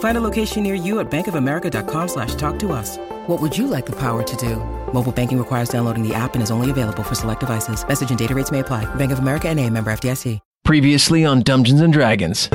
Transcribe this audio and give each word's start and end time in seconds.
Find 0.00 0.18
a 0.18 0.20
location 0.20 0.64
near 0.64 0.74
you 0.74 0.98
at 0.98 1.08
bankofamerica.com 1.10 2.08
slash 2.08 2.34
talk 2.34 2.58
to 2.58 2.72
us. 2.72 2.96
What 3.28 3.40
would 3.40 3.56
you 3.56 3.68
like 3.68 3.86
the 3.86 3.96
power 3.96 4.24
to 4.24 4.36
do? 4.36 4.56
Mobile 4.92 5.12
banking 5.12 5.38
requires 5.38 5.68
downloading 5.68 6.02
the 6.02 6.14
app 6.14 6.34
and 6.34 6.42
is 6.42 6.50
only 6.50 6.70
available 6.70 7.04
for 7.04 7.14
select 7.14 7.40
devices. 7.40 7.86
Message 7.86 8.10
and 8.10 8.18
data 8.18 8.34
rates 8.34 8.50
may 8.50 8.58
apply. 8.60 8.92
Bank 8.96 9.12
of 9.12 9.20
America 9.20 9.48
and 9.48 9.60
a 9.60 9.70
member 9.70 9.92
FDIC. 9.92 10.40
Previously 10.64 11.24
on 11.24 11.42
Dungeons 11.42 11.80
and 11.80 11.92
Dragons. 11.92 12.48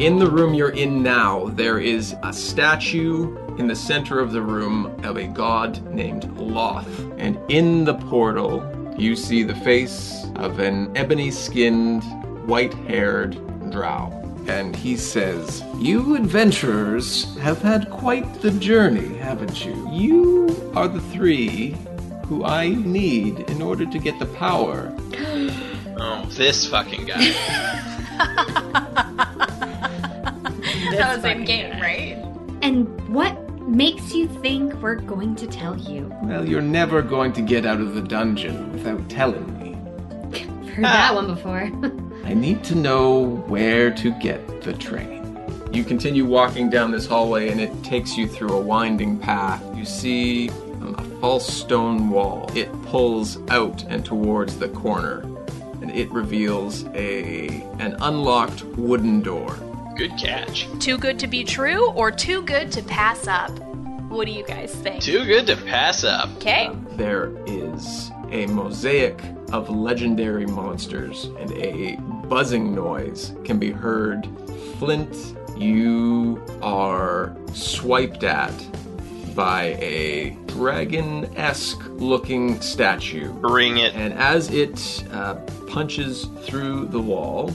In 0.00 0.18
the 0.18 0.28
room 0.28 0.52
you're 0.52 0.70
in 0.70 1.00
now, 1.02 1.46
there 1.50 1.78
is 1.78 2.16
a 2.24 2.32
statue 2.32 3.36
in 3.56 3.68
the 3.68 3.76
center 3.76 4.18
of 4.18 4.32
the 4.32 4.42
room 4.42 4.86
of 5.04 5.16
a 5.16 5.28
god 5.28 5.80
named 5.94 6.24
Lolth. 6.36 7.14
And 7.16 7.38
in 7.48 7.84
the 7.84 7.94
portal, 7.94 8.68
you 8.98 9.14
see 9.14 9.44
the 9.44 9.54
face 9.54 10.26
of 10.36 10.58
an 10.58 10.96
ebony 10.96 11.30
skinned, 11.30 12.02
white 12.48 12.74
haired 12.74 13.34
drow. 13.70 14.23
And 14.46 14.76
he 14.76 14.96
says, 14.96 15.64
You 15.78 16.16
adventurers 16.16 17.36
have 17.38 17.62
had 17.62 17.90
quite 17.90 18.42
the 18.42 18.50
journey, 18.50 19.16
haven't 19.16 19.64
you? 19.64 19.88
You 19.90 20.72
are 20.74 20.88
the 20.88 21.00
three 21.00 21.76
who 22.26 22.44
I 22.44 22.68
need 22.70 23.40
in 23.50 23.62
order 23.62 23.86
to 23.86 23.98
get 23.98 24.18
the 24.18 24.26
power. 24.26 24.94
Oh, 25.96 26.26
this 26.30 26.66
fucking 26.66 27.06
guy. 27.06 27.18
that 30.90 31.14
was 31.14 31.24
in 31.24 31.44
game, 31.44 31.80
right? 31.80 32.16
And 32.62 32.88
what 33.08 33.40
makes 33.60 34.12
you 34.12 34.26
think 34.26 34.74
we're 34.82 34.96
going 34.96 35.36
to 35.36 35.46
tell 35.46 35.78
you? 35.78 36.12
Well, 36.22 36.48
you're 36.48 36.60
never 36.60 37.00
going 37.00 37.32
to 37.34 37.42
get 37.42 37.64
out 37.64 37.80
of 37.80 37.94
the 37.94 38.00
dungeon 38.00 38.72
without 38.72 39.08
telling 39.08 39.58
me. 39.58 39.72
Heard 40.70 40.84
that 40.84 41.12
ah. 41.12 41.14
one 41.14 41.26
before. 41.28 41.70
I 42.34 42.36
need 42.36 42.64
to 42.64 42.74
know 42.74 43.36
where 43.46 43.92
to 43.92 44.10
get 44.18 44.62
the 44.62 44.72
train. 44.72 45.38
You 45.72 45.84
continue 45.84 46.24
walking 46.24 46.68
down 46.68 46.90
this 46.90 47.06
hallway 47.06 47.50
and 47.50 47.60
it 47.60 47.70
takes 47.84 48.16
you 48.16 48.26
through 48.26 48.54
a 48.54 48.60
winding 48.60 49.20
path. 49.20 49.62
You 49.76 49.84
see 49.84 50.48
um, 50.48 50.96
a 50.98 51.04
false 51.20 51.46
stone 51.46 52.10
wall. 52.10 52.50
It 52.56 52.72
pulls 52.86 53.38
out 53.50 53.84
and 53.84 54.04
towards 54.04 54.58
the 54.58 54.68
corner 54.70 55.20
and 55.80 55.92
it 55.92 56.10
reveals 56.10 56.84
a 56.86 57.62
an 57.78 57.94
unlocked 58.00 58.64
wooden 58.64 59.20
door. 59.20 59.56
Good 59.96 60.18
catch. 60.18 60.66
Too 60.80 60.98
good 60.98 61.20
to 61.20 61.28
be 61.28 61.44
true 61.44 61.92
or 61.92 62.10
too 62.10 62.42
good 62.42 62.72
to 62.72 62.82
pass 62.82 63.28
up? 63.28 63.56
What 64.08 64.26
do 64.26 64.32
you 64.32 64.44
guys 64.44 64.74
think? 64.74 65.04
Too 65.04 65.24
good 65.24 65.46
to 65.46 65.56
pass 65.56 66.02
up. 66.02 66.30
Okay. 66.38 66.68
There 66.96 67.32
is 67.46 68.10
a 68.32 68.46
mosaic 68.46 69.22
of 69.52 69.70
legendary 69.70 70.46
monsters, 70.46 71.26
and 71.38 71.52
a 71.52 71.96
buzzing 72.28 72.74
noise 72.74 73.34
can 73.44 73.58
be 73.58 73.70
heard. 73.70 74.28
Flint, 74.78 75.36
you 75.56 76.42
are 76.62 77.36
swiped 77.52 78.24
at 78.24 78.54
by 79.34 79.76
a 79.80 80.30
dragon 80.46 81.24
esque 81.36 81.82
looking 81.88 82.60
statue. 82.60 83.32
Bring 83.32 83.78
it. 83.78 83.94
And 83.94 84.14
as 84.14 84.50
it 84.50 85.04
uh, 85.12 85.34
punches 85.68 86.26
through 86.42 86.86
the 86.86 87.00
wall, 87.00 87.48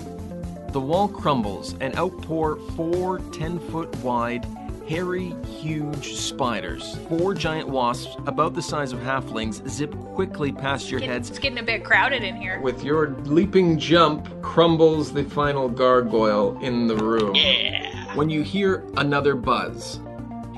the 0.71 0.79
wall 0.79 1.07
crumbles 1.07 1.75
and 1.79 1.95
outpour 1.97 2.57
four 2.75 3.19
10 3.19 3.59
foot 3.59 3.95
wide, 3.97 4.45
hairy, 4.89 5.35
huge 5.61 6.15
spiders. 6.15 6.97
Four 7.07 7.35
giant 7.35 7.69
wasps, 7.69 8.17
about 8.25 8.55
the 8.55 8.61
size 8.61 8.91
of 8.91 8.99
halflings, 8.99 9.65
zip 9.69 9.93
quickly 10.15 10.51
past 10.51 10.89
your 10.89 10.99
Get- 10.99 11.09
heads. 11.09 11.29
It's 11.29 11.37
getting 11.37 11.59
a 11.59 11.63
bit 11.63 11.83
crowded 11.85 12.23
in 12.23 12.35
here. 12.35 12.59
With 12.59 12.83
your 12.83 13.11
leaping 13.25 13.77
jump, 13.77 14.27
crumbles 14.41 15.13
the 15.13 15.23
final 15.25 15.69
gargoyle 15.69 16.57
in 16.63 16.87
the 16.87 16.95
room. 16.95 17.35
Yeah. 17.35 18.15
When 18.15 18.31
you 18.31 18.41
hear 18.41 18.83
another 18.97 19.35
buzz, 19.35 19.99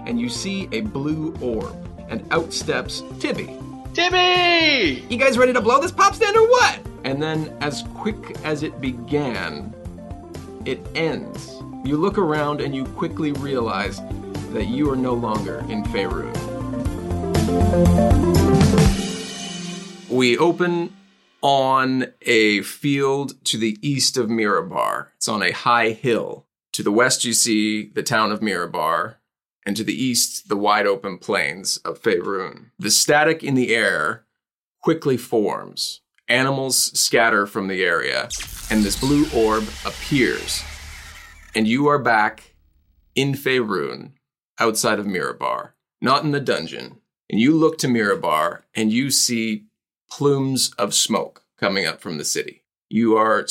and 0.06 0.18
you 0.20 0.30
see 0.30 0.70
a 0.72 0.80
blue 0.80 1.36
orb, 1.42 1.76
and 2.08 2.26
out 2.32 2.54
steps 2.54 3.04
Tibby. 3.20 3.58
Tibby! 3.94 5.06
You 5.10 5.18
guys 5.18 5.38
ready 5.38 5.52
to 5.52 5.60
blow 5.62 5.82
this 5.82 5.92
pop 5.92 6.16
stand 6.16 6.38
or 6.38 6.48
what? 6.48 6.80
And 7.04 7.22
then, 7.22 7.54
as 7.60 7.84
quick 7.96 8.38
as 8.46 8.64
it 8.64 8.80
began, 8.80 9.76
it 10.64 10.80
ends. 10.96 11.62
You 11.84 11.98
look 11.98 12.18
around 12.18 12.62
and 12.62 12.74
you 12.76 12.86
quickly 12.86 13.32
realize 13.34 14.00
that 14.52 14.68
you 14.68 14.90
are 14.90 14.96
no 14.96 15.14
longer 15.14 15.66
in 15.70 15.84
Faerun. 15.86 16.32
We 20.10 20.38
open 20.38 20.94
on 21.42 22.08
a 22.22 22.62
field 22.62 23.44
to 23.46 23.58
the 23.58 23.78
east 23.82 24.18
of 24.18 24.28
Mirabar. 24.28 25.08
It's 25.16 25.28
on 25.28 25.42
a 25.42 25.52
high 25.52 25.92
hill. 25.92 26.48
To 26.74 26.84
the 26.84 26.92
west, 26.92 27.26
you 27.26 27.34
see 27.34 27.90
the 27.90 28.04
town 28.04 28.32
of 28.32 28.40
Mirabar, 28.40 29.16
and 29.66 29.76
to 29.76 29.84
the 29.84 29.94
east, 29.94 30.50
the 30.50 30.58
wide 30.58 30.88
open 30.88 31.18
plains 31.18 31.78
of 31.78 32.02
Faerun. 32.02 32.72
The 32.80 32.92
static 32.92 33.44
in 33.44 33.56
the 33.56 33.76
air 33.76 34.26
quickly 34.82 35.18
forms. 35.18 36.02
Animals 36.28 36.98
scatter 36.98 37.46
from 37.46 37.68
the 37.68 37.84
area, 37.84 38.30
and 38.70 38.84
this 38.84 39.00
blue 39.00 39.26
orb 39.36 39.64
appears. 39.86 40.64
And 41.54 41.68
you 41.68 41.88
are 41.88 42.00
back 42.00 42.56
in 43.16 43.34
Faerun, 43.34 44.14
outside 44.62 45.00
of 45.00 45.08
Mirabar, 45.08 45.72
not 46.02 46.24
in 46.24 46.32
the 46.32 46.40
dungeon. 46.40 47.02
And 47.30 47.40
you 47.40 47.56
look 47.56 47.80
to 47.80 47.88
Mirabar, 47.88 48.62
and 48.76 48.94
you 48.94 49.10
see 49.10 49.66
plumes 50.10 50.72
of 50.78 50.94
smoke 50.94 51.44
coming 51.58 51.86
up 51.86 52.00
from 52.00 52.18
the 52.18 52.26
city. 52.26 52.64
You 52.88 53.18
are 53.18 53.48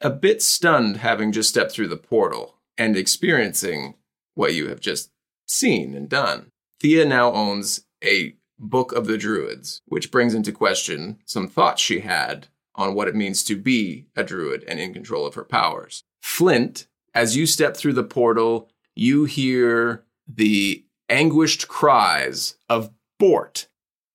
a 0.00 0.10
bit 0.10 0.42
stunned 0.42 0.98
having 0.98 1.30
just 1.30 1.50
stepped 1.50 1.72
through 1.72 1.88
the 1.88 1.96
portal 1.96 2.56
and 2.78 2.96
experiencing 2.96 3.96
what 4.34 4.54
you 4.54 4.68
have 4.68 4.80
just 4.80 5.10
seen 5.46 5.94
and 5.94 6.08
done. 6.08 6.52
Thea 6.80 7.04
now 7.04 7.32
owns 7.32 7.84
a 8.02 8.36
Book 8.58 8.92
of 8.92 9.06
the 9.06 9.18
Druids, 9.18 9.82
which 9.86 10.10
brings 10.10 10.34
into 10.34 10.52
question 10.52 11.18
some 11.26 11.48
thoughts 11.48 11.82
she 11.82 12.00
had 12.00 12.48
on 12.74 12.94
what 12.94 13.08
it 13.08 13.14
means 13.14 13.44
to 13.44 13.56
be 13.56 14.06
a 14.16 14.24
druid 14.24 14.64
and 14.66 14.80
in 14.80 14.94
control 14.94 15.26
of 15.26 15.34
her 15.34 15.44
powers. 15.44 16.04
Flint, 16.22 16.86
as 17.14 17.36
you 17.36 17.46
step 17.46 17.76
through 17.76 17.92
the 17.92 18.04
portal, 18.04 18.70
you 18.98 19.24
hear 19.26 20.04
the 20.26 20.84
anguished 21.08 21.68
cries 21.68 22.56
of 22.68 22.90
Bort, 23.18 23.68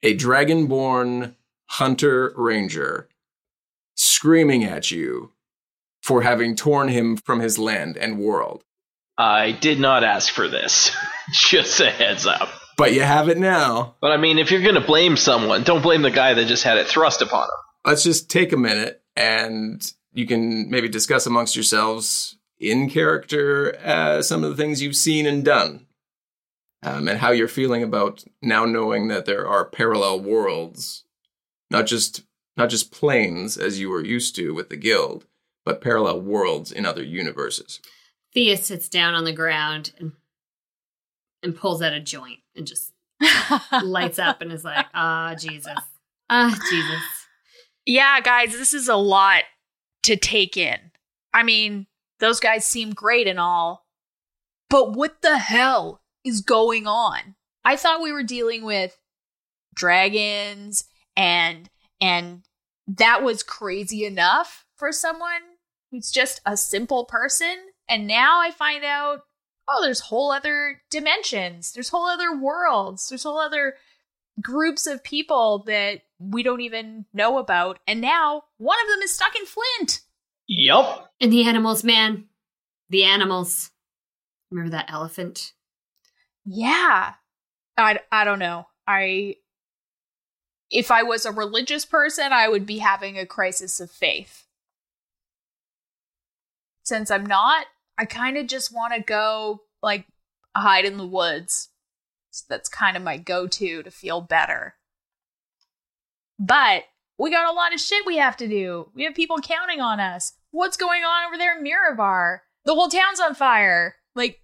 a 0.03 0.15
dragonborn 0.15 1.35
hunter 1.67 2.33
ranger, 2.35 3.07
screaming 3.95 4.63
at 4.65 4.91
you 4.91 5.31
for 6.01 6.21
having 6.21 6.55
torn 6.55 6.89
him 6.89 7.15
from 7.15 7.39
his 7.39 7.57
land 7.57 7.95
and 7.95 8.19
world. 8.19 8.65
I 9.17 9.51
did 9.53 9.79
not 9.79 10.03
ask 10.03 10.33
for 10.33 10.49
this. 10.49 10.93
just 11.31 11.79
a 11.79 11.89
heads 11.89 12.27
up. 12.27 12.49
But 12.75 12.93
you 12.93 13.03
have 13.03 13.29
it 13.29 13.37
now. 13.37 13.95
But 14.01 14.11
I 14.11 14.17
mean, 14.17 14.37
if 14.37 14.51
you're 14.51 14.63
gonna 14.63 14.85
blame 14.85 15.15
someone, 15.15 15.63
don't 15.63 15.81
blame 15.81 16.01
the 16.01 16.11
guy 16.11 16.33
that 16.33 16.47
just 16.47 16.63
had 16.63 16.77
it 16.77 16.87
thrust 16.87 17.21
upon 17.21 17.43
him. 17.43 17.49
Let's 17.85 18.03
just 18.03 18.29
take 18.29 18.51
a 18.51 18.57
minute 18.57 19.01
and 19.15 19.81
you 20.11 20.27
can 20.27 20.69
maybe 20.69 20.89
discuss 20.89 21.25
amongst 21.25 21.55
yourselves 21.55 22.37
in 22.69 22.89
character 22.89 23.77
uh, 23.83 24.21
some 24.21 24.43
of 24.43 24.49
the 24.49 24.55
things 24.55 24.81
you've 24.81 24.95
seen 24.95 25.25
and 25.25 25.43
done. 25.43 25.85
Um, 26.85 27.07
and 27.07 27.19
how 27.19 27.31
you're 27.31 27.47
feeling 27.47 27.81
about 27.81 28.25
now 28.41 28.65
knowing 28.65 29.07
that 29.07 29.25
there 29.25 29.47
are 29.47 29.63
parallel 29.63 30.19
worlds, 30.19 31.05
not 31.71 31.85
just 31.85 32.23
not 32.57 32.69
just 32.69 32.91
planes 32.91 33.57
as 33.57 33.79
you 33.79 33.89
were 33.89 34.03
used 34.03 34.35
to 34.35 34.53
with 34.53 34.69
the 34.69 34.75
guild, 34.75 35.25
but 35.65 35.81
parallel 35.81 36.21
worlds 36.21 36.73
in 36.73 36.85
other 36.85 37.01
universes. 37.01 37.79
Thea 38.33 38.57
sits 38.57 38.89
down 38.89 39.13
on 39.13 39.23
the 39.23 39.31
ground 39.31 39.93
and 39.97 40.11
and 41.41 41.55
pulls 41.55 41.81
out 41.81 41.93
a 41.93 42.01
joint 42.01 42.39
and 42.55 42.67
just 42.67 42.91
lights 43.83 44.19
up 44.19 44.41
and 44.41 44.51
is 44.51 44.63
like, 44.63 44.85
ah, 44.93 45.35
Jesus. 45.35 45.77
Ah, 46.29 46.57
Jesus. 46.69 47.01
Yeah, 47.85 48.19
guys, 48.21 48.51
this 48.51 48.73
is 48.73 48.87
a 48.87 48.95
lot 48.95 49.43
to 50.03 50.15
take 50.15 50.57
in. 50.57 50.79
I 51.33 51.43
mean, 51.43 51.87
those 52.23 52.39
guys 52.39 52.65
seem 52.65 52.91
great 52.91 53.27
and 53.27 53.39
all, 53.39 53.85
but 54.69 54.93
what 54.93 55.21
the 55.21 55.37
hell 55.37 56.01
is 56.23 56.41
going 56.41 56.87
on? 56.87 57.35
I 57.65 57.75
thought 57.75 58.01
we 58.01 58.11
were 58.11 58.23
dealing 58.23 58.63
with 58.63 58.97
dragons 59.75 60.85
and 61.15 61.69
and 61.99 62.43
that 62.87 63.23
was 63.23 63.43
crazy 63.43 64.05
enough 64.05 64.65
for 64.75 64.91
someone 64.91 65.41
who's 65.91 66.11
just 66.11 66.41
a 66.45 66.55
simple 66.57 67.05
person 67.05 67.55
and 67.89 68.07
now 68.07 68.39
I 68.41 68.51
find 68.51 68.83
out 68.83 69.21
oh 69.67 69.81
there's 69.83 70.01
whole 70.01 70.31
other 70.31 70.81
dimensions, 70.89 71.71
there's 71.71 71.89
whole 71.89 72.05
other 72.05 72.37
worlds, 72.37 73.09
there's 73.09 73.23
whole 73.23 73.39
other 73.39 73.75
groups 74.41 74.87
of 74.87 75.03
people 75.03 75.63
that 75.67 76.01
we 76.19 76.43
don't 76.43 76.61
even 76.61 77.05
know 77.13 77.37
about 77.37 77.79
and 77.87 77.99
now 78.01 78.43
one 78.57 78.77
of 78.81 78.87
them 78.87 79.01
is 79.01 79.13
stuck 79.13 79.35
in 79.35 79.45
Flint. 79.45 80.01
Yup. 80.55 81.11
And 81.19 81.33
the 81.33 81.47
animals, 81.47 81.83
man. 81.83 82.25
The 82.89 83.05
animals. 83.05 83.71
Remember 84.51 84.71
that 84.71 84.91
elephant? 84.91 85.53
Yeah. 86.45 87.13
I, 87.75 87.99
I 88.11 88.23
don't 88.23 88.39
know. 88.39 88.67
I 88.87 89.37
if 90.69 90.91
I 90.91 91.03
was 91.03 91.25
a 91.25 91.31
religious 91.31 91.85
person, 91.85 92.33
I 92.33 92.49
would 92.49 92.65
be 92.65 92.79
having 92.79 93.17
a 93.17 93.25
crisis 93.25 93.79
of 93.79 93.91
faith. 93.91 94.45
Since 96.83 97.11
I'm 97.11 97.25
not, 97.25 97.67
I 97.97 98.05
kind 98.05 98.37
of 98.37 98.47
just 98.47 98.73
want 98.73 98.93
to 98.93 99.01
go 99.01 99.61
like 99.81 100.05
hide 100.55 100.85
in 100.85 100.97
the 100.97 101.05
woods. 101.05 101.69
So 102.31 102.45
that's 102.49 102.69
kind 102.69 102.97
of 102.97 103.03
my 103.03 103.17
go-to 103.17 103.83
to 103.83 103.91
feel 103.91 104.21
better. 104.21 104.75
But 106.39 106.83
we 107.17 107.29
got 107.29 107.51
a 107.51 107.55
lot 107.55 107.73
of 107.73 107.79
shit 107.79 108.05
we 108.05 108.17
have 108.17 108.37
to 108.37 108.47
do. 108.47 108.89
We 108.95 109.03
have 109.03 109.13
people 109.13 109.37
counting 109.37 109.79
on 109.79 109.99
us. 109.99 110.33
What's 110.53 110.77
going 110.77 111.03
on 111.03 111.25
over 111.25 111.35
there 111.37 111.57
in 111.57 111.63
Mirabar? 111.65 112.41
The 112.63 112.75
whole 112.75 112.87
town's 112.87 113.19
on 113.19 113.33
fire. 113.33 113.95
Like 114.15 114.39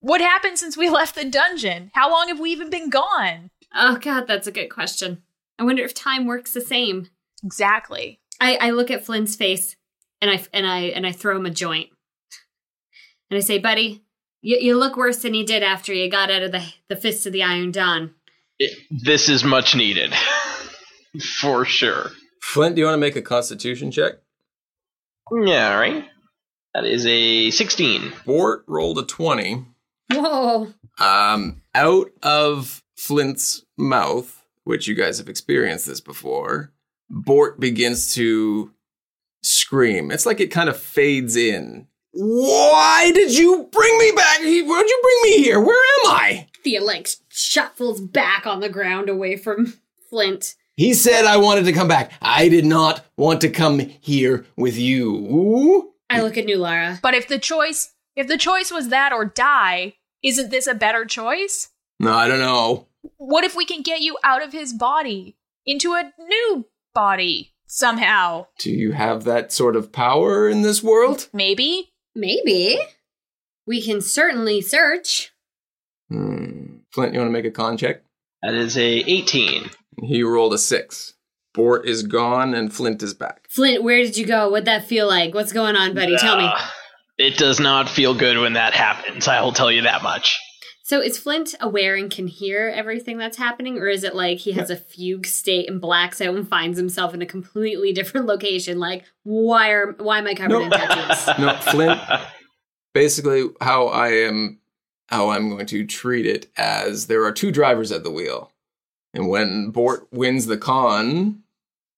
what 0.00 0.22
happened 0.22 0.58
since 0.58 0.76
we 0.78 0.88
left 0.90 1.14
the 1.14 1.24
dungeon? 1.26 1.90
How 1.94 2.10
long 2.10 2.28
have 2.28 2.40
we 2.40 2.50
even 2.50 2.70
been 2.70 2.88
gone? 2.88 3.50
Oh, 3.74 3.96
God, 3.96 4.26
that's 4.26 4.46
a 4.46 4.52
good 4.52 4.68
question. 4.68 5.22
I 5.58 5.64
wonder 5.64 5.82
if 5.84 5.92
time 5.92 6.26
works 6.26 6.52
the 6.54 6.60
same. 6.62 7.08
Exactly. 7.44 8.20
I, 8.40 8.56
I 8.56 8.70
look 8.70 8.90
at 8.90 9.04
Flint's 9.04 9.36
face 9.36 9.76
and 10.22 10.30
I 10.30 10.42
and 10.54 10.66
I 10.66 10.78
and 10.84 11.06
I 11.06 11.12
throw 11.12 11.36
him 11.36 11.46
a 11.46 11.50
joint. 11.50 11.90
And 13.30 13.38
I 13.38 13.40
say, 13.40 13.58
buddy, 13.58 14.04
you, 14.42 14.58
you 14.60 14.76
look 14.78 14.96
worse 14.96 15.16
than 15.22 15.32
you 15.34 15.44
did 15.46 15.62
after 15.62 15.92
you 15.92 16.10
got 16.10 16.30
out 16.30 16.42
of 16.42 16.52
the 16.52 16.62
the 16.88 16.96
fist 16.96 17.26
of 17.26 17.32
the 17.32 17.42
Iron 17.42 17.72
Dawn. 17.72 18.14
It- 18.58 18.78
this 18.90 19.28
is 19.28 19.42
much 19.44 19.74
needed. 19.74 20.14
For 21.40 21.64
sure. 21.64 22.10
Flint, 22.42 22.76
do 22.76 22.80
you 22.80 22.86
want 22.86 22.94
to 22.96 23.00
make 23.00 23.16
a 23.16 23.22
constitution 23.22 23.90
check? 23.90 24.14
Yeah, 25.32 25.72
all 25.72 25.78
right. 25.80 26.04
That 26.74 26.84
is 26.84 27.06
a 27.06 27.50
16. 27.50 28.12
Bort 28.26 28.64
rolled 28.66 28.98
a 28.98 29.04
20. 29.04 29.64
Whoa. 30.12 30.68
Um, 30.98 31.62
out 31.74 32.10
of 32.22 32.82
Flint's 32.96 33.64
mouth, 33.76 34.44
which 34.64 34.86
you 34.86 34.94
guys 34.94 35.18
have 35.18 35.28
experienced 35.28 35.86
this 35.86 36.00
before, 36.00 36.72
Bort 37.08 37.60
begins 37.60 38.14
to 38.14 38.72
scream. 39.42 40.10
It's 40.10 40.26
like 40.26 40.40
it 40.40 40.50
kind 40.50 40.68
of 40.68 40.78
fades 40.78 41.36
in. 41.36 41.86
Why 42.12 43.10
did 43.12 43.36
you 43.36 43.68
bring 43.72 43.98
me 43.98 44.12
back? 44.12 44.38
Why'd 44.38 44.46
you 44.86 45.00
bring 45.02 45.18
me 45.32 45.42
here? 45.42 45.60
Where 45.60 45.76
am 45.76 46.12
I? 46.12 46.46
Thea 46.62 46.82
like 46.82 47.08
shuffles 47.28 48.00
back 48.00 48.46
on 48.46 48.60
the 48.60 48.68
ground 48.68 49.08
away 49.08 49.36
from 49.36 49.74
Flint. 50.10 50.54
He 50.76 50.94
said 50.94 51.24
I 51.24 51.36
wanted 51.36 51.66
to 51.66 51.72
come 51.72 51.88
back. 51.88 52.12
I 52.20 52.48
did 52.48 52.64
not 52.64 53.04
want 53.16 53.40
to 53.42 53.48
come 53.48 53.78
here 53.78 54.44
with 54.56 54.76
you. 54.76 55.92
I 56.10 56.20
look 56.20 56.36
at 56.36 56.46
Nulara. 56.46 57.00
But 57.00 57.14
if 57.14 57.28
the 57.28 57.38
choice 57.38 57.92
if 58.16 58.28
the 58.28 58.38
choice 58.38 58.70
was 58.70 58.88
that 58.88 59.12
or 59.12 59.24
die, 59.24 59.94
isn't 60.22 60.50
this 60.50 60.66
a 60.66 60.74
better 60.74 61.04
choice? 61.04 61.70
No, 61.98 62.12
I 62.12 62.28
don't 62.28 62.38
know. 62.38 62.86
What 63.16 63.44
if 63.44 63.56
we 63.56 63.66
can 63.66 63.82
get 63.82 64.00
you 64.00 64.18
out 64.24 64.42
of 64.42 64.52
his 64.52 64.72
body 64.72 65.36
into 65.66 65.92
a 65.92 66.12
new 66.18 66.66
body 66.94 67.54
somehow? 67.66 68.46
Do 68.58 68.70
you 68.70 68.92
have 68.92 69.24
that 69.24 69.52
sort 69.52 69.76
of 69.76 69.92
power 69.92 70.48
in 70.48 70.62
this 70.62 70.82
world? 70.82 71.28
Maybe? 71.32 71.92
Maybe. 72.14 72.78
We 73.66 73.82
can 73.82 74.00
certainly 74.00 74.60
search. 74.60 75.32
Hmm. 76.08 76.76
Flint, 76.92 77.12
you 77.12 77.18
want 77.18 77.28
to 77.28 77.32
make 77.32 77.44
a 77.44 77.50
con 77.50 77.76
check? 77.76 78.02
That 78.42 78.54
is 78.54 78.76
a 78.76 78.82
18. 78.82 79.70
He 80.02 80.22
rolled 80.22 80.54
a 80.54 80.58
six. 80.58 81.14
Bort 81.52 81.86
is 81.86 82.02
gone 82.02 82.52
and 82.52 82.72
Flint 82.72 83.02
is 83.02 83.14
back. 83.14 83.46
Flint, 83.48 83.82
where 83.82 84.02
did 84.02 84.16
you 84.16 84.26
go? 84.26 84.50
What'd 84.50 84.66
that 84.66 84.86
feel 84.86 85.06
like? 85.06 85.34
What's 85.34 85.52
going 85.52 85.76
on, 85.76 85.94
buddy? 85.94 86.16
Tell 86.16 86.36
me. 86.36 86.50
It 87.16 87.36
does 87.38 87.60
not 87.60 87.88
feel 87.88 88.12
good 88.12 88.38
when 88.38 88.54
that 88.54 88.72
happens. 88.74 89.28
I 89.28 89.40
will 89.40 89.52
tell 89.52 89.70
you 89.70 89.82
that 89.82 90.02
much. 90.02 90.36
So 90.82 91.00
is 91.00 91.16
Flint 91.16 91.54
aware 91.60 91.94
and 91.94 92.10
can 92.10 92.26
hear 92.26 92.70
everything 92.74 93.16
that's 93.16 93.38
happening, 93.38 93.78
or 93.78 93.88
is 93.88 94.04
it 94.04 94.14
like 94.14 94.36
he 94.38 94.52
has 94.52 94.68
a 94.68 94.76
fugue 94.76 95.26
state 95.26 95.70
and 95.70 95.80
blacks 95.80 96.20
out 96.20 96.34
and 96.34 96.46
finds 96.46 96.76
himself 96.76 97.14
in 97.14 97.22
a 97.22 97.26
completely 97.26 97.92
different 97.94 98.26
location? 98.26 98.78
Like, 98.78 99.04
why 99.22 99.70
are 99.70 99.92
why 99.92 100.18
am 100.18 100.26
I 100.26 100.34
covered 100.34 100.60
in 100.60 100.70
tattoos? 100.70 101.28
No, 101.38 101.54
Flint. 101.54 102.00
Basically, 102.92 103.48
how 103.62 103.86
I 103.86 104.08
am, 104.08 104.60
how 105.06 105.30
I'm 105.30 105.48
going 105.48 105.64
to 105.66 105.86
treat 105.86 106.26
it 106.26 106.48
as 106.58 107.06
there 107.06 107.24
are 107.24 107.32
two 107.32 107.50
drivers 107.50 107.90
at 107.90 108.04
the 108.04 108.10
wheel, 108.10 108.52
and 109.14 109.28
when 109.28 109.70
Bort 109.70 110.08
wins 110.12 110.46
the 110.46 110.58
con, 110.58 111.42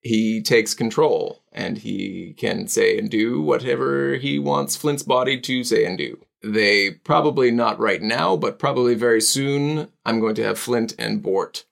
he 0.02 0.42
takes 0.42 0.74
control 0.74 1.42
and 1.50 1.78
he 1.78 2.34
can 2.36 2.68
say 2.68 2.98
and 2.98 3.10
do 3.10 3.40
whatever 3.40 4.14
he 4.14 4.38
wants 4.38 4.76
Flint's 4.76 5.02
body 5.02 5.40
to 5.40 5.64
say 5.64 5.84
and 5.84 5.98
do. 5.98 6.20
They 6.42 6.90
probably 6.92 7.50
not 7.50 7.80
right 7.80 8.02
now, 8.02 8.36
but 8.36 8.58
probably 8.58 8.94
very 8.94 9.22
soon. 9.22 9.88
I'm 10.04 10.20
going 10.20 10.34
to 10.36 10.44
have 10.44 10.58
Flint 10.58 10.94
and 10.98 11.22
Bort 11.22 11.64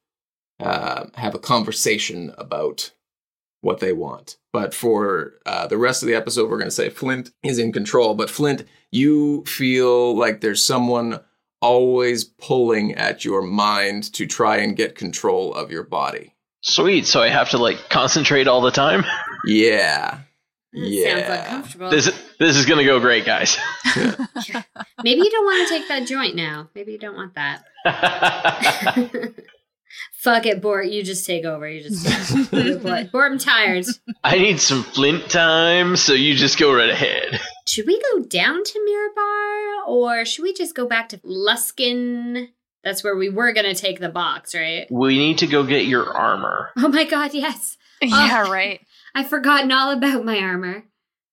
uh, 0.58 1.06
have 1.14 1.35
a 1.35 1.38
conversation 1.38 2.35
about 2.38 2.93
what 3.61 3.81
they 3.81 3.93
want. 3.93 4.38
But 4.52 4.75
for 4.75 5.35
uh, 5.47 5.67
the 5.67 5.79
rest 5.79 6.02
of 6.02 6.08
the 6.08 6.14
episode, 6.14 6.50
we're 6.50 6.58
going 6.58 6.67
to 6.67 6.70
say 6.70 6.88
Flint 6.88 7.32
is 7.43 7.58
in 7.58 7.73
control. 7.73 8.14
But 8.14 8.31
Flint, 8.31 8.64
you 8.90 9.44
feel 9.44 10.17
like 10.17 10.40
there's 10.40 10.64
someone 10.64 11.20
always 11.64 12.25
pulling 12.25 12.94
at 12.94 13.25
your 13.25 13.43
mind 13.43 14.12
to 14.14 14.26
try 14.26 14.58
and 14.58 14.76
get 14.76 14.94
control 14.94 15.55
of 15.55 15.70
your 15.70 15.82
body. 15.84 16.34
Sweet. 16.62 17.06
So 17.06 17.22
I 17.22 17.28
have 17.28 17.50
to 17.50 17.58
like 17.58 17.88
concentrate 17.90 18.46
all 18.49 18.61
the 18.61 18.70
time. 18.70 19.05
Yeah. 19.47 20.18
That 20.73 20.80
Sounds 20.80 20.90
Yeah. 20.94 21.42
uncomfortable. 21.44 21.90
This 21.90 22.23
this 22.38 22.56
is 22.56 22.66
gonna 22.66 22.85
go 22.85 22.99
great, 23.00 23.25
guys. 23.25 23.56
Maybe 23.97 25.21
you 25.23 25.30
don't 25.30 25.44
want 25.44 25.68
to 25.68 25.75
take 25.78 25.88
that 25.88 26.06
joint 26.06 26.35
now. 26.37 26.68
Maybe 26.75 26.92
you 26.92 26.99
don't 26.99 27.14
want 27.16 27.35
that. 27.37 27.64
Fuck 30.23 30.47
it, 30.47 30.61
Bort. 30.61 30.87
You 30.88 31.02
just 31.04 31.26
take 31.26 31.44
over. 31.44 31.68
You 31.68 31.83
just 31.83 32.50
Bort. 32.83 33.12
Bort, 33.12 33.33
I'm 33.33 33.38
tired. 33.38 33.85
I 34.25 34.38
need 34.38 34.59
some 34.61 34.83
flint 34.83 35.30
time, 35.30 35.97
so 35.97 36.12
you 36.14 36.35
just 36.35 36.59
go 36.59 36.73
right 36.75 36.90
ahead. 36.90 37.40
Should 37.66 37.87
we 37.87 38.00
go 38.12 38.23
down 38.23 38.62
to 38.62 38.78
Mirabar, 38.78 39.88
or 39.88 40.25
should 40.25 40.42
we 40.42 40.52
just 40.52 40.75
go 40.75 40.87
back 40.87 41.09
to 41.11 41.18
Luskan? 41.18 42.49
That's 42.83 43.02
where 43.02 43.16
we 43.16 43.30
were 43.30 43.52
gonna 43.52 43.75
take 43.75 44.00
the 44.00 44.11
box, 44.11 44.54
right? 44.54 44.87
We 44.90 45.16
need 45.16 45.38
to 45.38 45.47
go 45.47 45.64
get 45.64 45.87
your 45.87 46.12
armor. 46.12 46.71
Oh 46.76 46.88
my 46.88 47.04
god, 47.04 47.33
yes. 47.35 47.76
Yeah, 48.02 48.44
oh, 48.47 48.52
right. 48.52 48.80
I've 49.14 49.30
forgotten 49.30 49.73
all 49.73 49.90
about 49.90 50.26
my 50.26 50.38
armor. 50.38 50.85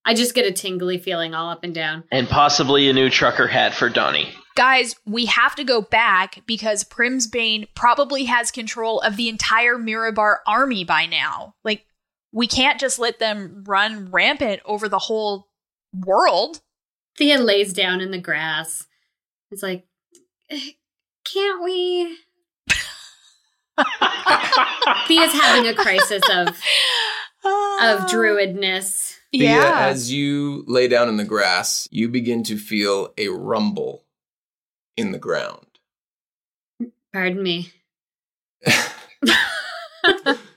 I 0.06 0.14
just 0.14 0.34
get 0.34 0.46
a 0.46 0.54
tingly 0.54 0.98
feeling 0.98 1.34
all 1.34 1.50
up 1.50 1.64
and 1.64 1.76
down. 1.76 2.06
And 2.12 2.30
possibly 2.30 2.90
a 2.90 2.94
new 2.94 3.10
trucker 3.10 3.48
hat 3.48 3.74
for 3.74 3.90
Donnie. 3.90 4.30
Guys, 4.56 4.96
we 5.06 5.26
have 5.26 5.56
to 5.56 5.64
go 5.64 5.82
back 5.82 6.44
because 6.46 6.84
Primsbane 6.84 7.68
probably 7.76 8.26
has 8.26 8.52
control 8.52 9.02
of 9.02 9.18
the 9.18 9.28
entire 9.28 9.78
Mirabar 9.78 10.38
army 10.48 10.84
by 10.84 11.06
now. 11.06 11.56
Like, 11.64 11.86
we 12.32 12.48
can't 12.48 12.80
just 12.80 13.00
let 13.00 13.20
them 13.20 13.64
run 13.68 14.12
rampant 14.12 14.62
over 14.66 14.88
the 14.88 15.00
whole 15.00 15.48
world. 15.94 16.62
Thea 17.18 17.40
lays 17.40 17.74
down 17.74 18.02
in 18.02 18.12
the 18.12 18.18
grass. 18.20 18.88
It's 19.52 19.62
like, 19.64 19.86
"Eh, 20.50 20.72
can't 21.26 21.64
we? 21.64 22.18
Thea's 25.08 25.32
having 25.34 25.68
a 25.68 25.74
crisis 25.76 26.24
of 26.32 26.48
of 27.82 28.08
druidness. 28.10 29.18
Thea, 29.32 29.44
Yeah. 29.44 29.88
as 29.88 30.12
you 30.12 30.64
lay 30.68 30.88
down 30.88 31.10
in 31.10 31.18
the 31.18 31.24
grass, 31.26 31.88
you 31.92 32.08
begin 32.10 32.44
to 32.44 32.58
feel 32.58 33.14
a 33.18 33.30
rumble 33.30 34.06
in 34.98 35.12
the 35.12 35.18
ground. 35.20 35.66
Pardon 37.14 37.42
me. 37.42 37.72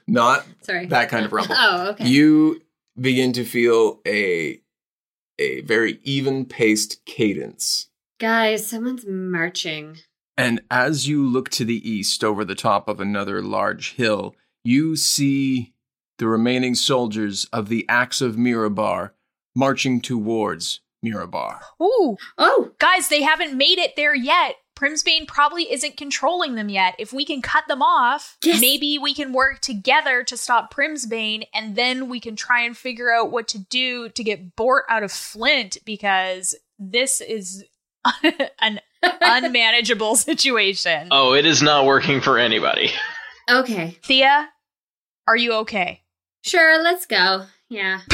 Not 0.06 0.46
Sorry. 0.62 0.86
that 0.86 1.08
kind 1.08 1.24
of 1.24 1.32
rumble. 1.32 1.54
Oh, 1.58 1.88
okay. 1.90 2.06
You 2.06 2.60
begin 3.00 3.32
to 3.34 3.44
feel 3.44 4.00
a 4.06 4.60
a 5.38 5.60
very 5.62 6.00
even 6.02 6.44
paced 6.44 7.04
cadence. 7.04 7.88
Guys, 8.20 8.68
someone's 8.68 9.04
marching. 9.06 9.98
And 10.36 10.62
as 10.70 11.06
you 11.08 11.26
look 11.26 11.48
to 11.50 11.64
the 11.64 11.88
east 11.88 12.24
over 12.24 12.44
the 12.44 12.54
top 12.54 12.88
of 12.88 13.00
another 13.00 13.40
large 13.42 13.94
hill, 13.94 14.34
you 14.64 14.96
see 14.96 15.72
the 16.18 16.26
remaining 16.26 16.74
soldiers 16.74 17.46
of 17.52 17.68
the 17.68 17.84
Axe 17.88 18.20
of 18.20 18.36
Mirabar 18.36 19.10
marching 19.54 20.00
towards 20.00 20.80
Mirabar. 21.04 21.60
Ooh, 21.82 22.16
Oh, 22.38 22.70
guys, 22.78 23.08
they 23.08 23.22
haven't 23.22 23.56
made 23.56 23.78
it 23.78 23.94
there 23.96 24.14
yet. 24.14 24.56
Primsbane 24.76 25.26
probably 25.26 25.72
isn't 25.72 25.96
controlling 25.96 26.54
them 26.56 26.68
yet. 26.68 26.94
If 26.98 27.12
we 27.12 27.24
can 27.24 27.42
cut 27.42 27.64
them 27.68 27.80
off, 27.82 28.36
Yes. 28.42 28.60
maybe 28.60 28.98
we 28.98 29.14
can 29.14 29.32
work 29.32 29.60
together 29.60 30.22
to 30.24 30.36
stop 30.36 30.74
Primsbane, 30.74 31.46
and 31.54 31.76
then 31.76 32.08
we 32.08 32.18
can 32.20 32.36
try 32.36 32.62
and 32.62 32.76
figure 32.76 33.12
out 33.12 33.30
what 33.30 33.48
to 33.48 33.58
do 33.58 34.08
to 34.10 34.24
get 34.24 34.56
Bort 34.56 34.84
out 34.88 35.02
of 35.02 35.12
Flint 35.12 35.78
because 35.84 36.54
this 36.78 37.20
is 37.20 37.64
an 38.60 38.80
unmanageable 39.20 40.16
situation. 40.16 41.08
Oh, 41.10 41.34
it 41.34 41.46
is 41.46 41.62
not 41.62 41.86
working 41.86 42.20
for 42.20 42.38
anybody. 42.38 42.90
okay. 43.50 43.98
Thea, 44.04 44.48
are 45.28 45.36
you 45.36 45.52
okay? 45.54 46.02
Sure, 46.42 46.82
let's 46.82 47.06
go. 47.06 47.44
Yeah. 47.68 48.00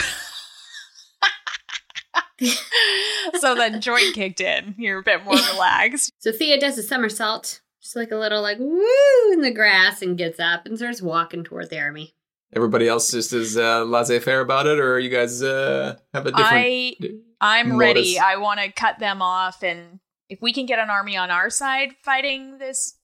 so 3.38 3.54
then 3.54 3.80
joint 3.80 4.14
kicked 4.14 4.40
in. 4.40 4.74
You're 4.78 5.00
a 5.00 5.02
bit 5.02 5.24
more 5.24 5.36
relaxed. 5.52 6.12
So 6.20 6.32
Thea 6.32 6.60
does 6.60 6.76
a 6.76 6.82
somersault, 6.82 7.60
just 7.82 7.96
like 7.96 8.10
a 8.10 8.16
little 8.16 8.42
like 8.42 8.58
woo 8.58 9.32
in 9.32 9.40
the 9.40 9.50
grass, 9.50 10.02
and 10.02 10.18
gets 10.18 10.38
up 10.38 10.66
and 10.66 10.76
starts 10.76 11.00
walking 11.00 11.44
toward 11.44 11.70
the 11.70 11.80
army. 11.80 12.14
Everybody 12.52 12.88
else 12.88 13.10
just 13.10 13.32
is 13.32 13.56
uh, 13.56 13.84
laissez-faire 13.84 14.40
about 14.40 14.66
it, 14.66 14.78
or 14.78 14.98
you 14.98 15.08
guys 15.08 15.42
uh, 15.42 15.96
have 16.12 16.26
a 16.26 16.30
different? 16.32 16.50
I 16.52 16.96
I'm 17.40 17.76
ready. 17.78 18.18
I 18.18 18.36
want 18.36 18.60
to 18.60 18.70
cut 18.70 18.98
them 18.98 19.22
off, 19.22 19.62
and 19.62 20.00
if 20.28 20.42
we 20.42 20.52
can 20.52 20.66
get 20.66 20.78
an 20.78 20.90
army 20.90 21.16
on 21.16 21.30
our 21.30 21.48
side 21.48 21.94
fighting 22.02 22.58
this 22.58 22.98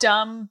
dumb 0.00 0.48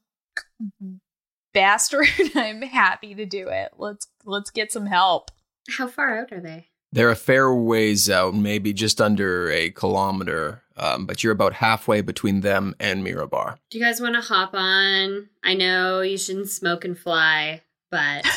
bastard, 1.54 2.08
I'm 2.36 2.62
happy 2.62 3.16
to 3.16 3.26
do 3.26 3.48
it. 3.48 3.72
Let's 3.78 4.08
let's 4.26 4.52
get 4.52 4.72
some 4.72 4.86
help. 4.86 5.32
How 5.78 5.88
far 5.88 6.20
out 6.20 6.32
are 6.32 6.40
they? 6.40 6.68
They're 6.92 7.10
a 7.12 7.16
fair 7.16 7.54
ways 7.54 8.10
out, 8.10 8.34
maybe 8.34 8.72
just 8.74 9.02
under 9.02 9.52
a 9.52 9.70
kilometer, 9.72 10.64
um, 10.78 11.06
but 11.06 11.24
you're 11.24 11.34
about 11.34 11.54
halfway 11.54 12.02
between 12.02 12.42
them 12.42 12.76
and 12.80 13.06
Mirabar. 13.06 13.58
Do 13.70 13.78
you 13.78 13.84
guys 13.84 14.00
want 14.00 14.16
to 14.16 14.22
hop 14.22 14.52
on? 14.54 15.28
I 15.44 15.54
know 15.54 16.02
you 16.02 16.18
shouldn't 16.18 16.50
smoke 16.50 16.86
and 16.86 16.98
fly, 16.98 17.62
but 17.92 18.26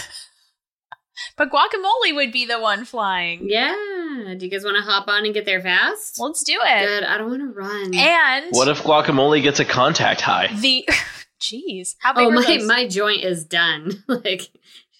But 1.36 1.50
guacamole 1.50 2.14
would 2.14 2.32
be 2.32 2.44
the 2.46 2.58
one 2.60 2.84
flying. 2.84 3.40
yeah. 3.48 3.74
Do 4.36 4.44
you 4.44 4.50
guys 4.50 4.64
want 4.64 4.76
to 4.76 4.82
hop 4.82 5.06
on 5.08 5.24
and 5.24 5.32
get 5.34 5.44
there 5.44 5.60
fast? 5.60 6.18
Let's 6.18 6.42
do 6.42 6.58
it. 6.60 6.86
Good. 6.86 7.04
I 7.04 7.18
don't 7.18 7.30
want 7.30 7.42
to 7.42 7.48
run. 7.58 7.94
And 7.94 8.46
What 8.50 8.68
if 8.68 8.82
guacamole 8.82 9.42
gets 9.42 9.60
a 9.60 9.64
contact 9.64 10.20
high? 10.22 10.48
the 10.60 10.86
jeez, 11.40 11.94
how 12.00 12.12
big 12.14 12.26
oh 12.26 12.30
my 12.30 12.42
those? 12.42 12.66
my 12.66 12.88
joint 12.88 13.22
is 13.22 13.44
done. 13.44 14.02
like. 14.08 14.48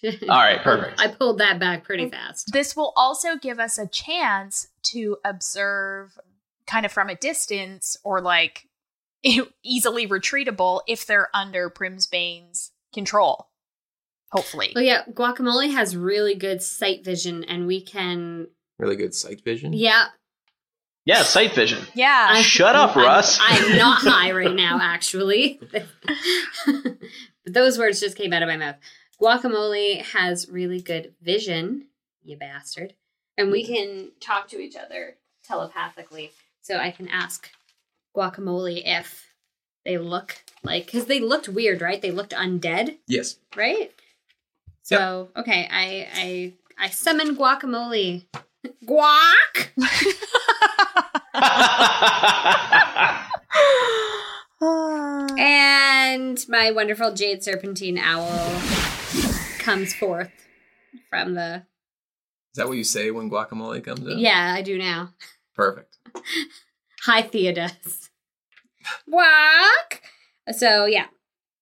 All 0.03 0.27
right, 0.27 0.59
perfect. 0.63 0.99
I 0.99 1.07
pulled 1.07 1.39
that 1.39 1.59
back 1.59 1.83
pretty 1.83 2.09
fast. 2.09 2.51
This 2.53 2.75
will 2.75 2.93
also 2.95 3.35
give 3.37 3.59
us 3.59 3.77
a 3.77 3.87
chance 3.87 4.67
to 4.83 5.17
observe 5.23 6.17
kind 6.67 6.85
of 6.85 6.91
from 6.91 7.09
a 7.09 7.15
distance 7.15 7.97
or 8.03 8.21
like 8.21 8.67
easily 9.63 10.07
retreatable 10.07 10.81
if 10.87 11.05
they're 11.05 11.29
under 11.33 11.69
Primsbane's 11.69 12.71
control. 12.93 13.47
Hopefully. 14.31 14.71
Well, 14.73 14.83
yeah, 14.83 15.03
guacamole 15.11 15.71
has 15.73 15.95
really 15.95 16.35
good 16.35 16.61
sight 16.63 17.03
vision, 17.03 17.43
and 17.43 17.67
we 17.67 17.81
can. 17.81 18.47
Really 18.79 18.95
good 18.95 19.13
sight 19.13 19.43
vision. 19.43 19.73
Yeah, 19.73 20.05
Yeah, 21.03 21.23
sight 21.23 21.53
vision. 21.53 21.85
Yeah. 21.93 22.27
I- 22.31 22.41
Shut 22.41 22.75
up, 22.75 22.95
I'm- 22.95 23.05
Russ. 23.05 23.39
I'm 23.41 23.77
not 23.77 24.01
high 24.01 24.31
right 24.31 24.55
now, 24.55 24.79
actually. 24.81 25.59
but 25.73 25.85
those 27.45 27.77
words 27.77 27.99
just 27.99 28.15
came 28.17 28.31
out 28.33 28.41
of 28.41 28.47
my 28.47 28.57
mouth. 28.57 28.75
Guacamole 29.21 30.01
has 30.01 30.49
really 30.49 30.81
good 30.81 31.13
vision, 31.21 31.87
you 32.23 32.37
bastard. 32.37 32.95
And 33.37 33.51
we 33.51 33.63
can 33.63 34.11
talk 34.19 34.47
to 34.49 34.59
each 34.59 34.75
other 34.75 35.15
telepathically. 35.43 36.31
So 36.61 36.77
I 36.77 36.89
can 36.91 37.07
ask 37.07 37.49
Guacamole 38.15 38.81
if 38.83 39.27
they 39.85 39.99
look 39.99 40.43
like, 40.63 40.87
because 40.87 41.05
they 41.05 41.19
looked 41.19 41.47
weird, 41.47 41.81
right? 41.81 42.01
They 42.01 42.11
looked 42.11 42.33
undead, 42.33 42.97
Yes. 43.07 43.37
right? 43.55 43.91
So, 44.81 45.29
okay, 45.35 45.67
I, 45.71 46.07
I, 46.13 46.53
I 46.85 46.89
summon 46.89 47.35
Guacamole. 47.35 48.25
Guac! 48.85 49.69
Ah. 54.61 55.27
And 55.37 56.45
my 56.47 56.71
wonderful 56.71 57.13
jade 57.13 57.43
serpentine 57.43 57.97
owl 57.97 58.61
comes 59.59 59.93
forth 59.93 60.31
from 61.09 61.33
the. 61.33 61.63
Is 62.53 62.57
that 62.57 62.67
what 62.67 62.77
you 62.77 62.83
say 62.83 63.11
when 63.11 63.29
guacamole 63.29 63.83
comes 63.83 64.05
in? 64.05 64.19
Yeah, 64.19 64.53
I 64.55 64.61
do 64.61 64.77
now. 64.77 65.13
Perfect. 65.55 65.97
Hi, 67.05 67.23
Theodos. 67.23 68.09
Walk. 69.07 70.01
So 70.51 70.85
yeah, 70.85 71.07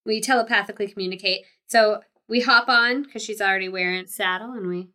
we 0.04 0.20
telepathically 0.20 0.88
communicate. 0.88 1.46
So 1.66 2.00
we 2.28 2.40
hop 2.40 2.68
on 2.68 3.04
because 3.04 3.22
she's 3.22 3.40
already 3.40 3.68
wearing 3.68 4.06
saddle, 4.06 4.52
and 4.52 4.68
we 4.68 4.88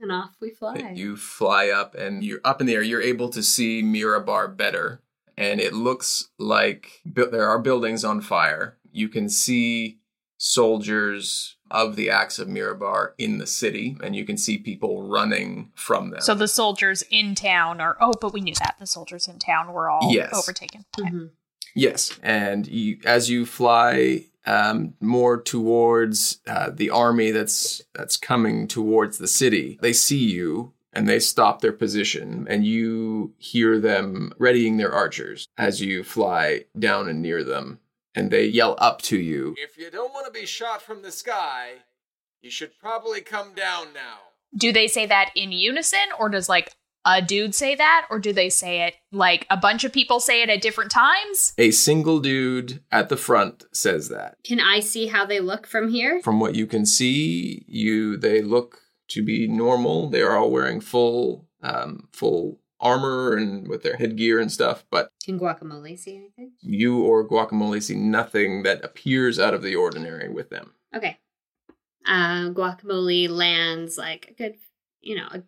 and 0.00 0.12
off 0.12 0.36
we 0.40 0.50
fly. 0.50 0.92
You 0.94 1.16
fly 1.16 1.68
up 1.68 1.94
and 1.94 2.24
you're 2.24 2.40
up 2.44 2.60
in 2.60 2.66
the 2.66 2.74
air. 2.74 2.82
You're 2.82 3.02
able 3.02 3.28
to 3.30 3.42
see 3.42 3.82
Mirabar 3.82 4.54
better. 4.56 5.02
And 5.38 5.60
it 5.60 5.74
looks 5.74 6.28
like 6.38 7.00
bu- 7.04 7.30
there 7.30 7.48
are 7.48 7.58
buildings 7.58 8.04
on 8.04 8.20
fire. 8.20 8.76
You 8.92 9.08
can 9.08 9.28
see 9.28 9.98
soldiers 10.38 11.56
of 11.70 11.96
the 11.96 12.08
Axe 12.10 12.38
of 12.38 12.48
Mirabar 12.48 13.10
in 13.18 13.38
the 13.38 13.46
city, 13.46 13.96
and 14.02 14.14
you 14.16 14.24
can 14.24 14.38
see 14.38 14.56
people 14.58 15.08
running 15.08 15.72
from 15.74 16.10
them. 16.10 16.20
so 16.20 16.34
the 16.34 16.48
soldiers 16.48 17.02
in 17.10 17.34
town 17.34 17.80
are 17.80 17.96
oh, 18.00 18.14
but 18.20 18.32
we 18.32 18.40
knew 18.40 18.54
that. 18.54 18.76
The 18.78 18.86
soldiers 18.86 19.26
in 19.28 19.38
town 19.38 19.72
were 19.72 19.90
all 19.90 20.12
Yes. 20.12 20.32
overtaken. 20.32 20.84
Okay. 20.98 21.10
Mhm. 21.10 21.30
Yes, 21.74 22.18
and 22.22 22.66
you, 22.66 22.98
as 23.04 23.28
you 23.28 23.44
fly 23.44 24.24
um, 24.46 24.94
more 25.00 25.42
towards 25.42 26.38
uh, 26.46 26.70
the 26.70 26.88
army 26.88 27.32
that's 27.32 27.82
that's 27.94 28.16
coming 28.16 28.68
towards 28.68 29.18
the 29.18 29.26
city, 29.28 29.78
they 29.82 29.92
see 29.92 30.24
you 30.24 30.72
and 30.96 31.06
they 31.06 31.20
stop 31.20 31.60
their 31.60 31.74
position, 31.74 32.46
and 32.48 32.64
you 32.64 33.34
hear 33.36 33.78
them 33.78 34.32
readying 34.38 34.78
their 34.78 34.90
archers 34.90 35.46
as 35.58 35.82
you 35.82 36.02
fly 36.02 36.64
down 36.78 37.06
and 37.06 37.20
near 37.20 37.44
them, 37.44 37.78
and 38.14 38.30
they 38.30 38.46
yell 38.46 38.74
up 38.78 39.02
to 39.02 39.18
you. 39.18 39.54
If 39.58 39.76
you 39.76 39.90
don't 39.90 40.14
want 40.14 40.24
to 40.24 40.32
be 40.32 40.46
shot 40.46 40.80
from 40.80 41.02
the 41.02 41.12
sky, 41.12 41.72
you 42.40 42.50
should 42.50 42.78
probably 42.78 43.20
come 43.20 43.52
down 43.52 43.88
now. 43.92 44.20
Do 44.56 44.72
they 44.72 44.88
say 44.88 45.04
that 45.04 45.32
in 45.36 45.52
unison 45.52 45.98
or 46.18 46.30
does 46.30 46.48
like 46.48 46.72
a 47.04 47.20
dude 47.20 47.54
say 47.54 47.74
that 47.74 48.06
or 48.08 48.18
do 48.18 48.32
they 48.32 48.48
say 48.48 48.86
it 48.86 48.94
like 49.12 49.46
a 49.50 49.56
bunch 49.56 49.84
of 49.84 49.92
people 49.92 50.18
say 50.18 50.42
it 50.42 50.48
at 50.48 50.62
different 50.62 50.90
times? 50.90 51.52
A 51.58 51.72
single 51.72 52.20
dude 52.20 52.80
at 52.90 53.10
the 53.10 53.18
front 53.18 53.64
says 53.70 54.08
that. 54.08 54.38
Can 54.44 54.60
I 54.60 54.80
see 54.80 55.08
how 55.08 55.26
they 55.26 55.40
look 55.40 55.66
from 55.66 55.90
here? 55.90 56.22
From 56.22 56.40
what 56.40 56.54
you 56.54 56.66
can 56.66 56.86
see, 56.86 57.66
you 57.68 58.16
they 58.16 58.40
look 58.40 58.80
to 59.08 59.22
be 59.22 59.46
normal. 59.48 60.08
They 60.10 60.22
are 60.22 60.36
all 60.36 60.50
wearing 60.50 60.80
full 60.80 61.46
um, 61.62 62.08
full 62.12 62.58
armor 62.78 63.34
and 63.36 63.66
with 63.68 63.82
their 63.82 63.96
headgear 63.96 64.38
and 64.38 64.52
stuff. 64.52 64.84
But 64.90 65.10
Can 65.24 65.38
Guacamole 65.40 65.98
see 65.98 66.16
anything? 66.16 66.52
you 66.60 67.00
or 67.02 67.26
Guacamole 67.26 67.82
see 67.82 67.96
nothing 67.96 68.62
that 68.64 68.84
appears 68.84 69.38
out 69.38 69.54
of 69.54 69.62
the 69.62 69.74
ordinary 69.74 70.28
with 70.28 70.50
them. 70.50 70.72
Okay. 70.94 71.18
Uh, 72.06 72.50
guacamole 72.50 73.28
lands 73.28 73.98
like 73.98 74.28
a 74.30 74.34
good, 74.34 74.54
you 75.00 75.16
know, 75.16 75.26
a 75.32 75.42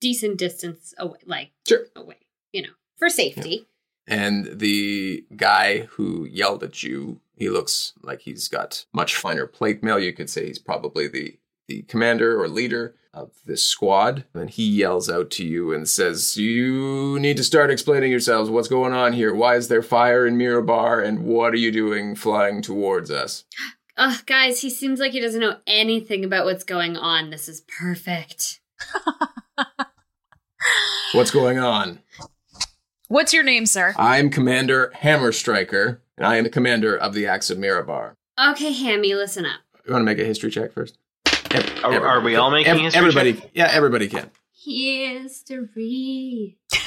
decent 0.00 0.38
distance 0.38 0.94
away, 0.98 1.18
like 1.26 1.50
Sure. 1.66 1.86
away, 1.96 2.18
you 2.52 2.62
know, 2.62 2.68
for 2.96 3.08
safety. 3.08 3.66
And 4.06 4.60
the 4.60 5.24
guy 5.34 5.80
who 5.86 6.24
yelled 6.26 6.62
at 6.62 6.82
you, 6.84 7.20
he 7.34 7.48
looks 7.48 7.94
like 8.02 8.20
he's 8.20 8.46
got 8.48 8.84
much 8.92 9.16
finer 9.16 9.46
plate 9.48 9.82
mail. 9.82 9.98
You 9.98 10.12
could 10.12 10.30
say 10.30 10.46
he's 10.46 10.58
probably 10.60 11.08
the 11.08 11.38
the 11.66 11.82
commander 11.82 12.40
or 12.40 12.48
leader 12.48 12.94
of 13.12 13.30
this 13.46 13.64
squad. 13.64 14.24
And 14.34 14.50
he 14.50 14.64
yells 14.68 15.08
out 15.08 15.30
to 15.32 15.46
you 15.46 15.72
and 15.72 15.88
says, 15.88 16.36
You 16.36 17.18
need 17.20 17.36
to 17.36 17.44
start 17.44 17.70
explaining 17.70 18.10
yourselves. 18.10 18.50
What's 18.50 18.68
going 18.68 18.92
on 18.92 19.12
here? 19.12 19.34
Why 19.34 19.56
is 19.56 19.68
there 19.68 19.82
fire 19.82 20.26
in 20.26 20.36
Mirabar? 20.36 21.04
And 21.04 21.24
what 21.24 21.52
are 21.52 21.58
you 21.58 21.70
doing 21.70 22.14
flying 22.14 22.62
towards 22.62 23.10
us? 23.10 23.44
Ugh, 23.96 24.26
guys, 24.26 24.60
he 24.60 24.70
seems 24.70 24.98
like 24.98 25.12
he 25.12 25.20
doesn't 25.20 25.40
know 25.40 25.58
anything 25.68 26.24
about 26.24 26.46
what's 26.46 26.64
going 26.64 26.96
on. 26.96 27.30
This 27.30 27.48
is 27.48 27.60
perfect. 27.60 28.60
What's 31.12 31.30
going 31.30 31.60
on? 31.60 32.00
What's 33.06 33.32
your 33.32 33.44
name, 33.44 33.66
sir? 33.66 33.94
I'm 33.96 34.30
Commander 34.30 34.92
Hammerstriker, 34.96 35.98
and 36.16 36.26
I 36.26 36.36
am 36.36 36.42
the 36.44 36.50
commander 36.50 36.96
of 36.96 37.14
the 37.14 37.28
Axe 37.28 37.50
of 37.50 37.58
Mirabar. 37.58 38.14
Okay, 38.36 38.72
Hammy, 38.72 39.14
listen 39.14 39.46
up. 39.46 39.60
You 39.86 39.92
want 39.92 40.02
to 40.02 40.06
make 40.06 40.18
a 40.18 40.24
history 40.24 40.50
check 40.50 40.72
first? 40.72 40.98
Ev- 41.54 41.84
Are- 41.84 42.06
are 42.06 42.20
we 42.20 42.36
all 42.36 42.50
making 42.50 42.72
ev- 42.72 42.80
history 42.80 42.98
Everybody, 42.98 43.32
check? 43.34 43.50
yeah, 43.54 43.68
everybody 43.72 44.08
can. 44.08 44.30
History. 44.52 46.58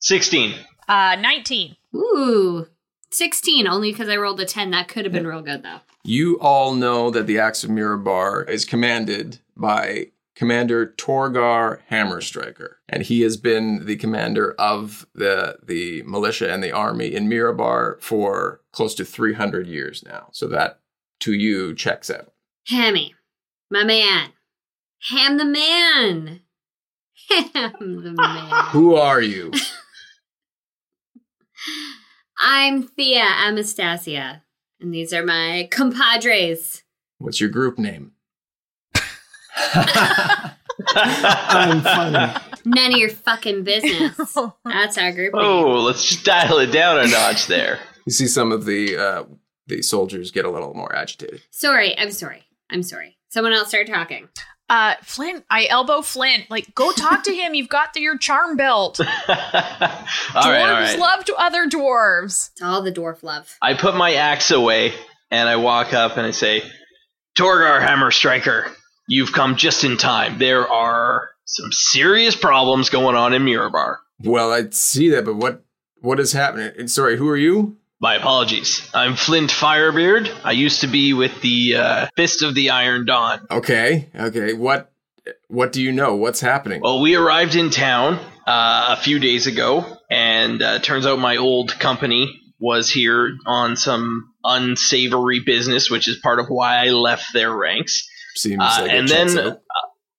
16. 0.00 0.54
Uh 0.88 1.16
19. 1.20 1.76
Ooh, 1.94 2.66
16, 3.10 3.66
only 3.68 3.92
because 3.92 4.08
I 4.08 4.16
rolled 4.16 4.40
a 4.40 4.46
10. 4.46 4.70
That 4.70 4.88
could 4.88 5.04
have 5.04 5.12
been 5.12 5.26
real 5.26 5.42
good, 5.42 5.62
though. 5.62 5.80
You 6.04 6.38
all 6.40 6.74
know 6.74 7.10
that 7.10 7.26
the 7.26 7.38
Axe 7.38 7.62
of 7.64 7.70
Mirabar 7.70 8.48
is 8.48 8.64
commanded 8.64 9.38
by 9.56 10.06
Commander 10.34 10.86
Torgar 10.96 11.80
Hammerstriker, 11.90 12.76
and 12.88 13.02
he 13.02 13.20
has 13.20 13.36
been 13.36 13.84
the 13.86 13.96
commander 13.96 14.54
of 14.58 15.06
the 15.14 15.58
the 15.62 16.02
militia 16.04 16.50
and 16.52 16.62
the 16.64 16.72
army 16.72 17.14
in 17.14 17.28
Mirabar 17.28 18.00
for 18.00 18.60
close 18.72 18.94
to 18.96 19.04
300 19.04 19.66
years 19.66 20.02
now. 20.04 20.28
So 20.32 20.48
that 20.48 20.80
to 21.20 21.34
you 21.34 21.74
checks 21.74 22.10
out. 22.10 22.31
Hammy, 22.68 23.14
my 23.70 23.84
man. 23.84 24.30
Ham 25.10 25.36
the 25.36 25.44
man. 25.44 26.40
Ham 27.54 28.02
the 28.02 28.12
man. 28.12 28.50
Who 28.70 28.94
are 28.94 29.20
you? 29.20 29.52
I'm 32.38 32.82
Thea 32.84 33.22
Anastasia, 33.22 34.42
and 34.80 34.92
these 34.94 35.12
are 35.12 35.24
my 35.24 35.68
compadres. 35.70 36.82
What's 37.18 37.40
your 37.40 37.50
group 37.50 37.78
name? 37.78 38.12
I'm 40.94 41.82
funny. 41.82 42.34
None 42.64 42.92
of 42.92 42.98
your 42.98 43.10
fucking 43.10 43.64
business. 43.64 44.16
That's 44.64 44.98
our 44.98 45.12
group. 45.12 45.34
name. 45.34 45.44
Oh, 45.44 45.80
let's 45.82 46.04
just 46.08 46.24
dial 46.24 46.58
it 46.58 46.72
down 46.72 46.98
a 46.98 47.06
notch 47.06 47.46
there. 47.46 47.78
You 48.06 48.12
see 48.12 48.26
some 48.26 48.50
of 48.52 48.64
the 48.64 48.96
uh, 48.96 49.24
the 49.66 49.82
soldiers 49.82 50.30
get 50.30 50.44
a 50.44 50.50
little 50.50 50.74
more 50.74 50.94
agitated. 50.94 51.42
Sorry, 51.50 51.96
I'm 51.96 52.10
sorry. 52.10 52.44
I'm 52.72 52.82
sorry. 52.82 53.16
Someone 53.28 53.52
else 53.52 53.68
start 53.68 53.86
talking. 53.86 54.28
Uh, 54.68 54.94
Flint, 55.02 55.44
I 55.50 55.66
elbow 55.66 56.00
Flint. 56.00 56.50
Like, 56.50 56.74
go 56.74 56.92
talk 56.92 57.24
to 57.24 57.34
him. 57.34 57.54
You've 57.54 57.68
got 57.68 57.92
the, 57.92 58.00
your 58.00 58.16
charm 58.16 58.56
belt. 58.56 59.00
all 59.00 59.06
Dwarves 59.06 60.44
right. 60.44 60.98
love 60.98 61.24
to 61.26 61.34
other 61.36 61.68
dwarves. 61.68 62.50
It's 62.52 62.62
all 62.62 62.80
the 62.82 62.92
dwarf 62.92 63.22
love. 63.22 63.54
I 63.60 63.74
put 63.74 63.94
my 63.96 64.14
axe 64.14 64.50
away 64.50 64.94
and 65.30 65.48
I 65.48 65.56
walk 65.56 65.92
up 65.92 66.16
and 66.16 66.26
I 66.26 66.30
say, 66.30 66.62
Torgar 67.36 67.80
Hammer 67.80 68.10
Striker, 68.10 68.70
you've 69.08 69.32
come 69.32 69.56
just 69.56 69.84
in 69.84 69.96
time. 69.96 70.38
There 70.38 70.66
are 70.68 71.28
some 71.44 71.70
serious 71.72 72.34
problems 72.34 72.88
going 72.88 73.16
on 73.16 73.34
in 73.34 73.42
Mirabar. 73.42 73.96
Well, 74.24 74.52
I 74.52 74.70
see 74.70 75.10
that, 75.10 75.24
but 75.24 75.36
what 75.36 75.64
what 76.00 76.18
is 76.18 76.32
happening? 76.32 76.72
And 76.78 76.90
Sorry, 76.90 77.16
who 77.16 77.28
are 77.28 77.36
you? 77.36 77.76
My 78.02 78.16
apologies. 78.16 78.90
I'm 78.92 79.14
Flint 79.14 79.50
Firebeard. 79.50 80.28
I 80.42 80.50
used 80.50 80.80
to 80.80 80.88
be 80.88 81.12
with 81.14 81.40
the 81.40 81.76
uh, 81.76 82.06
Fist 82.16 82.42
of 82.42 82.52
the 82.52 82.70
Iron 82.70 83.06
Dawn. 83.06 83.46
Okay, 83.48 84.10
okay. 84.12 84.54
What 84.54 84.90
what 85.46 85.70
do 85.72 85.80
you 85.80 85.92
know? 85.92 86.16
What's 86.16 86.40
happening? 86.40 86.80
Well, 86.80 87.00
we 87.00 87.14
arrived 87.14 87.54
in 87.54 87.70
town 87.70 88.14
uh, 88.44 88.96
a 88.98 89.00
few 89.00 89.20
days 89.20 89.46
ago, 89.46 89.84
and 90.10 90.60
uh, 90.60 90.80
turns 90.80 91.06
out 91.06 91.20
my 91.20 91.36
old 91.36 91.78
company 91.78 92.40
was 92.58 92.90
here 92.90 93.36
on 93.46 93.76
some 93.76 94.32
unsavory 94.42 95.38
business, 95.38 95.88
which 95.88 96.08
is 96.08 96.18
part 96.18 96.40
of 96.40 96.46
why 96.48 96.84
I 96.84 96.90
left 96.90 97.26
their 97.32 97.54
ranks. 97.56 98.08
Seems 98.34 98.58
Uh, 98.60 98.78
like 98.82 98.90
and 98.90 99.06
then 99.08 99.38
out. 99.38 99.58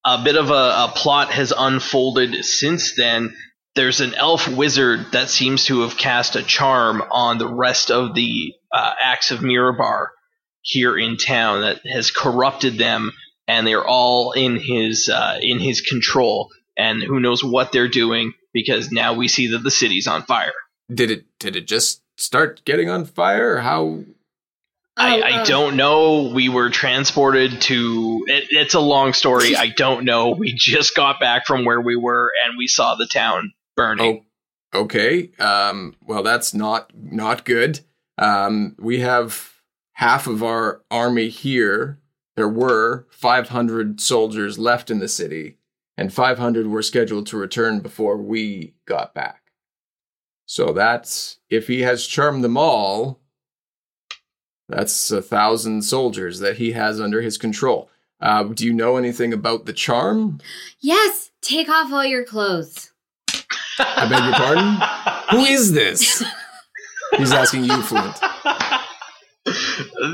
a 0.06 0.24
bit 0.24 0.38
of 0.38 0.52
a, 0.52 0.54
a 0.54 0.94
plot 0.96 1.32
has 1.32 1.52
unfolded 1.58 2.46
since 2.46 2.96
then. 2.96 3.36
There's 3.76 4.02
an 4.02 4.14
elf 4.14 4.48
wizard 4.48 5.14
that 5.14 5.30
seems 5.30 5.66
to 5.66 5.82
have 5.82 5.98
cast 5.98 6.36
a 6.36 6.44
charm 6.44 7.02
on 7.12 7.38
the 7.38 7.48
rest 7.48 7.90
of 7.90 8.14
the 8.14 8.54
uh, 8.72 8.94
Axe 9.02 9.32
of 9.32 9.40
Mirabar 9.40 10.08
here 10.62 10.98
in 10.98 11.18
town 11.18 11.62
that 11.62 11.82
has 11.86 12.12
corrupted 12.12 12.78
them, 12.78 13.12
and 13.48 13.66
they're 13.66 13.86
all 13.86 14.32
in 14.34 14.58
his 14.58 15.10
uh, 15.10 15.40
in 15.42 15.60
his 15.60 15.82
control. 15.82 16.52
And 16.78 17.04
who 17.04 17.20
knows 17.20 17.44
what 17.44 17.72
they're 17.72 17.88
doing 17.88 18.34
because 18.54 18.92
now 18.92 19.14
we 19.14 19.28
see 19.28 19.48
that 19.48 19.64
the 19.64 19.72
city's 19.72 20.08
on 20.08 20.24
fire. 20.24 20.54
Did 20.94 21.12
it 21.12 21.26
did 21.40 21.56
it 21.56 21.68
just 21.68 22.02
start 22.18 22.64
getting 22.66 22.90
on 22.90 23.06
fire? 23.06 23.58
How 23.58 24.04
I, 24.96 25.18
Oh, 25.18 25.22
I 25.22 25.42
uh, 25.42 25.46
don't 25.46 25.76
know. 25.76 26.32
We 26.34 26.50
were 26.50 26.70
transported 26.70 27.62
to. 27.62 28.26
It, 28.28 28.46
it's 28.52 28.74
a 28.76 28.80
long 28.80 29.14
story. 29.14 29.56
I 29.58 29.70
don't 29.70 30.06
know. 30.06 30.32
We 30.32 30.54
just 30.56 30.96
got 30.96 31.20
back 31.20 31.48
from 31.48 31.66
where 31.66 31.82
we 31.82 31.96
were, 31.96 32.32
and 32.46 32.58
we 32.58 32.68
saw 32.68 32.96
the 32.96 33.08
town 33.08 33.52
burning. 33.76 34.26
Oh, 34.74 34.82
okay. 34.82 35.32
Um, 35.40 35.96
well, 36.02 36.24
that's 36.24 36.54
not 36.54 36.92
not 36.96 37.46
good. 37.46 37.82
Um, 38.18 38.76
we 38.80 39.00
have 39.00 39.62
half 39.94 40.28
of 40.28 40.44
our 40.44 40.82
army 40.92 41.30
here. 41.30 42.00
There 42.36 42.50
were 42.50 43.08
500 43.12 44.02
soldiers 44.02 44.58
left 44.58 44.90
in 44.90 45.00
the 45.00 45.08
city, 45.08 45.58
and 45.98 46.12
500 46.12 46.68
were 46.68 46.82
scheduled 46.82 47.28
to 47.28 47.38
return 47.38 47.80
before 47.80 48.18
we 48.18 48.74
got 48.86 49.14
back. 49.14 49.52
So 50.46 50.74
that's 50.74 51.40
if 51.50 51.68
he 51.68 51.82
has 51.82 52.08
charmed 52.08 52.44
them 52.44 52.58
all. 52.58 53.20
That's 54.70 55.12
a 55.12 55.22
thousand 55.22 55.84
soldiers 55.84 56.40
that 56.40 56.58
he 56.58 56.72
has 56.72 57.00
under 57.00 57.22
his 57.22 57.38
control. 57.38 57.90
Uh, 58.22 58.44
do 58.44 58.66
you 58.66 58.74
know 58.74 58.96
anything 58.96 59.34
about 59.34 59.66
the 59.66 59.74
charm? 59.74 60.40
Yes, 60.80 61.32
take 61.42 61.68
off 61.68 61.92
all 61.92 62.06
your 62.06 62.24
clothes. 62.24 62.93
I 63.80 64.08
beg 64.10 64.24
your 64.24 64.34
pardon? 64.34 64.78
Who 65.32 65.46
is 65.46 65.72
this? 65.72 66.24
He's 67.18 67.32
asking 67.32 67.66
you, 67.66 67.82
Flint. 67.82 68.16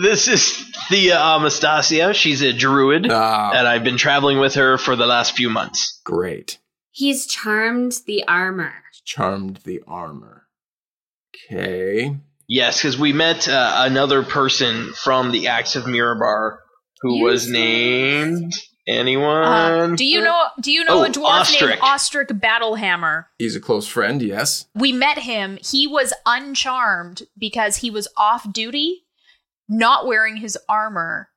This 0.02 0.28
is 0.28 0.54
Thea 0.89 1.19
Anastasia. 1.19 2.13
She's 2.13 2.41
a 2.41 2.52
druid, 2.54 3.08
Ah, 3.12 3.52
and 3.54 3.67
I've 3.67 3.84
been 3.84 3.98
traveling 3.98 4.39
with 4.39 4.56
her 4.56 4.78
for 4.78 4.95
the 4.95 5.06
last 5.06 5.36
few 5.36 5.50
months. 5.50 6.00
great. 6.04 6.58
He's 6.91 7.28
charmed 7.28 7.93
the 8.08 8.24
armor. 8.28 8.74
Charmed 9.06 9.58
the 9.63 9.82
armor. 9.88 10.48
Okay. 11.52 12.15
Yes, 12.48 12.78
because 12.82 12.98
we 12.98 13.13
met 13.13 13.48
uh, 13.48 13.84
another 13.86 14.24
person 14.24 14.91
from 14.93 15.32
the 15.32 15.48
Axe 15.48 15.76
of 15.76 15.84
Mirabar 15.84 16.58
who 17.02 17.17
You 17.19 17.24
was 17.26 17.43
said- 17.43 17.52
named 17.54 18.54
Uh, 18.89 18.93
anyone. 18.95 19.95
do 19.95 20.06
you 20.06 20.21
know? 20.21 20.47
Do 20.62 20.71
you 20.71 20.84
know 20.84 20.99
Oh, 21.02 21.04
a 21.04 21.10
dwarf 21.10 21.52
named 21.52 21.73
Ostrich. 21.73 21.80
Ostrich 21.82 22.28
Battlehammer? 22.30 23.25
He's 23.38 23.56
a 23.56 23.60
close 23.60 23.88
friend, 23.88 24.21
yes. 24.21 24.67
We 24.75 24.91
met 24.91 25.19
him. 25.19 25.58
He 25.63 25.88
was 25.88 26.13
uncharmed 26.25 27.23
because 27.38 27.78
he 27.78 27.89
was 27.89 28.08
off 28.17 28.52
duty, 28.52 29.06
not 29.67 30.08
wearing 30.08 30.38
his 30.38 30.58
armor, 30.67 31.30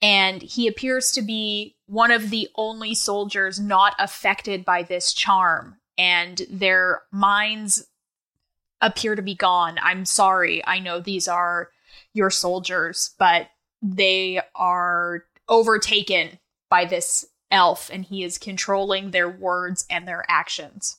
and 0.00 0.40
he 0.42 0.68
appears 0.68 1.10
to 1.12 1.22
be 1.22 1.76
one 1.86 2.10
of 2.10 2.30
the 2.30 2.48
only 2.54 2.94
soldiers 2.94 3.58
not 3.58 3.94
affected 3.98 4.64
by 4.64 4.82
this 4.82 5.12
charm. 5.12 5.76
And 5.96 6.40
their 6.48 7.02
minds 7.10 7.84
appear 8.80 9.16
to 9.16 9.22
be 9.22 9.34
gone. 9.34 9.76
I'm 9.82 10.04
sorry. 10.04 10.64
I 10.64 10.78
know 10.78 11.00
these 11.00 11.26
are 11.26 11.70
your 12.14 12.30
soldiers, 12.30 13.14
but 13.18 13.48
they 13.82 14.40
are 14.54 15.24
overtaken 15.48 16.38
by 16.70 16.84
this 16.84 17.24
elf, 17.50 17.90
and 17.92 18.04
he 18.04 18.22
is 18.22 18.38
controlling 18.38 19.10
their 19.10 19.28
words 19.28 19.86
and 19.90 20.06
their 20.06 20.24
actions. 20.28 20.98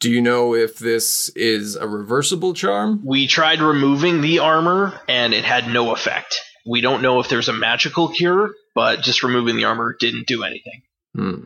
Do 0.00 0.10
you 0.10 0.20
know 0.20 0.54
if 0.54 0.78
this 0.78 1.28
is 1.30 1.76
a 1.76 1.86
reversible 1.88 2.54
charm? 2.54 3.00
we 3.04 3.26
tried 3.26 3.60
removing 3.60 4.20
the 4.20 4.38
armor, 4.40 5.00
and 5.08 5.32
it 5.34 5.44
had 5.44 5.68
no 5.68 5.92
effect. 5.92 6.36
We 6.66 6.80
don't 6.80 7.02
know 7.02 7.20
if 7.20 7.28
there's 7.28 7.48
a 7.48 7.52
magical 7.52 8.08
cure, 8.08 8.50
but 8.74 9.00
just 9.00 9.22
removing 9.22 9.56
the 9.56 9.64
armor 9.64 9.96
didn't 9.98 10.26
do 10.26 10.42
anything. 10.42 10.82
Hmm. 11.14 11.44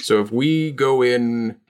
So 0.00 0.20
if 0.20 0.30
we 0.30 0.70
go 0.70 1.02
in 1.02 1.60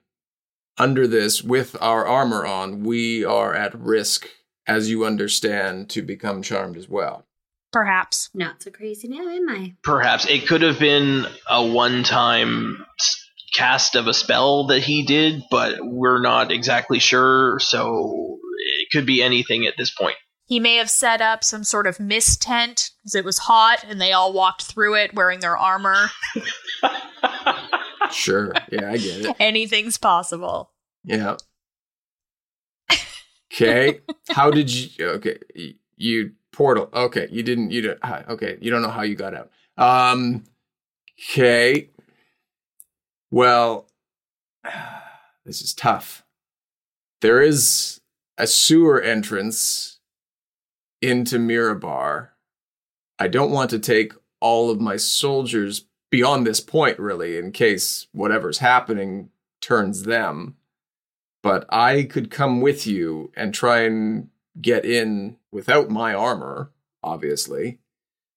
under 0.76 1.06
this 1.06 1.42
with 1.42 1.76
our 1.80 2.04
armor 2.06 2.44
on, 2.44 2.82
we 2.82 3.24
are 3.24 3.54
at 3.54 3.78
risk, 3.78 4.28
as 4.66 4.90
you 4.90 5.04
understand, 5.04 5.88
to 5.90 6.02
become 6.02 6.42
charmed 6.42 6.76
as 6.76 6.88
well. 6.88 7.24
Perhaps. 7.72 8.30
Not 8.34 8.62
so 8.62 8.70
crazy 8.70 9.08
now, 9.08 9.28
am 9.28 9.48
I? 9.48 9.74
Perhaps 9.82 10.26
it 10.26 10.46
could 10.46 10.62
have 10.62 10.78
been 10.78 11.26
a 11.48 11.64
one-time 11.66 12.84
s- 13.00 13.23
cast 13.54 13.94
of 13.94 14.06
a 14.06 14.14
spell 14.14 14.66
that 14.68 14.82
he 14.82 15.04
did, 15.04 15.42
but 15.50 15.76
we're 15.80 16.20
not 16.20 16.50
exactly 16.50 16.98
sure. 16.98 17.58
So 17.60 18.38
it 18.80 18.88
could 18.92 19.06
be 19.06 19.22
anything 19.22 19.66
at 19.66 19.74
this 19.78 19.90
point. 19.90 20.16
He 20.46 20.60
may 20.60 20.76
have 20.76 20.90
set 20.90 21.20
up 21.22 21.42
some 21.42 21.64
sort 21.64 21.86
of 21.86 21.98
mist 21.98 22.42
tent 22.42 22.90
because 23.02 23.14
it 23.14 23.24
was 23.24 23.38
hot 23.38 23.84
and 23.88 24.00
they 24.00 24.12
all 24.12 24.32
walked 24.32 24.62
through 24.64 24.96
it 24.96 25.14
wearing 25.14 25.40
their 25.40 25.56
armor. 25.56 26.10
Sure. 28.12 28.52
Yeah, 28.70 28.90
I 28.90 28.96
get 28.98 29.24
it. 29.24 29.36
Anything's 29.40 29.96
possible. 29.98 30.70
Yeah. 31.04 31.36
Okay. 33.52 34.00
How 34.30 34.50
did 34.50 34.72
you? 34.72 35.08
Okay, 35.08 35.38
you 35.96 36.32
portal. 36.52 36.88
Okay, 36.92 37.28
you 37.30 37.42
didn't. 37.42 37.70
You 37.70 37.82
don't. 37.82 37.98
ah, 38.02 38.22
Okay, 38.28 38.58
you 38.60 38.70
don't 38.70 38.82
know 38.82 38.90
how 38.90 39.02
you 39.02 39.14
got 39.14 39.34
out. 39.34 39.50
Um. 39.78 40.44
Okay. 41.30 41.90
Well, 43.34 43.88
this 45.44 45.60
is 45.60 45.74
tough. 45.74 46.24
There 47.20 47.42
is 47.42 48.00
a 48.38 48.46
sewer 48.46 49.00
entrance 49.00 49.98
into 51.02 51.38
Mirabar. 51.38 52.28
I 53.18 53.26
don't 53.26 53.50
want 53.50 53.70
to 53.70 53.80
take 53.80 54.12
all 54.38 54.70
of 54.70 54.80
my 54.80 54.96
soldiers 54.96 55.86
beyond 56.12 56.46
this 56.46 56.60
point, 56.60 57.00
really, 57.00 57.36
in 57.36 57.50
case 57.50 58.06
whatever's 58.12 58.58
happening 58.58 59.30
turns 59.60 60.04
them. 60.04 60.54
But 61.42 61.66
I 61.74 62.04
could 62.04 62.30
come 62.30 62.60
with 62.60 62.86
you 62.86 63.32
and 63.36 63.52
try 63.52 63.80
and 63.80 64.28
get 64.62 64.84
in 64.84 65.38
without 65.50 65.90
my 65.90 66.14
armor, 66.14 66.70
obviously, 67.02 67.80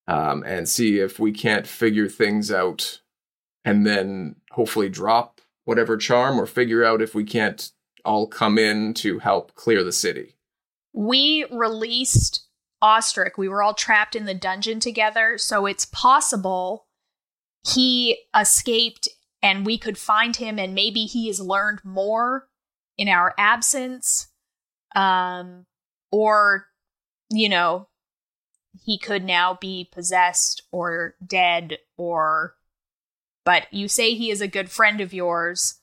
um, 0.08 0.42
and 0.44 0.68
see 0.68 0.98
if 0.98 1.20
we 1.20 1.32
can't 1.32 1.68
figure 1.68 2.08
things 2.10 2.52
out 2.52 3.02
and 3.68 3.86
then 3.86 4.38
hopefully 4.58 4.90
drop 4.90 5.40
whatever 5.66 5.96
charm 5.96 6.40
or 6.40 6.48
figure 6.48 6.84
out 6.84 7.00
if 7.00 7.14
we 7.14 7.24
can't 7.24 7.72
all 8.04 8.26
come 8.26 8.58
in 8.58 8.92
to 8.96 9.20
help 9.20 9.54
clear 9.54 9.84
the 9.84 9.92
city. 9.92 10.36
We 10.94 11.46
released 11.52 12.48
Ostrich. 12.82 13.38
We 13.38 13.48
were 13.48 13.62
all 13.62 13.76
trapped 13.76 14.16
in 14.16 14.26
the 14.26 14.34
dungeon 14.34 14.80
together, 14.80 15.38
so 15.38 15.68
it's 15.68 15.86
possible 15.86 16.88
he 17.68 18.18
escaped 18.36 19.08
and 19.44 19.64
we 19.64 19.78
could 19.78 19.98
find 19.98 20.36
him 20.36 20.58
and 20.58 20.74
maybe 20.74 21.02
he 21.02 21.28
has 21.28 21.40
learned 21.40 21.82
more 21.84 22.48
in 22.98 23.08
our 23.08 23.36
absence. 23.38 24.28
Um 24.96 25.66
or 26.12 26.66
you 27.30 27.50
know, 27.50 27.90
he 28.86 28.98
could 28.98 29.24
now 29.24 29.56
be 29.60 29.88
possessed 29.92 30.64
or 30.72 31.16
dead 31.26 31.78
or 31.98 32.56
but 33.48 33.74
you 33.74 33.88
say 33.88 34.14
he 34.14 34.30
is 34.30 34.42
a 34.42 34.48
good 34.50 34.70
friend 34.70 35.00
of 35.00 35.14
yours. 35.14 35.76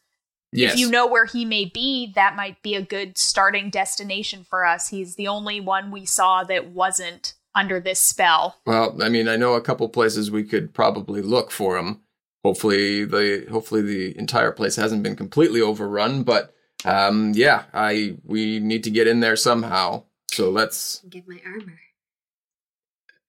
Yes. 0.53 0.74
If 0.74 0.81
you 0.81 0.90
know 0.90 1.07
where 1.07 1.24
he 1.24 1.46
may 1.46 1.64
be, 1.64 2.12
that 2.14 2.37
might 2.37 2.62
be 2.62 2.74
a 2.74 2.83
good 2.83 3.16
starting 3.16 3.70
destination 3.70 4.44
for 4.44 4.66
us. 4.66 4.88
He's 4.90 5.14
the 5.16 5.29
only 5.29 5.61
one 5.61 5.90
we 5.90 6.05
saw 6.05 6.44
that 6.44 6.66
wasn't 6.66 7.33
under 7.55 7.81
this 7.81 8.00
spell. 8.00 8.59
Well, 8.66 9.03
I 9.03 9.09
mean, 9.09 9.29
I 9.29 9.37
know 9.37 9.55
a 9.55 9.62
couple 9.62 9.88
places 9.88 10.31
we 10.31 10.44
could 10.44 10.74
probably 10.74 11.22
look 11.22 11.50
for 11.50 11.79
him. 11.79 12.03
Hopefully, 12.44 13.07
the 13.07 13.46
hopefully 13.50 13.81
the 13.81 14.18
entire 14.18 14.53
place 14.53 14.77
hasn't 14.77 15.03
been 15.03 15.16
completely 15.16 15.62
overrun. 15.62 16.22
But 16.22 16.53
um, 16.85 17.33
yeah, 17.35 17.62
I 17.72 18.18
we 18.24 18.61
need 18.61 18.85
to 18.85 18.90
get 18.90 19.07
in 19.09 19.20
there 19.20 19.37
somehow. 19.37 20.05
So 20.33 20.50
let's 20.50 21.00
Get 21.09 21.27
my 21.27 21.40
armor. 21.46 21.81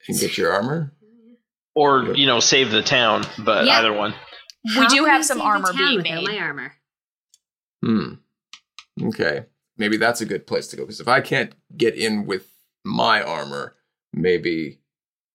and 0.10 0.20
get 0.20 0.38
your 0.38 0.52
armor. 0.52 0.92
Or, 1.78 2.16
you 2.16 2.26
know, 2.26 2.40
save 2.40 2.72
the 2.72 2.82
town, 2.82 3.26
but 3.44 3.66
Yeah. 3.66 3.74
either 3.80 3.92
one. 3.92 4.14
We 4.78 4.88
do 4.88 5.06
have 5.06 5.26
some 5.26 5.38
save 5.38 5.44
the 5.44 5.48
armor 5.48 5.74
town 5.74 5.78
being 5.78 5.98
without 5.98 6.24
made. 6.24 6.28
my 6.28 6.40
armor. 6.40 6.74
Hmm. 7.84 8.14
Okay. 9.02 9.46
Maybe 9.78 9.98
that's 9.98 10.22
a 10.22 10.26
good 10.26 10.48
place 10.48 10.68
to 10.68 10.78
go 10.78 10.84
because 10.84 11.02
if 11.02 11.08
I 11.08 11.22
can't 11.22 11.54
get 11.76 11.96
in 11.96 12.26
with 12.26 12.48
my 12.84 13.22
armor, 13.22 13.76
maybe 14.14 14.80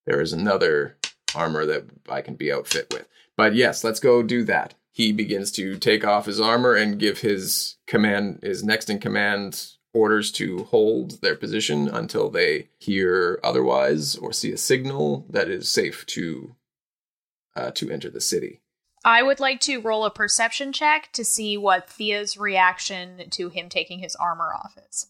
there 0.06 0.20
is 0.20 0.32
another 0.32 0.96
armor 1.34 1.66
that 1.66 1.84
I 2.08 2.22
can 2.22 2.34
be 2.34 2.52
outfit 2.52 2.88
with. 2.92 3.06
But 3.36 3.54
yes, 3.54 3.84
let's 3.84 4.00
go 4.00 4.22
do 4.22 4.44
that. 4.44 4.74
He 4.92 5.12
begins 5.12 5.52
to 5.52 5.78
take 5.78 6.04
off 6.04 6.26
his 6.26 6.40
armor 6.40 6.74
and 6.74 6.98
give 6.98 7.20
his 7.20 7.76
command, 7.86 8.40
his 8.42 8.64
next 8.64 8.90
in 8.90 8.98
command, 8.98 9.70
orders 9.92 10.30
to 10.32 10.64
hold 10.64 11.20
their 11.20 11.36
position 11.36 11.88
until 11.88 12.30
they 12.30 12.68
hear 12.78 13.40
otherwise 13.42 14.16
or 14.16 14.32
see 14.32 14.52
a 14.52 14.56
signal 14.56 15.26
that 15.30 15.48
is 15.48 15.68
safe 15.68 16.06
to 16.06 16.56
uh, 17.56 17.70
to 17.72 17.90
enter 17.90 18.10
the 18.10 18.20
city. 18.20 18.60
I 19.04 19.22
would 19.22 19.40
like 19.40 19.60
to 19.60 19.80
roll 19.80 20.04
a 20.04 20.10
perception 20.10 20.72
check 20.72 21.10
to 21.12 21.24
see 21.24 21.56
what 21.56 21.88
Thea's 21.88 22.36
reaction 22.36 23.30
to 23.30 23.48
him 23.48 23.68
taking 23.68 23.98
his 23.98 24.14
armor 24.16 24.52
off 24.52 24.76
is. 24.88 25.06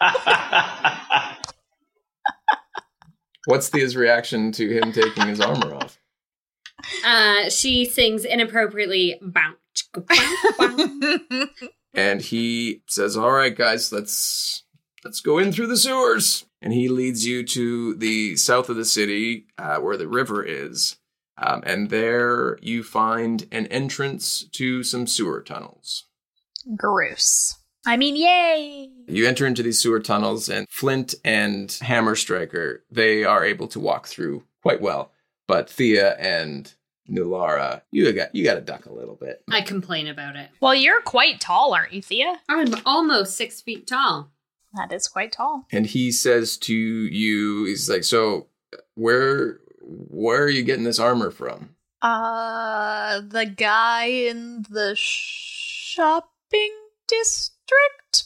What's 3.46 3.68
Thea's 3.68 3.96
reaction 3.96 4.52
to 4.52 4.68
him 4.68 4.92
taking 4.92 5.26
his 5.26 5.40
armor 5.40 5.74
off? 5.74 5.98
Uh, 7.04 7.50
she 7.50 7.84
sings 7.84 8.24
inappropriately. 8.24 9.18
Bow, 9.20 9.54
chicka, 9.74 10.06
bow, 10.58 11.26
bow. 11.28 11.46
and 11.94 12.20
he 12.20 12.82
says, 12.86 13.16
"All 13.16 13.32
right, 13.32 13.54
guys, 13.54 13.92
let's 13.92 14.62
let's 15.04 15.20
go 15.20 15.38
in 15.38 15.52
through 15.52 15.66
the 15.66 15.76
sewers." 15.76 16.46
And 16.62 16.72
he 16.72 16.88
leads 16.88 17.26
you 17.26 17.44
to 17.44 17.94
the 17.94 18.36
south 18.36 18.68
of 18.68 18.76
the 18.76 18.84
city, 18.84 19.46
uh, 19.56 19.78
where 19.78 19.96
the 19.96 20.08
river 20.08 20.44
is, 20.44 20.96
um, 21.40 21.62
and 21.64 21.90
there 21.90 22.58
you 22.62 22.82
find 22.82 23.46
an 23.50 23.66
entrance 23.66 24.44
to 24.52 24.82
some 24.82 25.06
sewer 25.06 25.40
tunnels. 25.40 26.04
Gross. 26.76 27.56
I 27.86 27.96
mean, 27.96 28.14
yay! 28.14 28.90
You 29.06 29.26
enter 29.26 29.46
into 29.46 29.62
these 29.62 29.78
sewer 29.78 30.00
tunnels, 30.00 30.48
and 30.50 30.66
Flint 30.68 31.14
and 31.24 31.72
Hammer 31.80 32.14
Striker 32.14 32.84
they 32.90 33.24
are 33.24 33.42
able 33.42 33.68
to 33.68 33.80
walk 33.80 34.06
through 34.06 34.44
quite 34.62 34.82
well, 34.82 35.12
but 35.48 35.70
Thea 35.70 36.14
and 36.18 36.72
Nulara, 37.08 37.80
you 37.90 38.12
got 38.12 38.34
you 38.34 38.44
got 38.44 38.54
to 38.54 38.60
duck 38.60 38.84
a 38.84 38.92
little 38.92 39.16
bit. 39.16 39.42
I 39.50 39.62
complain 39.62 40.06
about 40.08 40.36
it. 40.36 40.50
Well, 40.60 40.74
you're 40.74 41.00
quite 41.00 41.40
tall, 41.40 41.72
aren't 41.72 41.94
you, 41.94 42.02
Thea? 42.02 42.40
I'm 42.50 42.74
almost 42.84 43.36
six 43.36 43.62
feet 43.62 43.86
tall. 43.86 44.30
That 44.74 44.92
is 44.92 45.08
quite 45.08 45.32
tall. 45.32 45.66
and 45.72 45.86
he 45.86 46.12
says 46.12 46.56
to 46.58 46.74
you 46.74 47.64
he's 47.64 47.88
like 47.90 48.04
so 48.04 48.46
where 48.94 49.58
where 49.92 50.42
are 50.44 50.48
you 50.48 50.62
getting 50.62 50.84
this 50.84 50.98
armor 51.00 51.30
from 51.30 51.70
Uh, 52.02 53.20
the 53.20 53.44
guy 53.46 54.04
in 54.06 54.64
the 54.70 54.94
shopping 54.96 56.72
district? 57.08 58.24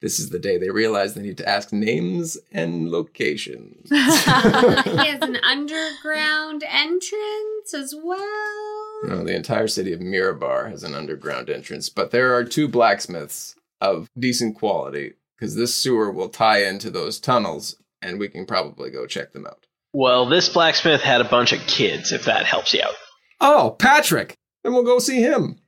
this 0.00 0.20
is 0.20 0.30
the 0.30 0.38
day 0.38 0.56
they 0.58 0.70
realize 0.70 1.14
they 1.14 1.22
need 1.22 1.36
to 1.38 1.48
ask 1.48 1.72
names 1.72 2.38
and 2.52 2.88
locations 2.90 3.88
he 3.90 3.96
has 3.96 5.20
an 5.22 5.36
underground 5.42 6.62
entrance 6.68 7.74
as 7.74 7.94
well. 8.00 9.00
no, 9.04 9.24
the 9.24 9.34
entire 9.34 9.66
city 9.66 9.92
of 9.92 9.98
mirabar 10.00 10.70
has 10.70 10.82
an 10.84 10.94
underground 10.94 11.50
entrance 11.50 11.88
but 11.88 12.10
there 12.12 12.32
are 12.34 12.44
two 12.44 12.68
blacksmiths 12.68 13.56
of 13.80 14.08
decent 14.18 14.54
quality 14.56 15.14
because 15.36 15.54
this 15.56 15.74
sewer 15.74 16.10
will 16.12 16.28
tie 16.28 16.62
into 16.64 16.90
those 16.90 17.18
tunnels 17.20 17.76
and 18.02 18.18
we 18.20 18.28
can 18.28 18.46
probably 18.46 18.90
go 18.90 19.04
check 19.06 19.32
them 19.32 19.46
out 19.46 19.66
well, 19.98 20.26
this 20.26 20.48
blacksmith 20.48 21.00
had 21.00 21.20
a 21.20 21.24
bunch 21.28 21.52
of 21.52 21.60
kids, 21.66 22.12
if 22.12 22.24
that 22.24 22.46
helps 22.46 22.74
you 22.74 22.82
out. 22.82 22.94
oh 23.40 23.76
patrick 23.78 24.36
then 24.62 24.72
we'll 24.72 24.84
go 24.84 24.98
see 24.98 25.20
him 25.20 25.58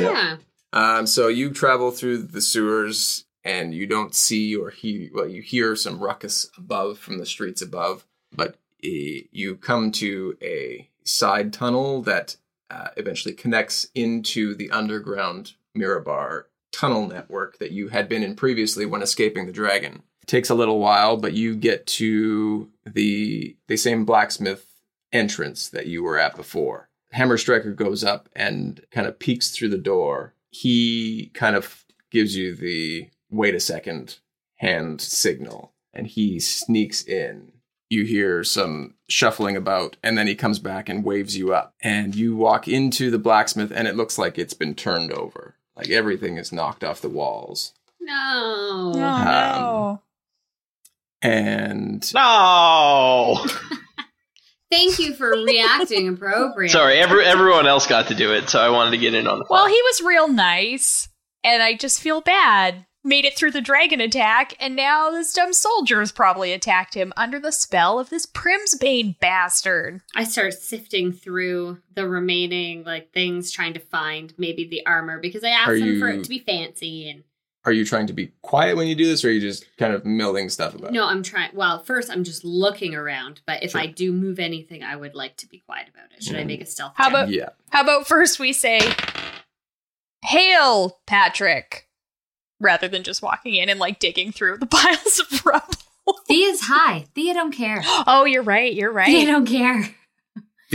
Yeah. 0.00 0.36
Um, 0.72 1.06
so 1.06 1.28
you 1.28 1.50
travel 1.50 1.90
through 1.90 2.18
the 2.18 2.40
sewers 2.40 3.24
and 3.44 3.74
you 3.74 3.86
don't 3.86 4.14
see 4.14 4.56
or 4.56 4.70
hear, 4.70 5.10
well, 5.12 5.28
you 5.28 5.42
hear 5.42 5.76
some 5.76 6.00
ruckus 6.02 6.48
above 6.56 6.98
from 6.98 7.18
the 7.18 7.26
streets 7.26 7.60
above, 7.60 8.06
but 8.32 8.56
eh, 8.82 9.22
you 9.30 9.56
come 9.56 9.92
to 9.92 10.36
a 10.42 10.88
side 11.04 11.52
tunnel 11.52 12.02
that 12.02 12.36
uh, 12.70 12.88
eventually 12.96 13.34
connects 13.34 13.88
into 13.94 14.54
the 14.54 14.70
underground 14.70 15.52
Mirabar 15.76 16.44
tunnel 16.72 17.06
network 17.06 17.58
that 17.58 17.72
you 17.72 17.88
had 17.88 18.08
been 18.08 18.22
in 18.22 18.34
previously 18.34 18.86
when 18.86 19.02
escaping 19.02 19.46
the 19.46 19.52
dragon. 19.52 20.02
It 20.24 20.28
takes 20.28 20.48
a 20.48 20.54
little 20.54 20.78
while, 20.78 21.18
but 21.18 21.34
you 21.34 21.54
get 21.54 21.86
to 21.86 22.70
the 22.86 23.54
the 23.68 23.76
same 23.76 24.06
blacksmith 24.06 24.64
entrance 25.12 25.68
that 25.68 25.86
you 25.86 26.02
were 26.02 26.18
at 26.18 26.34
before. 26.34 26.88
Hammer 27.12 27.36
Striker 27.36 27.72
goes 27.72 28.02
up 28.02 28.30
and 28.34 28.80
kind 28.90 29.06
of 29.06 29.18
peeks 29.18 29.50
through 29.50 29.68
the 29.68 29.76
door. 29.76 30.32
He 30.48 31.30
kind 31.34 31.54
of 31.54 31.84
gives 32.10 32.34
you 32.38 32.54
the 32.54 33.10
wait 33.30 33.54
a 33.54 33.60
second 33.60 34.16
hand 34.56 35.02
signal 35.02 35.74
and 35.92 36.06
he 36.06 36.40
sneaks 36.40 37.04
in. 37.04 37.52
You 37.90 38.06
hear 38.06 38.44
some 38.44 38.94
shuffling 39.10 39.58
about, 39.58 39.98
and 40.02 40.16
then 40.16 40.26
he 40.26 40.34
comes 40.34 40.58
back 40.58 40.88
and 40.88 41.04
waves 41.04 41.36
you 41.36 41.52
up. 41.52 41.74
And 41.82 42.14
you 42.14 42.34
walk 42.34 42.66
into 42.66 43.10
the 43.10 43.18
blacksmith, 43.18 43.70
and 43.70 43.86
it 43.86 43.94
looks 43.94 44.16
like 44.16 44.38
it's 44.38 44.54
been 44.54 44.74
turned 44.74 45.12
over. 45.12 45.56
Like 45.76 45.90
everything 45.90 46.38
is 46.38 46.50
knocked 46.50 46.82
off 46.82 47.02
the 47.02 47.10
walls. 47.10 47.74
No. 48.00 48.92
Oh, 48.94 49.02
um, 49.02 49.24
no. 49.24 50.02
And 51.24 52.14
No! 52.14 53.44
Thank 54.70 54.98
you 54.98 55.14
for 55.14 55.30
reacting 55.30 56.08
appropriately. 56.08 56.68
Sorry, 56.68 56.98
every, 56.98 57.24
everyone 57.24 57.66
else 57.66 57.86
got 57.86 58.08
to 58.08 58.14
do 58.14 58.32
it, 58.34 58.50
so 58.50 58.60
I 58.60 58.68
wanted 58.68 58.90
to 58.90 58.98
get 58.98 59.14
in 59.14 59.26
on 59.26 59.38
the 59.38 59.46
Well, 59.48 59.66
he 59.66 59.72
was 59.72 60.02
real 60.02 60.28
nice, 60.28 61.08
and 61.42 61.62
I 61.62 61.76
just 61.76 62.02
feel 62.02 62.20
bad. 62.20 62.84
Made 63.06 63.24
it 63.24 63.36
through 63.36 63.52
the 63.52 63.60
dragon 63.60 64.00
attack, 64.00 64.54
and 64.60 64.76
now 64.76 65.10
this 65.10 65.32
dumb 65.32 65.52
soldier 65.52 66.00
has 66.00 66.12
probably 66.12 66.52
attacked 66.52 66.94
him 66.94 67.12
under 67.16 67.38
the 67.38 67.52
spell 67.52 67.98
of 67.98 68.10
this 68.10 68.26
Primsbane 68.26 69.18
bastard. 69.20 70.00
I 70.14 70.24
start 70.24 70.54
sifting 70.54 71.12
through 71.12 71.78
the 71.94 72.08
remaining 72.08 72.84
like 72.84 73.12
things, 73.12 73.50
trying 73.50 73.74
to 73.74 73.80
find 73.80 74.34
maybe 74.36 74.68
the 74.68 74.84
armor 74.86 75.20
because 75.20 75.44
I 75.44 75.50
asked 75.50 75.70
Are 75.70 75.78
them 75.78 76.00
for 76.00 76.08
it 76.08 76.24
to 76.24 76.30
be 76.30 76.38
fancy 76.38 77.08
and 77.08 77.24
are 77.66 77.72
you 77.72 77.84
trying 77.84 78.06
to 78.08 78.12
be 78.12 78.30
quiet 78.42 78.76
when 78.76 78.86
you 78.88 78.94
do 78.94 79.06
this, 79.06 79.24
or 79.24 79.28
are 79.28 79.30
you 79.30 79.40
just 79.40 79.64
kind 79.78 79.94
of 79.94 80.04
milling 80.04 80.48
stuff 80.50 80.74
about? 80.74 80.92
No, 80.92 81.06
I'm 81.06 81.22
trying. 81.22 81.50
Well, 81.54 81.82
first 81.82 82.10
I'm 82.10 82.22
just 82.24 82.44
looking 82.44 82.94
around, 82.94 83.40
but 83.46 83.62
if 83.62 83.70
Sure. 83.72 83.80
I 83.80 83.86
do 83.86 84.12
move 84.12 84.38
anything, 84.38 84.82
I 84.82 84.96
would 84.96 85.14
like 85.14 85.36
to 85.38 85.46
be 85.48 85.60
quiet 85.66 85.88
about 85.88 86.12
it. 86.16 86.22
Should 86.22 86.36
I 86.36 86.42
Mm. 86.42 86.46
make 86.48 86.60
a 86.60 86.66
stealth? 86.66 86.92
How 86.96 87.04
check? 87.04 87.12
about- 87.12 87.28
Yeah. 87.30 87.48
How 87.70 87.80
about 87.82 88.06
first 88.06 88.38
we 88.38 88.52
say, 88.52 88.80
Hail, 90.24 91.00
Patrick, 91.06 91.88
rather 92.60 92.88
than 92.88 93.02
just 93.02 93.22
walking 93.22 93.54
in 93.54 93.68
and 93.68 93.78
like 93.80 93.98
digging 93.98 94.32
through 94.32 94.58
the 94.58 94.66
piles 94.70 95.20
of 95.20 95.44
rubble. 95.46 95.74
Thea's 96.28 96.62
high. 96.62 97.06
Thea 97.14 97.34
don't 97.34 97.52
care. 97.52 97.82
Oh, 98.06 98.24
you're 98.24 98.42
right. 98.42 98.72
You're 98.72 98.92
right. 98.92 99.06
Thea 99.06 99.26
don't 99.26 99.46
care. 99.46 99.94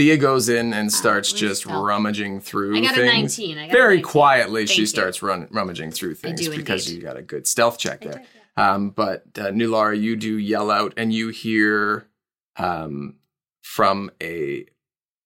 Thea 0.00 0.16
goes 0.16 0.48
in 0.48 0.72
and 0.72 0.90
starts 0.90 1.30
where's 1.30 1.40
just 1.40 1.60
stealth? 1.64 1.84
rummaging 1.84 2.40
through 2.40 2.74
I 2.74 2.80
got 2.80 2.92
a 2.92 3.00
things. 3.00 3.38
19. 3.38 3.58
I 3.58 3.66
got 3.66 3.70
a 3.70 3.72
Very 3.78 3.96
19. 3.96 4.02
quietly, 4.10 4.60
Thank 4.62 4.74
she 4.74 4.80
you. 4.80 4.86
starts 4.86 5.22
run, 5.22 5.46
rummaging 5.50 5.90
through 5.90 6.14
things 6.14 6.48
because 6.48 6.86
indeed. 6.86 7.02
you 7.02 7.06
got 7.06 7.18
a 7.18 7.22
good 7.22 7.46
stealth 7.46 7.76
check 7.76 8.00
there. 8.00 8.24
yeah. 8.56 8.72
Um, 8.72 8.88
but 8.90 9.24
uh, 9.36 9.48
Nulara, 9.50 10.00
you 10.00 10.16
do 10.16 10.38
yell 10.38 10.70
out, 10.70 10.94
and 10.96 11.12
you 11.12 11.28
hear 11.28 12.08
um, 12.56 13.16
from 13.62 14.10
a 14.22 14.64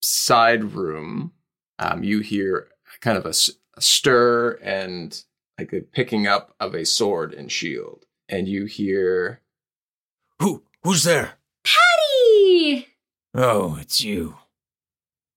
side 0.02 0.64
room. 0.74 1.30
Um, 1.78 2.02
you 2.02 2.18
hear 2.18 2.66
kind 3.00 3.16
of 3.16 3.26
a 3.26 3.32
stir 3.80 4.58
and 4.60 5.22
like 5.56 5.72
a 5.72 5.82
picking 5.82 6.26
up 6.26 6.56
of 6.58 6.74
a 6.74 6.84
sword 6.84 7.32
and 7.32 7.52
shield, 7.52 8.06
and 8.28 8.48
you 8.48 8.64
hear 8.64 9.40
Who? 10.40 10.64
Who's 10.82 11.04
there? 11.04 11.34
Patty! 11.62 12.88
Oh, 13.34 13.78
it's 13.80 14.00
you. 14.00 14.38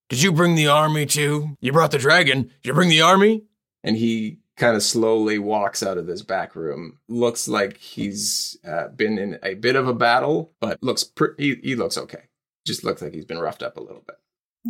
Did 0.09 0.21
you 0.21 0.31
bring 0.31 0.55
the 0.55 0.67
army 0.67 1.05
too? 1.05 1.57
You 1.59 1.71
brought 1.71 1.91
the 1.91 1.97
dragon. 1.97 2.43
Did 2.43 2.65
you 2.65 2.73
bring 2.73 2.89
the 2.89 3.01
army? 3.01 3.43
and 3.83 3.95
he 3.95 4.39
kind 4.57 4.75
of 4.75 4.81
slowly 4.83 5.37
walks 5.39 5.81
out 5.83 5.97
of 5.97 6.07
this 6.07 6.21
back 6.23 6.55
room. 6.55 6.97
Looks 7.07 7.47
like 7.47 7.77
he's 7.77 8.57
uh, 8.67 8.87
been 8.89 9.17
in 9.19 9.37
a 9.43 9.53
bit 9.53 9.75
of 9.75 9.87
a 9.87 9.93
battle, 9.93 10.51
but 10.59 10.81
looks 10.81 11.03
pre- 11.03 11.35
he, 11.37 11.55
he 11.63 11.75
looks 11.75 11.97
okay. 11.97 12.23
Just 12.65 12.83
looks 12.83 13.01
like 13.01 13.13
he's 13.13 13.23
been 13.23 13.37
roughed 13.39 13.63
up 13.63 13.77
a 13.77 13.81
little 13.81 14.03
bit. 14.05 14.17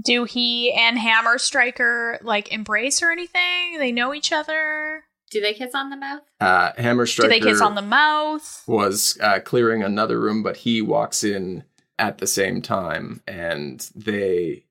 Do 0.04 0.26
he 0.26 0.72
and 0.74 1.00
Hammer 1.00 1.38
Striker 1.40 2.20
like 2.22 2.52
embrace 2.52 3.02
or 3.02 3.10
anything? 3.12 3.80
They 3.80 3.92
know 3.92 4.14
each 4.14 4.32
other. 4.32 5.06
Do 5.32 5.42
they 5.42 5.54
kiss 5.54 5.74
on 5.74 5.90
the 5.90 5.98
mouth? 5.98 6.22
Uh, 6.40 6.74
Hammer 6.78 7.06
Striker 7.08 7.34
Do 7.34 7.40
they 7.40 7.46
kiss 7.50 7.62
on 7.62 7.74
the 7.76 7.82
mouth? 7.82 8.64
was 8.68 9.18
uh, 9.22 9.40
clearing 9.40 9.82
another 9.82 10.20
room, 10.20 10.44
but 10.44 10.58
he 10.58 10.82
walks 10.82 11.24
in 11.24 11.64
at 11.98 12.20
the 12.20 12.28
same 12.28 12.62
time, 12.62 13.22
and 13.28 13.90
they 13.96 14.66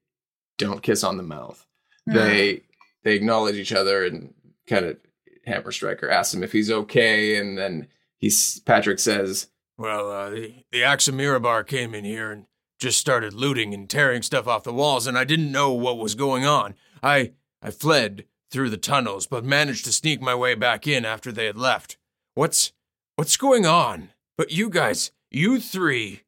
don't 0.59 0.83
kiss 0.83 1.05
on 1.05 1.17
the 1.17 1.23
mouth. 1.23 1.67
They 2.07 2.63
they 3.03 3.15
acknowledge 3.15 3.57
each 3.57 3.73
other 3.73 4.05
and 4.05 4.35
kind 4.67 4.85
of 4.85 4.99
Hammer 5.47 5.73
Striker 5.73 6.11
asks 6.11 6.35
him 6.35 6.43
if 6.43 6.53
he's 6.53 6.71
okay, 6.71 7.37
and 7.37 7.57
then 7.57 7.89
he's 8.19 8.61
Patrick 8.61 8.99
says, 8.99 9.49
Well, 9.79 10.11
uh, 10.11 10.31
the, 10.31 10.65
the 10.73 10.85
Axe 10.85 11.09
of 11.09 11.15
Mirabar 11.15 11.67
came 11.67 11.95
in 11.95 12.05
here 12.05 12.33
and 12.33 12.47
just 12.79 12.99
started 12.99 13.33
looting 13.33 13.73
and 13.73 13.89
tearing 13.89 14.23
stuff 14.23 14.47
off 14.47 14.65
the 14.65 14.73
walls, 14.73 15.07
and 15.07 15.17
I 15.17 15.25
didn't 15.25 15.53
know 15.53 15.73
what 15.73 15.99
was 15.99 16.15
going 16.15 16.45
on. 16.45 16.75
I 17.03 17.33
I 17.63 17.71
fled 17.71 18.25
through 18.51 18.71
the 18.71 18.77
tunnels, 18.77 19.27
but 19.27 19.45
managed 19.45 19.85
to 19.87 19.93
sneak 19.93 20.21
my 20.21 20.35
way 20.35 20.55
back 20.55 20.87
in 20.87 21.05
after 21.05 21.33
they 21.33 21.47
had 21.47 21.57
left. 21.57 21.97
What's 22.35 22.73
what's 23.17 23.37
going 23.37 23.67
on? 23.67 24.11
But 24.37 24.53
you 24.53 24.69
guys, 24.69 25.13
you 25.31 25.61
three, 25.61 26.23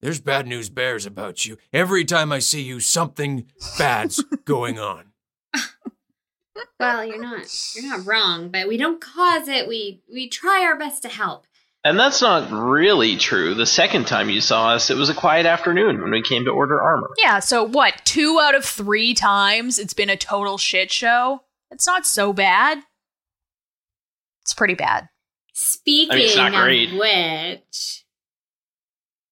there's 0.00 0.20
bad 0.20 0.46
news 0.46 0.68
bears 0.70 1.06
about 1.06 1.46
you. 1.46 1.56
Every 1.72 2.04
time 2.04 2.32
I 2.32 2.38
see 2.38 2.62
you, 2.62 2.80
something 2.80 3.46
bad's 3.78 4.22
going 4.44 4.78
on. 4.78 5.12
Well, 6.80 7.04
you're 7.04 7.20
not 7.20 7.46
you're 7.74 7.88
not 7.88 8.06
wrong, 8.06 8.50
but 8.50 8.68
we 8.68 8.76
don't 8.76 9.00
cause 9.00 9.48
it. 9.48 9.66
We 9.66 10.00
we 10.12 10.28
try 10.28 10.62
our 10.64 10.78
best 10.78 11.02
to 11.02 11.08
help. 11.08 11.44
And 11.84 11.98
that's 11.98 12.20
not 12.20 12.50
really 12.50 13.16
true. 13.16 13.54
The 13.54 13.66
second 13.66 14.06
time 14.06 14.28
you 14.28 14.40
saw 14.40 14.70
us, 14.70 14.90
it 14.90 14.96
was 14.96 15.08
a 15.08 15.14
quiet 15.14 15.46
afternoon 15.46 16.00
when 16.00 16.10
we 16.10 16.22
came 16.22 16.44
to 16.44 16.50
order 16.50 16.80
armor. 16.80 17.10
Yeah, 17.16 17.38
so 17.38 17.62
what? 17.64 18.02
Two 18.04 18.38
out 18.40 18.54
of 18.54 18.64
three 18.64 19.14
times 19.14 19.78
it's 19.78 19.94
been 19.94 20.10
a 20.10 20.16
total 20.16 20.58
shit 20.58 20.90
show? 20.90 21.42
It's 21.70 21.86
not 21.86 22.06
so 22.06 22.32
bad. 22.32 22.82
It's 24.42 24.54
pretty 24.54 24.74
bad. 24.74 25.08
Speaking 25.52 26.12
I 26.12 26.16
mean, 26.16 26.26
it's 26.26 26.36
not 26.36 26.54
of 26.54 26.98
which, 26.98 27.97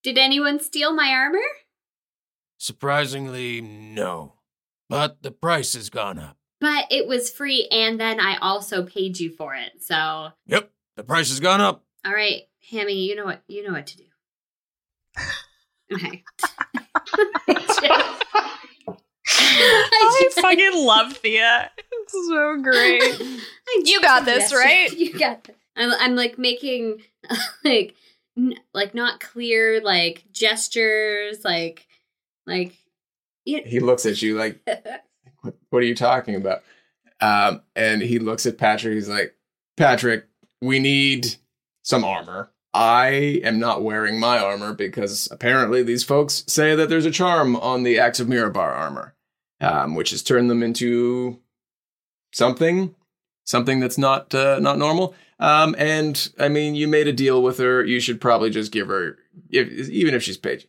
did 0.06 0.18
anyone 0.18 0.60
steal 0.60 0.92
my 0.92 1.08
armor? 1.08 1.40
Surprisingly, 2.58 3.60
no. 3.60 4.34
But 4.88 5.20
the 5.24 5.32
price 5.32 5.74
has 5.74 5.90
gone 5.90 6.16
up. 6.20 6.36
But 6.60 6.84
it 6.92 7.08
was 7.08 7.28
free, 7.28 7.66
and 7.72 7.98
then 7.98 8.20
I 8.20 8.36
also 8.36 8.84
paid 8.84 9.18
you 9.18 9.30
for 9.30 9.56
it. 9.56 9.72
So, 9.82 10.28
Yep, 10.46 10.70
the 10.94 11.02
price 11.02 11.28
has 11.30 11.40
gone 11.40 11.60
up. 11.60 11.82
All 12.04 12.14
right, 12.14 12.42
Hammy, 12.70 13.04
you 13.08 13.16
know 13.16 13.24
what 13.24 13.42
you 13.48 13.64
know 13.66 13.72
what 13.72 13.88
to 13.88 13.96
do. 13.96 14.04
Okay. 15.92 16.22
I 19.28 20.28
fucking 20.40 20.70
love 20.86 21.14
Thea. 21.14 21.70
It's 21.76 22.12
so 22.12 22.60
great. 22.62 23.02
I 23.68 23.82
You 23.84 24.00
got 24.00 24.24
just- 24.24 24.50
this, 24.50 24.54
right? 24.58 24.92
You 24.96 25.18
got 25.18 25.44
this. 25.44 25.56
I'm, 25.76 25.90
I'm 26.00 26.16
like 26.16 26.38
making 26.38 27.02
like 27.64 27.94
n- 28.36 28.58
like 28.74 28.94
not 28.94 29.20
clear 29.20 29.80
like 29.80 30.24
gestures 30.32 31.44
like 31.44 31.86
like 32.46 32.76
you 33.46 33.62
he 33.64 33.80
looks 33.80 34.04
at 34.04 34.20
you 34.20 34.36
like, 34.36 34.60
what, 35.40 35.54
what 35.70 35.82
are 35.82 35.86
you 35.86 35.94
talking 35.94 36.34
about? 36.34 36.62
Um, 37.20 37.62
and 37.74 38.02
he 38.02 38.18
looks 38.18 38.44
at 38.44 38.58
Patrick. 38.58 38.94
He's 38.94 39.08
like, 39.08 39.34
Patrick, 39.76 40.26
we 40.60 40.78
need 40.78 41.36
some 41.82 42.04
armor. 42.04 42.50
I 42.74 43.40
am 43.42 43.58
not 43.58 43.82
wearing 43.82 44.20
my 44.20 44.38
armor 44.38 44.74
because 44.74 45.28
apparently 45.30 45.82
these 45.82 46.04
folks 46.04 46.44
say 46.46 46.74
that 46.74 46.90
there's 46.90 47.06
a 47.06 47.10
charm 47.10 47.56
on 47.56 47.84
the 47.84 47.98
Axe 47.98 48.20
of 48.20 48.26
Mirabar 48.26 48.58
armor, 48.58 49.14
um, 49.62 49.94
which 49.94 50.10
has 50.10 50.22
turned 50.22 50.50
them 50.50 50.62
into 50.62 51.40
something, 52.34 52.94
something 53.46 53.80
that's 53.80 53.96
not 53.96 54.34
uh, 54.34 54.58
not 54.60 54.76
normal. 54.78 55.14
Um, 55.38 55.74
and 55.78 56.30
I 56.38 56.48
mean, 56.48 56.74
you 56.74 56.88
made 56.88 57.08
a 57.08 57.12
deal 57.12 57.42
with 57.42 57.58
her. 57.58 57.84
You 57.84 58.00
should 58.00 58.20
probably 58.20 58.50
just 58.50 58.72
give 58.72 58.88
her, 58.88 59.18
if, 59.50 59.88
even 59.88 60.14
if 60.14 60.22
she's 60.22 60.38
paid. 60.38 60.62
you. 60.62 60.68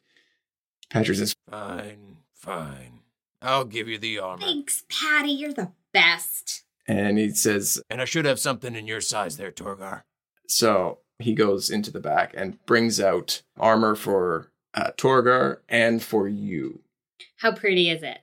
Patrick 0.89 1.17
says, 1.17 1.35
Fine, 1.49 2.17
fine. 2.33 2.99
I'll 3.41 3.65
give 3.65 3.87
you 3.87 3.97
the 3.97 4.19
armor. 4.19 4.41
thanks 4.41 4.83
Patty 4.89 5.31
you're 5.31 5.53
the 5.53 5.71
best 5.93 6.63
and 6.87 7.17
he 7.17 7.31
says, 7.31 7.81
And 7.89 8.01
I 8.01 8.05
should 8.05 8.25
have 8.25 8.39
something 8.39 8.75
in 8.75 8.87
your 8.87 9.01
size 9.01 9.37
there, 9.37 9.51
Torgar. 9.51 10.03
So 10.47 10.99
he 11.19 11.33
goes 11.33 11.69
into 11.69 11.91
the 11.91 11.99
back 11.99 12.33
and 12.35 12.63
brings 12.65 12.99
out 12.99 13.41
armor 13.59 13.95
for 13.95 14.51
uh, 14.73 14.91
Torgar 14.97 15.57
and 15.67 16.01
for 16.01 16.27
you. 16.27 16.81
how 17.37 17.51
pretty 17.51 17.89
is 17.89 18.03
it 18.03 18.19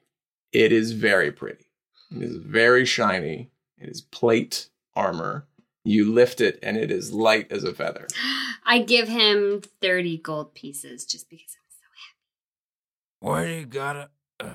It 0.53 0.73
is 0.73 0.93
very 0.93 1.31
pretty. 1.31 1.65
It 2.11 2.23
is 2.23 2.37
very 2.37 2.85
shiny. 2.85 3.51
It 3.79 3.89
is 3.89 4.01
plate 4.03 4.69
armor. 4.95 5.47
You 5.85 6.13
lift 6.13 6.41
it 6.41 6.59
and 6.63 6.77
it 6.77 6.91
is 6.91 7.13
light 7.13 7.51
as 7.53 7.65
a 7.65 7.75
feather. 7.75 8.07
I 8.67 8.79
give 8.81 9.09
him 9.09 9.63
30 9.83 10.19
gold 10.19 10.55
pieces 10.55 11.05
just 11.05 11.29
because 11.29 11.57
I'm 11.57 11.71
so 11.71 11.87
happy. 12.07 12.17
Why 13.21 13.45
do 13.47 13.53
you 13.61 13.67
gotta. 13.67 14.09
Uh, 14.41 14.47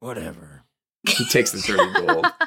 whatever. 0.00 0.64
He 1.08 1.24
takes 1.26 1.52
the 1.52 1.58
30 1.58 1.94
gold. 1.94 2.26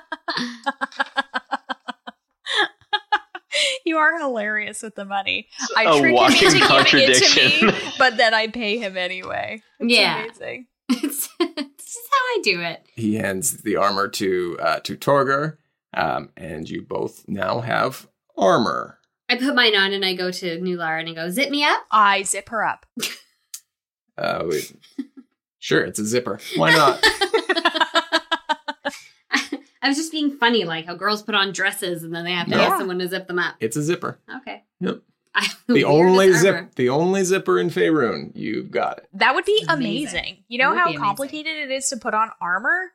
you 3.85 3.97
are 3.97 4.17
hilarious 4.19 4.81
with 4.81 4.95
the 4.95 5.05
money. 5.05 5.47
I 5.75 5.83
A 5.83 5.99
trick 5.99 6.05
him 6.05 6.11
walking 6.13 6.47
into 6.47 6.59
giving 6.59 6.61
it 6.61 6.61
to 6.61 6.67
contradiction. 6.67 7.67
me, 7.67 7.73
but 7.97 8.17
then 8.17 8.33
I 8.33 8.47
pay 8.47 8.77
him 8.77 8.97
anyway. 8.97 9.61
It's 9.79 9.93
Yeah. 9.93 10.23
amazing. 10.25 10.67
it's, 11.93 11.95
it's 11.95 12.07
just 12.07 12.09
how 12.11 12.17
I 12.17 12.39
do 12.43 12.61
it 12.61 12.85
he 12.95 13.15
hands 13.15 13.57
the 13.63 13.75
armor 13.77 14.07
to 14.09 14.57
uh, 14.61 14.79
to 14.81 14.95
Torgar, 14.97 15.57
um, 15.95 16.29
and 16.37 16.69
you 16.69 16.81
both 16.81 17.25
now 17.27 17.59
have 17.61 18.07
armor. 18.37 18.99
I 19.29 19.35
put 19.37 19.55
mine 19.55 19.75
on 19.75 19.93
and 19.93 20.03
I 20.05 20.13
go 20.15 20.31
to 20.31 20.59
Nular 20.59 20.99
and 20.99 21.09
I 21.09 21.13
go 21.13 21.29
zip 21.29 21.49
me 21.49 21.63
up 21.63 21.83
I 21.91 22.23
zip 22.23 22.49
her 22.49 22.63
up. 22.65 22.85
Uh, 24.15 24.43
wait. 24.45 24.71
sure, 25.57 25.81
it's 25.83 25.97
a 25.97 26.05
zipper. 26.05 26.39
Why 26.55 26.69
not? 26.71 26.99
I 29.81 29.87
was 29.89 29.97
just 29.97 30.11
being 30.11 30.37
funny, 30.37 30.63
like 30.65 30.85
how 30.85 30.93
girls 30.95 31.23
put 31.23 31.35
on 31.35 31.51
dresses 31.51 32.03
and 32.03 32.13
then 32.15 32.23
they 32.23 32.31
have 32.33 32.47
to 32.47 32.55
No. 32.55 32.61
ask 32.61 32.77
someone 32.77 32.99
to 32.99 33.07
zip 33.07 33.27
them 33.27 33.39
up. 33.39 33.55
It's 33.59 33.75
a 33.75 33.81
zipper. 33.81 34.19
Okay. 34.37 34.63
Yep. 34.79 35.01
I, 35.35 35.47
The 35.67 35.83
only 35.85 36.31
zip, 36.33 36.55
armor. 36.55 36.69
the 36.75 36.89
only 36.89 37.23
zipper 37.23 37.59
in 37.59 37.69
Faerun. 37.69 38.31
You've 38.35 38.71
got 38.71 38.99
it. 38.99 39.09
That 39.13 39.33
would 39.35 39.45
be 39.45 39.63
Amazing. 39.67 40.19
amazing. 40.19 40.37
You 40.47 40.59
know 40.59 40.69
how 40.69 40.85
be 40.85 40.91
amazing. 40.95 40.99
complicated 41.01 41.57
it 41.57 41.71
is 41.71 41.89
to 41.89 41.97
put 41.97 42.13
on 42.13 42.29
armor? 42.39 42.91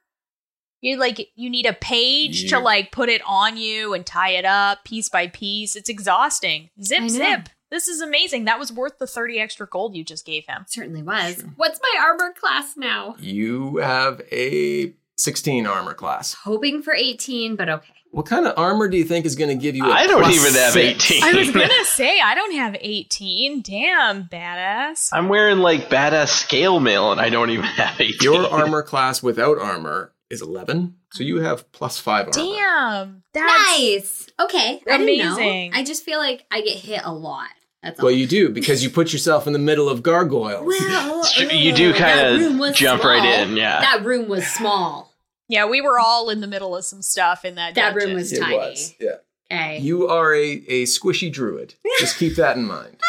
You 0.80 0.96
like 0.96 1.30
you 1.34 1.50
need 1.50 1.66
a 1.66 1.72
page 1.72 2.48
to 2.50 2.60
like 2.60 2.92
put 2.92 3.08
it 3.08 3.20
on 3.26 3.56
you 3.56 3.94
and 3.94 4.06
tie 4.06 4.30
it 4.30 4.44
up 4.44 4.84
piece 4.84 5.08
by 5.08 5.26
piece. 5.26 5.74
It's 5.74 5.88
exhausting. 5.88 6.70
Zip 6.80 7.08
zip. 7.08 7.48
This 7.70 7.88
is 7.88 8.00
amazing. 8.00 8.44
That 8.44 8.58
was 8.60 8.72
worth 8.72 8.98
the 8.98 9.06
30 9.06 9.40
extra 9.40 9.66
gold 9.66 9.96
you 9.96 10.04
just 10.04 10.24
gave 10.24 10.46
him. 10.46 10.64
Certainly 10.68 11.02
was. 11.02 11.44
What's 11.56 11.80
my 11.82 12.00
armor 12.02 12.32
class 12.32 12.76
now? 12.76 13.16
You 13.18 13.76
have 13.78 14.22
a 14.30 14.94
16 15.18 15.66
armor 15.66 15.94
class. 15.94 16.34
Hoping 16.44 16.80
for 16.82 16.94
18, 16.94 17.56
but 17.56 17.68
okay. 17.68 17.92
What 18.10 18.26
kind 18.26 18.46
of 18.46 18.54
armor 18.58 18.88
do 18.88 18.96
you 18.96 19.04
think 19.04 19.26
is 19.26 19.36
going 19.36 19.50
to 19.50 19.54
give 19.62 19.76
you? 19.76 19.84
I 19.84 19.98
I 20.02 20.06
don't 20.06 20.22
plus 20.22 20.34
even 20.34 20.54
have 20.60 20.72
six? 20.72 21.10
18. 21.10 21.24
I 21.24 21.32
was 21.38 21.50
gonna 21.52 21.84
say 21.84 22.20
I 22.20 22.34
don't 22.34 22.54
have 22.54 22.76
18. 22.80 23.62
Damn, 23.62 24.24
badass. 24.24 25.10
I'm 25.12 25.28
wearing 25.28 25.58
like 25.58 25.88
badass 25.90 26.28
scale 26.28 26.80
mail 26.80 27.12
and 27.12 27.20
I 27.20 27.28
don't 27.28 27.50
even 27.50 27.64
have 27.64 28.00
18. 28.00 28.16
Your 28.22 28.46
armor 28.52 28.82
class 28.82 29.22
without 29.22 29.58
armor 29.58 30.12
is 30.30 30.42
11, 30.42 30.94
so 31.12 31.22
you 31.22 31.40
have 31.40 31.70
plus 31.72 31.98
five 31.98 32.26
armor. 32.26 32.32
Damn, 32.32 33.22
that's 33.34 33.78
Nice. 33.78 34.28
Okay. 34.40 34.80
I 34.90 34.98
didn't 34.98 35.18
know. 35.18 35.34
Amazing. 35.34 35.74
I 35.74 35.84
just 35.84 36.04
feel 36.04 36.18
like 36.18 36.44
I 36.50 36.60
get 36.62 36.76
hit 36.76 37.00
a 37.04 37.12
lot. 37.12 37.48
That's 37.82 38.00
all. 38.00 38.06
Well, 38.06 38.14
you 38.14 38.26
do 38.26 38.48
because 38.50 38.82
you 38.82 38.90
put 38.90 39.12
yourself 39.12 39.46
in 39.46 39.52
the 39.52 39.58
middle 39.58 39.88
of 39.88 40.02
gargoyles. 40.02 40.66
Well, 40.66 41.24
You 41.52 41.72
do 41.72 41.90
ugh, 41.90 41.96
that 41.98 42.38
room 42.38 42.58
kind 42.58 42.70
of 42.70 42.74
jump 42.74 43.04
right 43.04 43.24
in, 43.24 43.56
yeah. 43.56 43.80
That 43.80 44.04
room 44.04 44.28
was 44.28 44.46
small. 44.46 45.07
Yeah. 45.48 45.66
We 45.66 45.80
were 45.80 45.98
all 45.98 46.30
in 46.30 46.40
the 46.40 46.46
middle 46.46 46.76
of 46.76 46.84
some 46.84 47.02
stuff 47.02 47.44
in 47.44 47.56
that. 47.56 47.74
That 47.74 47.94
room 47.94 48.00
dungeon. 48.00 48.14
was 48.16 48.32
it 48.32 48.40
tiny. 48.40 48.56
was. 48.56 48.94
Yeah. 49.00 49.16
Okay. 49.50 49.78
You 49.78 50.08
are 50.08 50.34
a, 50.34 50.62
a 50.68 50.84
squishy 50.84 51.32
druid. 51.32 51.74
Just 51.98 52.18
keep 52.18 52.36
that 52.36 52.56
in 52.56 52.64
mind. 52.66 53.00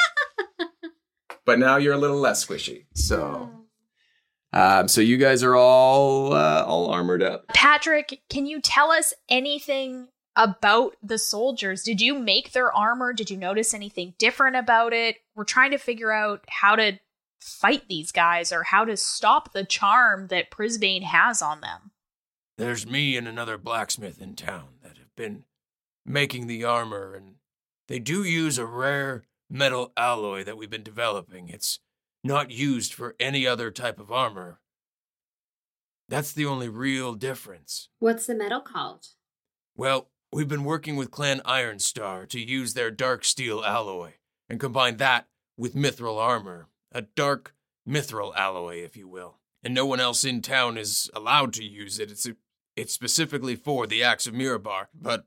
but 1.45 1.60
now 1.60 1.75
you're 1.75 1.93
a 1.93 1.97
little 1.97 2.19
less 2.19 2.45
squishy. 2.45 2.86
So, 2.93 3.49
um, 4.54 4.88
so 4.88 5.02
you 5.02 5.17
guys 5.17 5.43
are 5.43 5.56
all 5.56 6.34
uh, 6.34 6.63
all 6.65 6.91
armored 6.91 7.21
up. 7.21 7.47
Patrick, 7.49 8.21
can 8.30 8.45
you 8.45 8.62
tell 8.62 8.89
us 8.91 9.13
anything 9.28 10.08
about 10.36 10.95
the 11.04 11.17
soldiers? 11.17 11.84
Did 11.84 11.99
you 11.99 12.17
make 12.17 12.54
their 12.54 12.71
armor? 12.71 13.12
Did 13.12 13.30
you 13.30 13.38
notice 13.38 13.73
anything 13.73 14.13
different 14.17 14.56
about 14.56 14.93
it? 14.93 15.17
We're 15.36 15.43
trying 15.43 15.71
to 15.71 15.78
figure 15.78 16.12
out 16.12 16.45
how 16.47 16.78
to 16.78 16.99
fight 17.41 17.84
these 17.89 18.12
guys 18.12 18.52
or 18.52 18.63
how 18.63 18.86
to 18.86 18.95
stop 18.95 19.52
the 19.52 19.65
charm 19.65 20.28
that 20.28 20.52
Primsbane 20.52 21.04
has 21.04 21.41
on 21.41 21.62
them. 21.62 21.88
There's 22.60 22.86
me 22.86 23.15
and 23.15 23.26
another 23.26 23.58
blacksmith 23.58 24.22
in 24.22 24.36
town 24.36 24.80
that 24.84 24.98
have 24.98 25.15
been 25.15 25.45
making 26.06 26.48
the 26.48 26.65
armor, 26.65 27.15
and 27.15 27.36
they 27.88 28.00
do 28.00 28.22
use 28.22 28.58
a 28.58 28.65
rare 28.65 29.24
metal 29.50 29.93
alloy 29.95 30.43
that 30.43 30.58
we've 30.58 30.69
been 30.69 30.84
developing. 30.84 31.48
It's 31.48 31.80
not 32.22 32.52
used 32.52 32.93
for 32.93 33.15
any 33.17 33.48
other 33.48 33.72
type 33.72 33.98
of 33.98 34.12
armor. 34.12 34.60
That's 36.10 36.34
the 36.34 36.45
only 36.45 36.67
real 36.67 37.13
difference. 37.13 37.88
What's 38.00 38.26
the 38.26 38.36
metal 38.36 38.60
called? 38.60 39.08
Well, 39.78 40.10
we've 40.34 40.50
been 40.50 40.65
working 40.65 40.98
with 40.98 41.12
Clan 41.12 41.39
Ironstar 41.45 42.28
to 42.28 42.41
use 42.41 42.74
their 42.74 42.91
dark 42.91 43.24
steel 43.24 43.63
alloy 43.63 44.15
and 44.50 44.60
combine 44.60 44.98
that 44.98 45.28
with 45.56 45.76
mithril 45.76 46.17
armor, 46.17 46.67
a 46.91 47.04
dark 47.04 47.56
mithril 47.88 48.36
alloy, 48.36 48.84
if 48.84 48.98
you 48.98 49.08
will. 49.08 49.38
And 49.63 49.74
no 49.74 49.86
one 49.86 50.02
else 50.02 50.26
in 50.26 50.41
town 50.41 50.78
is 50.78 51.10
allowed 51.13 51.54
to 51.54 51.63
use 51.63 52.00
it. 52.00 52.12
It's 52.12 52.28
it's 52.80 52.94
specifically 52.94 53.56
for 53.56 53.86
the 53.86 54.04
Axe 54.04 54.26
of 54.26 54.34
Mirabar, 54.34 54.88
but 54.94 55.26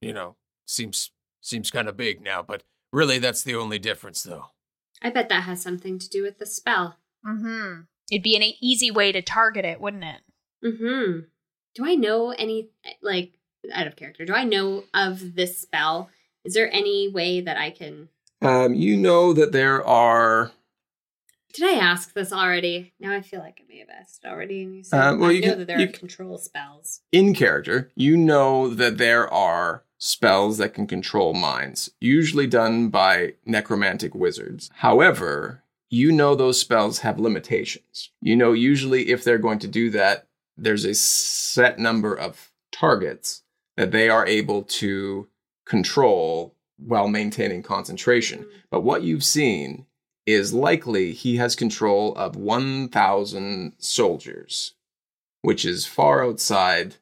you 0.00 0.12
know, 0.12 0.36
seems 0.66 1.10
seems 1.40 1.70
kind 1.70 1.88
of 1.88 1.96
big 1.96 2.20
now, 2.20 2.42
but 2.42 2.62
really 2.92 3.18
that's 3.18 3.42
the 3.42 3.54
only 3.54 3.78
difference 3.78 4.22
though. 4.22 4.46
I 5.02 5.10
bet 5.10 5.28
that 5.28 5.44
has 5.44 5.62
something 5.62 5.98
to 5.98 6.08
do 6.08 6.22
with 6.22 6.38
the 6.38 6.46
spell. 6.46 6.96
Mm-hmm. 7.26 7.82
It'd 8.10 8.22
be 8.22 8.36
an 8.36 8.42
easy 8.60 8.90
way 8.90 9.12
to 9.12 9.22
target 9.22 9.64
it, 9.64 9.80
wouldn't 9.80 10.04
it? 10.04 10.20
Mm-hmm. 10.64 11.20
Do 11.74 11.86
I 11.86 11.94
know 11.94 12.30
any 12.30 12.70
like 13.02 13.38
out 13.72 13.86
of 13.86 13.96
character? 13.96 14.24
Do 14.24 14.34
I 14.34 14.44
know 14.44 14.84
of 14.92 15.36
this 15.36 15.58
spell? 15.58 16.10
Is 16.44 16.54
there 16.54 16.70
any 16.72 17.08
way 17.08 17.40
that 17.40 17.56
I 17.56 17.70
can 17.70 18.08
Um, 18.42 18.74
you 18.74 18.96
know 18.96 19.32
that 19.32 19.52
there 19.52 19.86
are. 19.86 20.52
Did 21.54 21.64
I 21.74 21.78
ask 21.78 22.12
this 22.14 22.32
already? 22.32 22.92
Now 23.00 23.12
I 23.14 23.20
feel 23.22 23.40
like 23.40 23.60
I 23.60 23.64
may 23.72 23.78
have 23.78 23.88
asked 23.90 24.24
it 24.24 24.28
already 24.28 24.62
and 24.64 24.74
you 24.76 24.82
said 24.82 24.98
Uh, 25.00 25.16
well, 25.16 25.30
I 25.30 25.32
you 25.32 25.40
know 25.42 25.48
can- 25.50 25.58
that 25.60 25.66
there 25.68 25.76
are 25.80 25.86
can- 25.86 25.92
control 25.92 26.36
spells. 26.38 27.00
in 27.12 27.32
character, 27.34 27.90
you 27.94 28.16
know 28.16 28.68
that 28.68 28.98
there 28.98 29.32
are 29.32 29.84
spells 29.98 30.58
that 30.58 30.74
can 30.74 30.86
control 30.86 31.32
minds, 31.32 31.90
usually 32.00 32.46
done 32.46 32.88
by 32.88 33.34
necromantic 33.46 34.14
wizards. 34.14 34.68
However, 34.76 35.62
you 35.88 36.10
know 36.10 36.34
those 36.34 36.58
spells 36.60 36.98
have 37.00 37.18
limitations. 37.20 38.10
You 38.20 38.34
know, 38.36 38.52
usually 38.52 39.10
if 39.10 39.22
they're 39.22 39.38
going 39.38 39.60
to 39.60 39.68
do 39.68 39.90
that, 39.90 40.26
there's 40.56 40.84
a 40.84 40.94
set 40.94 41.78
number 41.78 42.14
of 42.14 42.50
targets 42.72 43.42
that 43.76 43.92
they 43.92 44.08
are 44.08 44.26
able 44.26 44.62
to 44.62 45.28
control 45.64 46.54
while 46.76 47.08
maintaining 47.08 47.62
concentration. 47.62 48.46
But 48.70 48.80
what 48.82 49.02
you've 49.04 49.24
seen 49.24 49.86
is 50.26 50.54
likely 50.54 51.12
he 51.12 51.36
has 51.36 51.54
control 51.54 52.14
of 52.14 52.36
1,000 52.36 53.74
soldiers 53.78 54.74
which 55.44 55.66
is 55.66 55.84
far 55.84 56.24
outside 56.24 56.94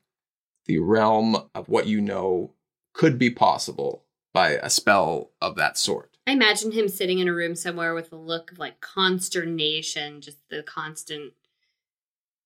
the 0.67 0.77
realm 0.77 1.37
of 1.55 1.69
what 1.69 1.87
you 1.87 2.01
know 2.01 2.51
could 2.93 3.17
be 3.17 3.31
possible 3.31 4.05
by 4.35 4.51
a 4.51 4.69
spell 4.69 5.31
of 5.41 5.55
that 5.55 5.79
sort. 5.79 6.17
I 6.27 6.33
imagine 6.33 6.73
him 6.73 6.89
sitting 6.89 7.21
in 7.21 7.29
a 7.29 7.33
room 7.33 7.55
somewhere 7.55 7.95
with 7.95 8.13
a 8.13 8.17
look 8.17 8.51
of 8.51 8.59
like 8.59 8.81
consternation, 8.81 10.21
just 10.21 10.39
the 10.51 10.65
constant 10.65 11.35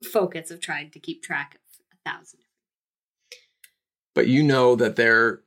focus 0.04 0.50
of 0.50 0.60
trying 0.60 0.90
to 0.90 0.98
keep 0.98 1.22
track 1.22 1.54
of 1.54 1.60
a 1.94 2.10
thousand. 2.10 2.40
But 4.14 4.28
you 4.28 4.42
know 4.42 4.76
that 4.76 4.96
there 4.96 5.40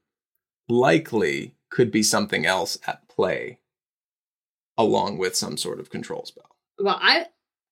likely 0.68 1.54
could 1.70 1.92
be 1.92 2.02
something 2.02 2.48
else 2.48 2.80
at 2.88 3.08
play 3.08 3.59
along 4.80 5.18
with 5.18 5.36
some 5.36 5.58
sort 5.58 5.80
of 5.80 5.92
control 5.92 6.26
spell. 6.26 6.56
Well, 6.80 6.98
I 7.00 7.28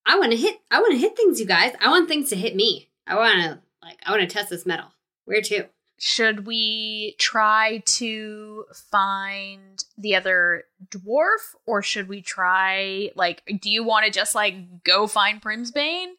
I 0.06 0.20
want 0.20 0.32
to 0.34 0.38
hit 0.38 0.60
I 0.70 0.80
want 0.82 0.92
to 0.92 1.00
hit 1.00 1.16
things, 1.16 1.40
you 1.40 1.48
guys. 1.48 1.74
I 1.82 1.90
want 1.90 2.08
things 2.08 2.30
to 2.30 2.36
hit 2.36 2.56
me. 2.56 2.90
I 3.08 3.16
want 3.16 3.42
to 3.42 3.60
like 3.82 3.98
I 4.06 4.12
want 4.12 4.22
to 4.22 4.28
test 4.28 4.50
this 4.52 4.66
metal. 4.66 4.92
Where 5.26 5.42
to? 5.42 5.66
Should 6.00 6.46
we 6.46 7.16
try 7.18 7.82
to 7.86 8.66
find 8.92 9.84
the 9.98 10.16
other 10.16 10.66
dwarf 10.90 11.56
or 11.66 11.82
should 11.82 12.08
we 12.08 12.22
try 12.22 13.10
like 13.16 13.42
do 13.62 13.72
you 13.72 13.84
want 13.84 14.06
to 14.06 14.12
just 14.12 14.36
like 14.36 14.84
go 14.84 15.08
find 15.08 15.42
Primsbane? 15.42 16.12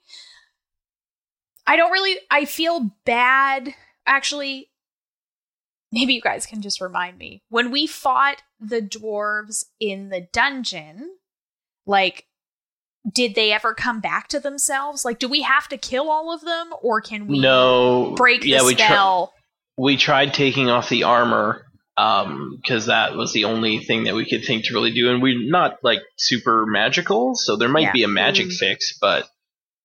I 1.67 1.77
don't 1.77 1.93
really 1.93 2.19
I 2.31 2.47
feel 2.47 2.91
bad 3.05 3.75
actually 4.07 4.71
maybe 5.93 6.15
you 6.15 6.21
guys 6.21 6.47
can 6.47 6.61
just 6.63 6.81
remind 6.81 7.19
me. 7.19 7.43
When 7.49 7.71
we 7.71 7.87
fought 7.87 8.43
the 8.61 8.81
dwarves 8.83 9.65
in 9.81 10.09
the 10.11 10.27
dungeon, 10.33 11.11
like 11.87 12.27
did 13.15 13.35
they 13.35 13.53
ever 13.53 13.73
come 13.75 14.01
back 14.01 14.29
to 14.29 14.41
themselves? 14.41 15.05
Like 15.05 15.19
do 15.19 15.29
we 15.29 15.43
have 15.43 15.69
to 15.69 15.79
kill 15.79 16.11
all 16.11 16.33
of 16.35 16.43
them 16.43 16.71
or 16.83 17.01
can 17.01 17.27
we 17.27 17.39
no. 17.41 18.15
break 18.17 18.45
yeah, 18.45 18.59
the 18.59 18.65
we, 18.67 18.75
tri- 18.75 18.87
spell? 18.87 19.33
we 19.79 19.97
tried 19.97 20.35
taking 20.35 20.69
off 20.69 20.89
the 20.89 21.05
armor 21.05 21.65
because 21.97 22.87
that 22.87 23.15
was 23.17 23.33
the 23.33 23.45
only 23.45 23.79
thing 23.79 24.05
that 24.05 24.15
we 24.15 24.29
could 24.29 24.45
think 24.45 24.65
to 24.67 24.75
really 24.75 24.93
do. 24.93 25.11
And 25.11 25.21
we're 25.23 25.51
not 25.51 25.79
like 25.83 26.01
super 26.17 26.65
magical, 26.67 27.35
so 27.35 27.57
there 27.57 27.69
might 27.69 27.83
Yeah. 27.85 27.93
be 27.93 28.03
a 28.05 28.09
magic 28.09 28.47
Mhm. 28.49 28.57
fix, 28.57 28.97
but 29.01 29.27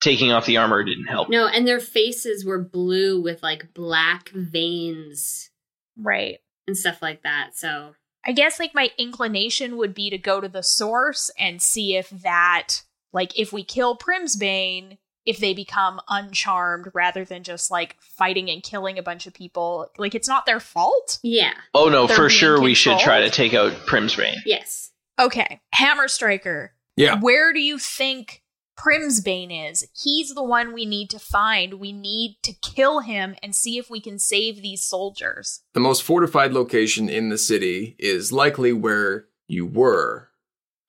taking 0.04 0.32
off 0.32 0.46
the 0.46 0.58
armor 0.58 0.84
didn't 0.84 1.08
help. 1.08 1.30
No, 1.30 1.48
and 1.48 1.66
their 1.68 1.80
faces 1.80 2.44
were 2.46 2.60
blue 2.64 3.20
with 3.22 3.42
like 3.42 3.74
black 3.74 4.30
veins 4.30 5.50
right. 5.98 6.40
and 6.68 6.78
stuff 6.78 7.02
like 7.02 7.24
that. 7.24 7.52
So 7.56 7.96
I 8.26 8.32
guess 8.32 8.60
like 8.60 8.74
my 8.74 8.90
inclination 8.98 9.78
would 9.78 9.94
be 9.94 10.10
to 10.10 10.18
go 10.18 10.40
to 10.40 10.48
the 10.48 10.64
source 10.64 11.30
and 11.38 11.62
see 11.62 11.96
if 11.96 12.10
that 12.10 12.84
like 13.12 13.38
if 13.38 13.52
we 13.54 13.64
kill 13.64 13.98
Primsbane, 13.98 14.98
if 15.26 15.38
they 15.40 15.54
become 15.54 16.00
uncharmed 16.10 16.90
rather 16.94 17.24
than 17.26 17.44
just 17.44 17.72
like 17.72 17.96
fighting 18.00 18.50
and 18.50 18.62
killing 18.64 18.98
a 19.00 19.04
bunch 19.04 19.26
of 19.28 19.34
people. 19.34 19.90
Like 19.98 20.16
it's 20.16 20.28
not 20.28 20.46
their 20.46 20.60
fault. 20.60 21.20
yeah, 21.24 21.54
Oh 21.74 21.90
no, 21.90 22.08
They're 22.08 22.16
for 22.16 22.28
being 22.28 22.40
sure 22.40 22.62
we 22.62 22.74
should 22.74 23.00
try 23.00 23.22
to 23.22 23.30
take 23.30 23.54
out 23.54 23.72
Primsbane. 23.88 24.36
yes. 24.46 24.92
Okay. 25.20 25.62
Hammer 25.74 26.08
Striker. 26.08 26.74
Yeah. 26.96 27.20
Where 27.20 27.54
do 27.54 27.60
you 27.62 27.78
think 27.78 28.43
Primsbane 28.78 29.70
is? 29.70 29.88
He's 29.94 30.34
the 30.34 30.44
one 30.44 30.74
we 30.74 30.86
need 30.86 31.10
to 31.12 31.20
find. 31.20 31.76
We 31.76 31.92
need 31.92 32.38
to 32.44 32.54
kill 32.54 33.02
him 33.02 33.36
and 33.42 33.56
see 33.56 33.78
if 33.78 33.90
we 33.90 34.02
can 34.02 34.20
save 34.20 34.62
these 34.62 34.84
soldiers. 34.84 35.62
The 35.74 35.80
most 35.80 36.04
fortified 36.04 36.54
location 36.54 37.10
in 37.10 37.30
the 37.30 37.38
city 37.38 37.96
is 38.00 38.32
likely 38.32 38.74
where 38.74 39.26
you 39.48 39.66
were 39.66 40.30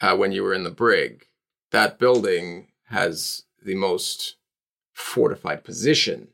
uh, 0.01 0.17
when 0.17 0.33
you 0.33 0.43
were 0.43 0.55
in 0.55 0.65
the 0.65 0.71
brig. 0.71 1.27
That 1.71 1.99
building 1.99 2.69
has 2.89 3.43
the 3.63 3.75
most 3.75 4.37
fortified 4.93 5.65
position. 5.65 6.29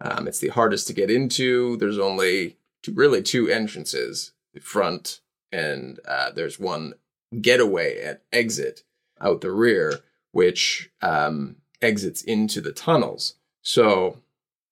Um, 0.00 0.26
it's 0.26 0.38
the 0.38 0.48
hardest 0.48 0.86
to 0.86 0.92
get 0.92 1.10
into. 1.10 1.76
There's 1.76 1.98
only 1.98 2.56
two, 2.82 2.92
really 2.92 3.22
two 3.22 3.48
entrances 3.48 4.32
the 4.54 4.60
front, 4.60 5.20
and 5.52 6.00
uh, 6.08 6.30
there's 6.30 6.58
one 6.58 6.94
getaway 7.40 8.02
and 8.02 8.18
exit 8.32 8.82
out 9.20 9.42
the 9.42 9.52
rear, 9.52 10.00
which 10.32 10.90
um, 11.02 11.56
exits 11.82 12.22
into 12.22 12.60
the 12.60 12.72
tunnels. 12.72 13.34
So 13.62 14.18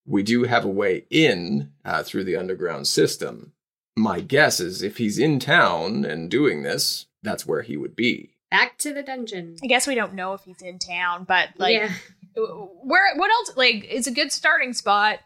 we 0.06 0.22
do 0.22 0.44
have 0.44 0.64
a 0.64 0.68
way 0.68 1.04
in 1.11 1.72
uh, 1.84 2.02
through 2.02 2.24
the 2.24 2.36
underground 2.36 2.86
system. 2.86 3.52
My 3.96 4.20
guess 4.20 4.61
is 4.61 4.82
if 4.82 4.98
he's 4.98 5.18
in 5.18 5.40
town 5.40 6.04
and 6.04 6.30
doing 6.30 6.62
this, 6.62 7.06
that's 7.22 7.46
where 7.46 7.62
he 7.62 7.76
would 7.76 7.96
be. 7.96 8.30
Back 8.50 8.78
to 8.78 8.94
the 8.94 9.02
dungeon. 9.02 9.56
I 9.62 9.66
guess 9.66 9.86
we 9.86 9.94
don't 9.94 10.14
know 10.14 10.32
if 10.32 10.42
he's 10.42 10.62
in 10.62 10.78
town, 10.78 11.24
but 11.24 11.48
like 11.59 11.74
yeah. 11.74 11.92
where 12.36 13.14
what 13.16 13.30
else 13.30 13.56
like 13.56 13.86
it's 13.90 14.06
a 14.06 14.12
good 14.12 14.32
starting 14.32 14.72
spot 14.72 15.18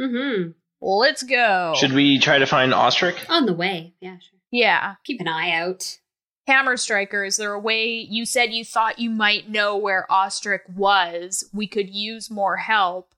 Mm-hmm. 0.00 0.50
Let's 0.80 1.22
go. 1.22 1.74
Should 1.76 1.92
we 1.92 2.18
try 2.18 2.38
to 2.38 2.46
find 2.46 2.72
Osric? 2.72 3.28
On 3.28 3.46
the 3.46 3.54
way. 3.54 3.94
Yeah, 4.00 4.18
sure. 4.18 4.38
Yeah. 4.50 4.94
Keep 5.04 5.20
an 5.20 5.28
eye 5.28 5.52
out. 5.52 5.98
Hammer 6.46 6.76
Striker, 6.76 7.24
is 7.24 7.36
there 7.36 7.52
a 7.52 7.58
way 7.58 7.88
you 7.88 8.24
said 8.24 8.52
you 8.52 8.64
thought 8.64 9.00
you 9.00 9.10
might 9.10 9.50
know 9.50 9.76
where 9.76 10.06
Osric 10.10 10.62
was? 10.72 11.48
We 11.52 11.66
could 11.66 11.90
use 11.90 12.30
more 12.30 12.56
help. 12.56 13.14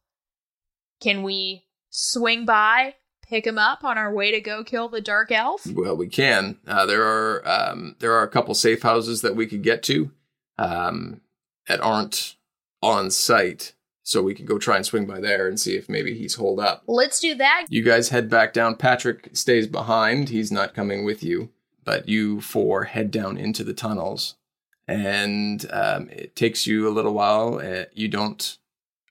Can 1.01 1.23
we 1.23 1.65
swing 1.91 2.47
by, 2.47 2.95
pick 3.23 3.47
him 3.47 3.59
up 3.59 3.85
on 3.85 3.99
our 3.99 4.13
way 4.13 4.31
to 4.33 4.41
go 4.41 4.65
kill 4.65 4.89
the 4.89 5.03
Dark 5.03 5.31
Elf? 5.31 5.67
Well, 5.67 5.97
we 5.97 6.09
can. 6.09 6.57
Uh, 6.67 6.87
there 6.87 7.05
are 7.05 7.47
um, 7.47 7.97
there 7.99 8.13
are 8.13 8.23
a 8.23 8.29
couple 8.29 8.55
safe 8.55 8.83
houses 8.83 9.21
that 9.21 9.37
we 9.37 9.47
could 9.47 9.63
get 9.63 9.83
to 9.85 10.11
um, 10.59 11.21
that 11.69 11.81
aren't 11.81 12.37
on 12.83 13.11
site, 13.11 13.75
so 14.03 14.23
we 14.23 14.35
could 14.35 14.47
go 14.47 14.59
try 14.59 14.77
and 14.77 14.87
swing 14.87 15.05
by 15.07 15.21
there 15.21 15.47
and 15.47 15.61
see 15.61 15.77
if 15.77 15.89
maybe 15.89 16.17
he's 16.17 16.37
holed 16.37 16.61
up. 16.61 16.83
Let's 16.87 17.21
do 17.21 17.35
that. 17.35 17.67
You 17.69 17.83
guys 17.83 18.09
head 18.09 18.31
back 18.31 18.55
down. 18.55 18.77
Patrick 18.77 19.29
stays 19.35 19.67
behind. 19.67 20.31
He's 20.31 20.51
not 20.51 20.75
coming 20.75 21.05
with 21.05 21.23
you, 21.23 21.51
but 21.89 22.07
you 22.07 22.39
four 22.43 22.85
head 22.85 23.11
down 23.11 23.39
into 23.39 23.65
the 23.65 23.73
tunnels, 23.73 24.37
and 24.87 25.65
um, 25.73 26.11
it 26.11 26.37
takes 26.37 26.67
you 26.67 26.87
a 26.87 26.93
little 26.93 27.15
while. 27.15 27.63
Uh, 27.65 27.85
you 27.95 28.09
don't 28.09 28.59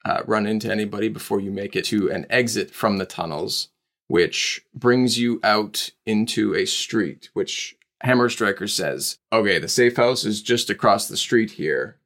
uh, 0.05 0.21
run 0.27 0.45
into 0.45 0.71
anybody 0.71 1.09
before 1.09 1.39
you 1.39 1.49
make 1.49 1.75
it 1.75 1.85
to 1.85 2.11
an 2.11 2.27
exit 2.29 2.69
from 2.69 2.99
the 2.99 3.05
tunnels, 3.07 3.69
which 4.09 4.61
brings 4.75 5.17
you 5.17 5.39
out 5.43 5.89
into 6.05 6.53
a 6.53 6.65
street. 6.65 7.31
Which 7.33 7.75
Hammer 8.01 8.29
Striker 8.29 8.67
says, 8.67 9.17
"Okay, 9.33 9.57
the 9.57 9.67
safe 9.67 9.95
house 9.95 10.23
is 10.23 10.43
just 10.43 10.69
across 10.69 11.07
the 11.07 11.17
street 11.17 11.53
here." 11.53 11.97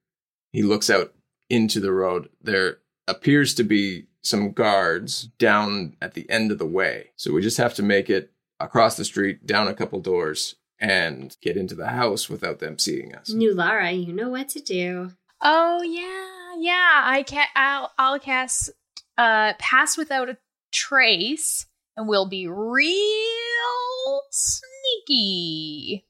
He 0.54 0.64
looks 0.64 0.90
out 0.90 1.14
into 1.50 1.82
the 1.82 1.92
road. 1.92 2.30
There 2.42 2.78
appears 3.10 3.54
to 3.56 3.66
be 3.66 4.06
some 4.24 4.54
guards 4.54 5.24
down 5.38 5.98
at 6.02 6.14
the 6.14 6.30
end 6.30 6.50
of 6.50 6.60
the 6.60 6.66
way. 6.66 7.12
So 7.18 7.34
we 7.34 7.42
just 7.42 7.58
have 7.58 7.74
to 7.74 7.84
make 7.84 8.10
it 8.10 8.32
across 8.58 8.96
the 8.96 9.04
street, 9.04 9.46
down 9.46 9.68
a 9.68 9.74
couple 9.74 10.00
doors, 10.00 10.56
and 10.82 11.38
get 11.42 11.56
into 11.56 11.76
the 11.76 11.88
house 11.88 12.28
without 12.28 12.60
them 12.60 12.78
seeing 12.80 13.16
us. 13.16 13.32
Nulara, 13.32 14.06
you 14.06 14.12
know 14.12 14.30
what 14.30 14.50
to 14.50 14.60
do. 14.60 15.12
Oh 15.42 15.82
yeah, 15.84 16.56
yeah. 16.60 17.02
I 17.06 17.24
can. 17.26 17.48
I'll. 17.56 17.92
I'll 17.98 18.20
cast. 18.20 18.72
Uh, 19.18 19.54
pass 19.60 19.98
without 19.98 20.30
a 20.30 20.38
trace, 20.72 21.68
and 21.96 22.08
we'll 22.08 22.28
be 22.28 22.48
real 22.48 24.22
sneaky. 24.32 26.06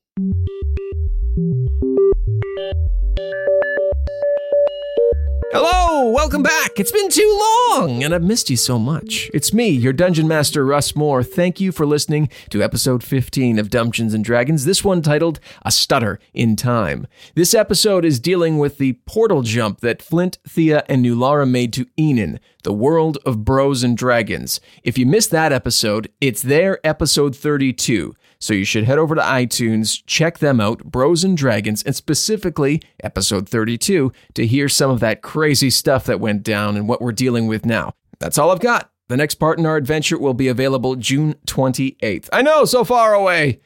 Hello, 5.53 6.09
welcome 6.11 6.43
back. 6.43 6.79
It's 6.79 6.93
been 6.93 7.09
too 7.09 7.37
long, 7.67 8.05
and 8.05 8.15
I've 8.15 8.23
missed 8.23 8.49
you 8.49 8.55
so 8.55 8.79
much. 8.79 9.29
It's 9.33 9.53
me, 9.53 9.67
your 9.67 9.91
dungeon 9.91 10.25
master, 10.25 10.65
Russ 10.65 10.95
More. 10.95 11.23
Thank 11.23 11.59
you 11.59 11.73
for 11.73 11.85
listening 11.85 12.29
to 12.51 12.63
episode 12.63 13.03
15 13.03 13.59
of 13.59 13.69
Dungeons 13.69 14.13
and 14.13 14.23
Dragons, 14.23 14.63
this 14.63 14.85
one 14.85 15.01
titled 15.01 15.41
A 15.65 15.71
Stutter 15.71 16.19
in 16.33 16.55
Time. 16.55 17.05
This 17.35 17.53
episode 17.53 18.05
is 18.05 18.17
dealing 18.21 18.59
with 18.59 18.77
the 18.77 18.93
portal 19.05 19.41
jump 19.41 19.81
that 19.81 20.01
Flint, 20.01 20.37
Thia, 20.47 20.85
and 20.87 21.03
Nulara 21.03 21.49
made 21.49 21.73
to 21.73 21.85
Enin, 21.97 22.39
the 22.63 22.71
world 22.71 23.17
of 23.25 23.43
bros 23.43 23.83
and 23.83 23.97
dragons. 23.97 24.61
If 24.83 24.97
you 24.97 25.05
missed 25.05 25.31
that 25.31 25.51
episode, 25.51 26.09
it's 26.21 26.41
there, 26.41 26.79
episode 26.85 27.35
32. 27.35 28.15
So 28.41 28.55
you 28.55 28.65
should 28.65 28.85
head 28.85 28.97
over 28.97 29.13
to 29.13 29.21
iTunes, 29.21 30.01
check 30.07 30.39
them 30.39 30.59
out, 30.59 30.83
Bros 30.83 31.23
and 31.23 31.37
Dragons, 31.37 31.83
and 31.83 31.95
specifically 31.95 32.81
episode 33.03 33.47
32 33.47 34.11
to 34.33 34.47
hear 34.47 34.67
some 34.67 34.89
of 34.89 34.99
that 34.99 35.21
crazy 35.21 35.69
stuff 35.69 36.05
that 36.05 36.19
went 36.19 36.41
down 36.41 36.75
and 36.75 36.89
what 36.89 37.01
we're 37.01 37.11
dealing 37.11 37.45
with 37.45 37.65
now. 37.65 37.93
That's 38.19 38.39
all 38.39 38.51
I've 38.51 38.59
got. 38.59 38.91
The 39.09 39.17
next 39.17 39.35
part 39.35 39.59
in 39.59 39.65
our 39.67 39.75
adventure 39.77 40.17
will 40.17 40.33
be 40.33 40.47
available 40.47 40.95
June 40.95 41.35
28th. 41.45 42.29
I 42.33 42.41
know, 42.41 42.65
so 42.65 42.83
far 42.83 43.13
away. 43.13 43.61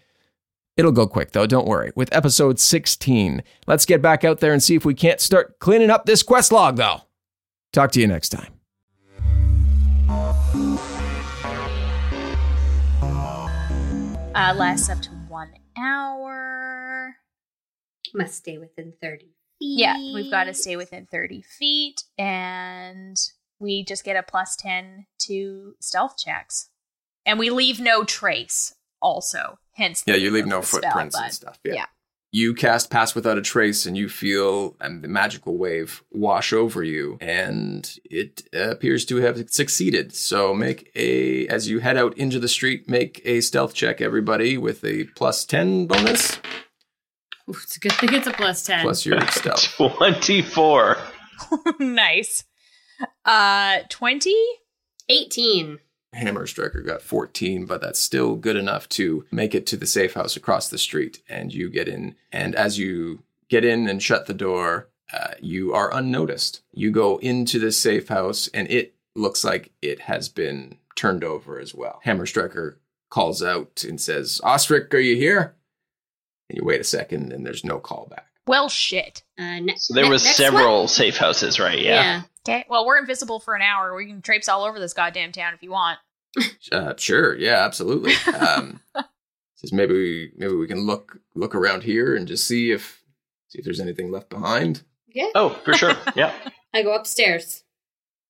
It'll 0.76 0.92
go 0.92 1.08
quick 1.08 1.32
though, 1.32 1.48
don't 1.48 1.68
worry, 1.68 1.94
with 1.96 2.14
episode 2.14 2.60
16. 2.60 3.44
Let's 3.68 3.86
get 3.86 4.02
back 4.02 4.26
out 4.26 4.42
there 4.42 4.52
and 4.52 4.62
see 4.62 4.76
if 4.76 4.84
we 4.84 4.94
can't 4.94 5.22
start 5.22 5.58
cleaning 5.60 5.90
up 5.90 6.06
this 6.06 6.22
quest 6.22 6.52
log 6.52 6.76
though. 6.76 7.02
Talk 7.72 7.92
to 7.94 8.02
you 8.02 8.08
next 8.08 8.30
time. 8.30 8.52
Uh, 14.36 14.54
lasts 14.54 14.90
up 14.90 15.02
to 15.02 15.12
one 15.30 15.54
hour. 15.78 17.16
Must 18.14 18.36
stay 18.36 18.58
within 18.58 18.92
30 19.02 19.24
feet. 19.24 19.32
Yeah, 19.60 19.96
we've 20.14 20.30
got 20.30 20.44
to 20.44 20.54
stay 20.54 20.76
within 20.76 21.06
30 21.10 21.42
feet, 21.42 22.04
and 22.18 23.16
we 23.60 23.86
just 23.86 24.04
get 24.04 24.18
a 24.18 24.24
plus 24.24 24.58
10 24.58 25.06
to 25.20 25.76
stealth 25.80 26.18
checks. 26.18 26.70
And 27.26 27.40
we 27.40 27.50
leave 27.50 27.80
no 27.80 28.04
trace, 28.04 28.76
also. 29.02 29.58
Hence, 29.72 30.04
the 30.04 30.12
Yeah, 30.12 30.18
you 30.18 30.32
leave 30.32 30.46
no 30.46 30.60
the 30.60 30.68
spell, 30.68 30.82
footprints 30.82 31.18
and 31.18 31.34
stuff. 31.34 31.58
Yeah. 31.64 31.74
yeah. 31.74 31.86
You 32.36 32.54
cast 32.54 32.90
Pass 32.90 33.16
Without 33.16 33.38
a 33.38 33.42
Trace, 33.42 33.86
and 33.86 33.96
you 33.96 34.10
feel 34.10 34.76
um, 34.82 35.00
the 35.00 35.08
magical 35.08 35.58
wave 35.58 36.04
wash 36.12 36.52
over 36.52 36.84
you, 36.84 37.18
and 37.22 37.90
it 38.04 38.44
appears 38.52 39.06
to 39.06 39.16
have 39.22 39.42
succeeded. 39.50 40.14
So 40.14 40.54
make 40.54 40.92
a, 40.96 41.48
as 41.48 41.70
you 41.70 41.80
head 41.80 41.96
out 41.96 42.18
into 42.18 42.38
the 42.38 42.50
street, 42.50 42.90
make 42.90 43.22
a 43.24 43.40
stealth 43.40 43.74
check, 43.74 44.02
everybody, 44.02 44.58
with 44.58 44.84
a 44.84 45.06
plus 45.16 45.46
10 45.46 45.88
bonus, 45.88 46.36
Ooh, 47.50 47.56
it's 47.64 47.78
a 47.78 47.80
good 47.80 47.94
thing 47.94 48.14
it's 48.14 48.28
a 48.28 48.34
plus 48.34 48.66
10. 48.66 48.82
plus 48.82 49.06
your 49.06 49.22
stealth. 49.32 49.74
24. 49.78 50.98
nice. 51.80 52.44
Uh, 53.24 53.78
20? 53.88 54.36
18. 55.08 55.80
Hammer 56.16 56.48
Striker 56.48 56.82
got 56.82 57.02
14, 57.02 57.66
but 57.66 57.82
that's 57.82 58.00
still 58.00 58.36
good 58.36 58.56
enough 58.56 58.88
to 58.90 59.26
make 59.32 59.54
it 59.54 59.66
to 59.68 59.78
the 59.78 59.86
safe 59.88 60.14
house 60.14 60.36
across 60.36 60.68
the 60.70 60.78
street. 60.78 61.22
And 61.30 61.54
you 61.54 61.70
get 61.70 61.88
in, 61.88 62.16
and 62.32 62.56
as 62.56 62.80
you 62.80 63.24
get 63.50 63.64
in 63.66 63.88
and 63.88 64.02
shut 64.02 64.26
the 64.26 64.34
door, 64.34 64.90
uh, 65.14 65.34
you 65.42 65.74
are 65.74 65.94
unnoticed. 65.94 66.62
You 66.72 66.92
go 66.92 67.18
into 67.18 67.60
the 67.60 67.72
safe 67.72 68.08
house, 68.08 68.48
and 68.54 68.70
it 68.72 68.96
looks 69.16 69.44
like 69.44 69.72
it 69.82 70.02
has 70.02 70.30
been 70.30 70.78
turned 70.96 71.24
over 71.24 71.60
as 71.60 71.76
well. 71.76 72.00
Hammer 72.04 72.26
Striker 72.26 72.80
calls 73.12 73.44
out 73.44 73.84
and 73.88 74.00
says, 74.02 74.42
Osric, 74.44 74.94
are 74.94 75.00
you 75.00 75.16
here? 75.16 75.56
And 76.50 76.58
you 76.58 76.66
wait 76.66 76.82
a 76.82 76.86
second, 76.86 77.32
and 77.32 77.46
there's 77.46 77.64
no 77.64 77.80
callback. 77.80 78.24
Well, 78.48 78.70
shit. 78.70 79.24
Uh, 79.40 79.60
ne- 79.60 79.76
So 79.78 79.94
there 79.94 80.04
ne- 80.04 80.10
was 80.10 80.24
several 80.24 80.80
one? 80.80 80.88
safe 80.88 81.18
houses, 81.18 81.60
right? 81.60 81.80
Yeah. 81.80 82.24
Okay, 82.48 82.64
well, 82.70 82.86
we're 82.86 83.00
invisible 83.00 83.40
for 83.40 83.56
an 83.56 83.64
hour. 83.64 83.96
We 83.96 84.06
can 84.06 84.22
traipse 84.22 84.48
all 84.48 84.64
over 84.64 84.80
this 84.80 84.94
goddamn 84.94 85.32
town 85.32 85.56
if 85.56 85.64
you 85.64 85.72
want. 85.72 85.98
Uh, 86.72 86.94
sure, 86.98 87.36
yeah, 87.38 87.64
absolutely. 87.66 88.14
Um, 88.40 88.80
says 89.56 89.72
maybe 89.72 89.94
we, 89.94 90.32
maybe 90.36 90.54
we 90.54 90.68
can 90.68 90.86
look 90.86 91.18
look 91.34 91.56
around 91.56 91.84
here 91.84 92.16
and 92.16 92.28
just 92.28 92.46
see 92.46 92.72
if 92.72 93.02
see 93.48 93.60
if 93.60 93.66
there's 93.66 93.80
anything 93.80 94.12
left 94.12 94.30
behind. 94.30 94.84
Yeah. 95.08 95.28
Oh, 95.34 95.50
for 95.64 95.74
sure. 95.74 95.94
Yeah. 96.16 96.34
I 96.74 96.84
go 96.84 96.94
upstairs. 96.94 97.64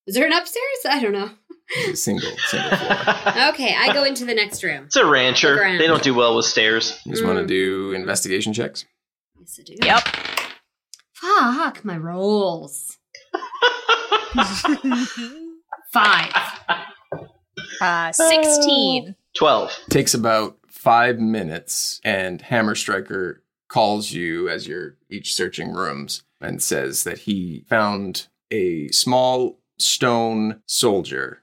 Is 0.06 0.14
there 0.14 0.26
an 0.28 0.34
upstairs? 0.34 0.78
I 0.88 1.00
don't 1.02 1.14
know. 1.14 1.32
It's 1.78 1.94
a 1.94 1.96
single 1.96 2.30
single 2.48 2.70
floor. 2.78 3.50
Okay, 3.50 3.74
I 3.76 3.90
go 3.92 4.04
into 4.04 4.24
the 4.24 4.36
next 4.36 4.64
room. 4.64 4.84
It's 4.86 4.96
a 4.96 5.06
rancher. 5.06 5.54
Look 5.56 5.62
around. 5.64 5.78
They 5.80 5.88
don't 5.88 6.04
do 6.04 6.14
well 6.14 6.36
with 6.36 6.46
stairs. 6.46 7.02
You 7.06 7.12
just 7.14 7.26
want 7.26 7.38
to 7.40 7.44
Mm. 7.46 7.48
do 7.48 7.92
investigation 7.94 8.54
checks. 8.54 8.86
Yes, 9.40 9.60
I 9.60 9.64
do. 9.64 9.76
Yep. 9.82 10.08
Fuck 11.16 11.84
my 11.84 11.98
rolls. 11.98 13.00
Five. 15.92 16.34
Uh, 17.82 18.12
16. 18.12 19.16
12. 19.38 19.80
Takes 19.90 20.14
about 20.14 20.58
five 20.68 21.20
minutes, 21.20 22.00
and 22.04 22.42
Hammer 22.42 22.76
Striker 22.76 23.44
calls 23.68 24.12
you 24.12 24.48
as 24.48 24.68
you're 24.68 24.98
each 25.10 25.34
searching 25.34 25.74
rooms 25.74 26.24
and 26.40 26.62
says 26.62 27.04
that 27.04 27.20
he 27.20 27.66
found 27.68 28.28
a 28.52 28.88
small 28.90 29.60
stone 29.78 30.62
soldier 30.66 31.42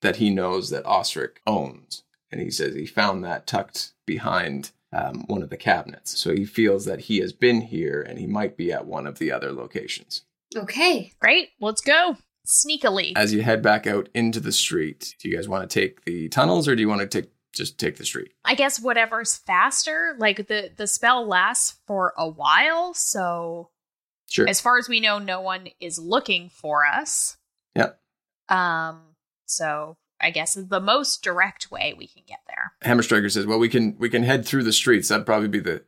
that 0.00 0.16
he 0.16 0.30
knows 0.30 0.70
that 0.70 0.86
Osric 0.86 1.40
owns. 1.46 2.04
And 2.30 2.40
he 2.40 2.50
says 2.50 2.74
he 2.74 2.86
found 2.86 3.24
that 3.24 3.46
tucked 3.46 3.92
behind 4.06 4.70
um, 4.92 5.24
one 5.26 5.42
of 5.42 5.50
the 5.50 5.56
cabinets. 5.56 6.18
So 6.18 6.32
he 6.32 6.44
feels 6.44 6.84
that 6.84 7.02
he 7.02 7.18
has 7.18 7.32
been 7.32 7.62
here 7.62 8.00
and 8.00 8.18
he 8.18 8.26
might 8.26 8.56
be 8.56 8.72
at 8.72 8.86
one 8.86 9.06
of 9.06 9.18
the 9.18 9.32
other 9.32 9.52
locations. 9.52 10.22
Okay. 10.56 11.12
Great. 11.20 11.50
Let's 11.60 11.80
go. 11.80 12.16
Sneakily. 12.48 13.12
As 13.14 13.32
you 13.34 13.42
head 13.42 13.62
back 13.62 13.86
out 13.86 14.08
into 14.14 14.40
the 14.40 14.52
street, 14.52 15.14
do 15.20 15.28
you 15.28 15.36
guys 15.36 15.48
want 15.48 15.68
to 15.68 15.80
take 15.80 16.04
the 16.06 16.28
tunnels 16.30 16.66
or 16.66 16.74
do 16.74 16.80
you 16.80 16.88
want 16.88 17.02
to 17.02 17.06
take 17.06 17.30
just 17.52 17.78
take 17.78 17.96
the 17.96 18.04
street? 18.04 18.32
I 18.44 18.54
guess 18.54 18.80
whatever's 18.80 19.36
faster. 19.36 20.16
Like 20.18 20.48
the 20.48 20.70
the 20.76 20.86
spell 20.86 21.26
lasts 21.26 21.76
for 21.86 22.14
a 22.16 22.28
while, 22.28 22.94
so 22.94 23.70
Sure. 24.30 24.48
as 24.48 24.60
far 24.60 24.78
as 24.78 24.88
we 24.88 25.00
know, 25.00 25.18
no 25.18 25.40
one 25.40 25.68
is 25.80 25.98
looking 25.98 26.48
for 26.50 26.84
us. 26.86 27.36
Yep. 27.74 28.00
Um. 28.48 29.00
So 29.46 29.96
I 30.20 30.30
guess 30.30 30.54
the 30.54 30.80
most 30.80 31.22
direct 31.22 31.70
way 31.70 31.94
we 31.96 32.06
can 32.06 32.22
get 32.26 32.40
there. 32.46 32.72
Hammer 32.82 33.02
Striker 33.02 33.28
says, 33.28 33.46
"Well, 33.46 33.58
we 33.58 33.68
can 33.68 33.96
we 33.98 34.08
can 34.10 34.22
head 34.22 34.44
through 34.46 34.64
the 34.64 34.72
streets. 34.72 35.08
That'd 35.08 35.26
probably 35.26 35.48
be 35.48 35.60
the 35.60 35.84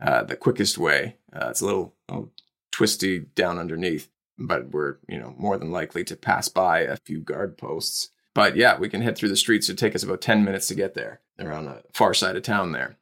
uh, 0.00 0.22
the 0.24 0.36
quickest 0.36 0.78
way. 0.78 1.16
Uh, 1.32 1.48
it's 1.50 1.60
a 1.60 1.66
little, 1.66 1.94
little 2.08 2.32
twisty 2.72 3.20
down 3.20 3.58
underneath, 3.58 4.10
but 4.38 4.70
we're 4.70 4.96
you 5.08 5.18
know 5.18 5.34
more 5.38 5.58
than 5.58 5.70
likely 5.70 6.04
to 6.04 6.16
pass 6.16 6.48
by 6.48 6.80
a 6.80 6.96
few 6.96 7.20
guard 7.20 7.56
posts. 7.58 8.10
But 8.34 8.56
yeah, 8.56 8.78
we 8.78 8.88
can 8.88 9.00
head 9.00 9.16
through 9.16 9.28
the 9.28 9.36
streets. 9.36 9.68
It'd 9.68 9.78
take 9.78 9.94
us 9.94 10.02
about 10.02 10.20
10 10.20 10.44
minutes 10.44 10.66
to 10.66 10.74
get 10.74 10.94
there. 10.94 11.20
They're 11.36 11.52
on 11.52 11.66
the 11.66 11.82
far 11.92 12.14
side 12.14 12.36
of 12.36 12.42
town 12.42 12.72
there. 12.72 12.98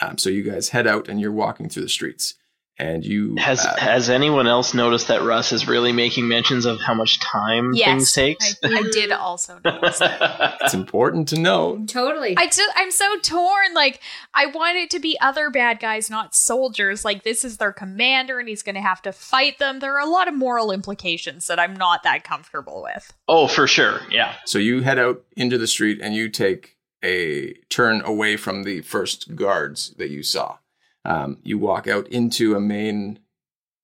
Um, 0.00 0.18
so 0.18 0.28
you 0.28 0.42
guys 0.42 0.70
head 0.70 0.88
out 0.88 1.08
and 1.08 1.20
you're 1.20 1.30
walking 1.30 1.68
through 1.68 1.84
the 1.84 1.88
streets. 1.88 2.34
And 2.78 3.04
you 3.04 3.36
Has 3.36 3.64
uh, 3.64 3.76
has 3.76 4.08
anyone 4.08 4.46
else 4.46 4.72
noticed 4.72 5.08
that 5.08 5.22
Russ 5.22 5.52
is 5.52 5.68
really 5.68 5.92
making 5.92 6.26
mentions 6.26 6.64
of 6.64 6.80
how 6.80 6.94
much 6.94 7.20
time 7.20 7.72
Yes, 7.74 7.86
things 7.86 8.12
takes? 8.12 8.56
I, 8.64 8.68
I 8.68 8.82
did 8.90 9.12
also 9.12 9.60
notice 9.64 9.98
that. 9.98 10.58
it's 10.62 10.72
important 10.74 11.28
to 11.28 11.38
know. 11.38 11.84
Totally. 11.86 12.34
I 12.36 12.46
just, 12.46 12.62
I'm 12.74 12.90
so 12.90 13.18
torn. 13.20 13.74
Like, 13.74 14.00
I 14.32 14.46
want 14.46 14.78
it 14.78 14.90
to 14.90 14.98
be 15.00 15.18
other 15.20 15.50
bad 15.50 15.80
guys, 15.80 16.08
not 16.08 16.34
soldiers. 16.34 17.04
Like, 17.04 17.24
this 17.24 17.44
is 17.44 17.58
their 17.58 17.72
commander, 17.72 18.38
and 18.40 18.48
he's 18.48 18.62
going 18.62 18.74
to 18.76 18.80
have 18.80 19.02
to 19.02 19.12
fight 19.12 19.58
them. 19.58 19.80
There 19.80 19.94
are 19.94 20.06
a 20.06 20.10
lot 20.10 20.26
of 20.26 20.34
moral 20.34 20.72
implications 20.72 21.46
that 21.48 21.60
I'm 21.60 21.76
not 21.76 22.02
that 22.04 22.24
comfortable 22.24 22.82
with. 22.82 23.12
oh, 23.28 23.48
for 23.48 23.66
sure. 23.66 24.00
Yeah. 24.10 24.34
So 24.46 24.58
you 24.58 24.80
head 24.80 24.98
out 24.98 25.22
into 25.36 25.58
the 25.58 25.66
street 25.66 26.00
and 26.02 26.14
you 26.14 26.30
take 26.30 26.78
a 27.04 27.52
turn 27.68 28.00
away 28.02 28.36
from 28.36 28.62
the 28.62 28.80
first 28.80 29.36
guards 29.36 29.90
that 29.98 30.08
you 30.10 30.22
saw. 30.22 30.56
Um, 31.04 31.38
you 31.42 31.58
walk 31.58 31.88
out 31.88 32.06
into 32.08 32.54
a 32.54 32.60
main 32.60 33.18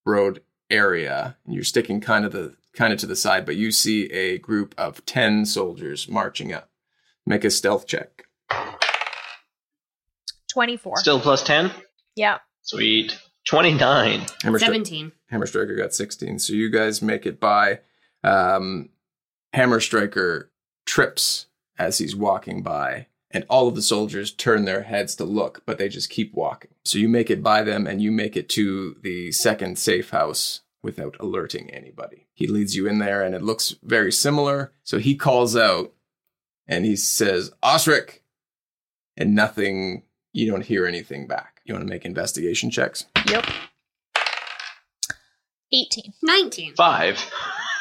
road 0.06 0.42
area 0.70 1.36
and 1.44 1.54
you're 1.54 1.64
sticking 1.64 2.00
kind 2.00 2.24
of 2.24 2.32
the 2.32 2.54
kind 2.74 2.92
of 2.92 2.98
to 3.00 3.06
the 3.06 3.16
side, 3.16 3.44
but 3.44 3.56
you 3.56 3.70
see 3.72 4.04
a 4.12 4.38
group 4.38 4.74
of 4.78 5.04
ten 5.04 5.44
soldiers 5.44 6.08
marching 6.08 6.52
up. 6.52 6.70
Make 7.26 7.44
a 7.44 7.50
stealth 7.50 7.86
check. 7.86 8.24
24. 10.48 10.98
Still 10.98 11.20
plus 11.20 11.42
ten. 11.42 11.70
Yeah. 12.16 12.38
Sweet. 12.62 13.18
Twenty 13.46 13.72
nine. 13.74 14.26
Hammer, 14.42 14.58
Stri- 14.58 14.62
17. 14.62 15.12
Hammer 15.30 15.46
Striker 15.46 15.74
got 15.76 15.94
16. 15.94 16.38
So 16.38 16.52
you 16.52 16.70
guys 16.70 17.02
make 17.02 17.26
it 17.26 17.40
by. 17.40 17.80
Um, 18.24 18.90
Hammer 19.52 19.80
Striker 19.80 20.50
trips 20.84 21.46
as 21.78 21.98
he's 21.98 22.14
walking 22.16 22.62
by, 22.62 23.06
and 23.30 23.44
all 23.48 23.68
of 23.68 23.74
the 23.74 23.82
soldiers 23.82 24.32
turn 24.32 24.64
their 24.64 24.82
heads 24.82 25.14
to 25.16 25.24
look, 25.24 25.62
but 25.66 25.78
they 25.78 25.88
just 25.88 26.10
keep 26.10 26.34
walking. 26.34 26.70
So 26.84 26.98
you 26.98 27.08
make 27.08 27.30
it 27.30 27.42
by 27.42 27.62
them, 27.62 27.86
and 27.86 28.00
you 28.00 28.10
make 28.10 28.36
it 28.36 28.48
to 28.50 28.96
the 29.02 29.32
second 29.32 29.78
safe 29.78 30.10
house 30.10 30.60
without 30.82 31.16
alerting 31.20 31.70
anybody. 31.70 32.26
He 32.32 32.46
leads 32.46 32.74
you 32.74 32.86
in 32.86 32.98
there, 32.98 33.22
and 33.22 33.34
it 33.34 33.42
looks 33.42 33.74
very 33.82 34.12
similar. 34.12 34.72
So 34.84 34.98
he 34.98 35.14
calls 35.14 35.56
out, 35.56 35.92
and 36.66 36.84
he 36.84 36.96
says, 36.96 37.50
Osric! 37.62 38.22
And 39.16 39.34
nothing, 39.34 40.04
you 40.32 40.48
don't 40.48 40.64
hear 40.64 40.86
anything 40.86 41.26
back. 41.26 41.60
You 41.64 41.74
want 41.74 41.84
to 41.84 41.90
make 41.90 42.04
investigation 42.04 42.70
checks? 42.70 43.06
Yep. 43.28 43.46
18. 45.72 46.12
19. 46.22 46.74
Five. 46.76 47.18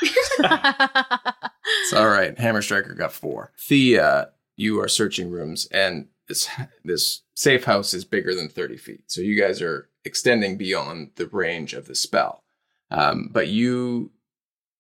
It's 1.84 1.94
all 1.94 2.08
right. 2.08 2.38
Hammer 2.38 2.62
Striker 2.62 2.94
got 2.94 3.12
four. 3.14 3.52
Thia, 3.60 4.30
you 4.58 4.82
are 4.82 4.90
searching 4.90 5.32
rooms, 5.32 5.68
and 5.72 6.08
this 6.28 6.50
this 6.84 7.22
safe 7.36 7.64
house 7.64 7.94
is 7.94 8.04
bigger 8.04 8.36
than 8.36 8.50
thirty 8.50 8.76
feet. 8.76 9.04
So 9.08 9.22
you 9.22 9.40
guys 9.40 9.62
are 9.62 9.90
extending 10.04 10.58
beyond 10.58 11.12
the 11.16 11.28
range 11.28 11.74
of 11.74 11.88
the 11.88 11.96
spell. 11.96 12.44
Um, 12.92 13.30
but 13.32 13.48
you 13.48 14.12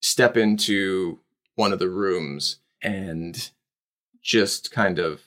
step 0.01 0.35
into 0.35 1.19
one 1.55 1.71
of 1.71 1.79
the 1.79 1.89
rooms 1.89 2.59
and 2.81 3.49
just 4.21 4.71
kind 4.71 4.99
of 4.99 5.21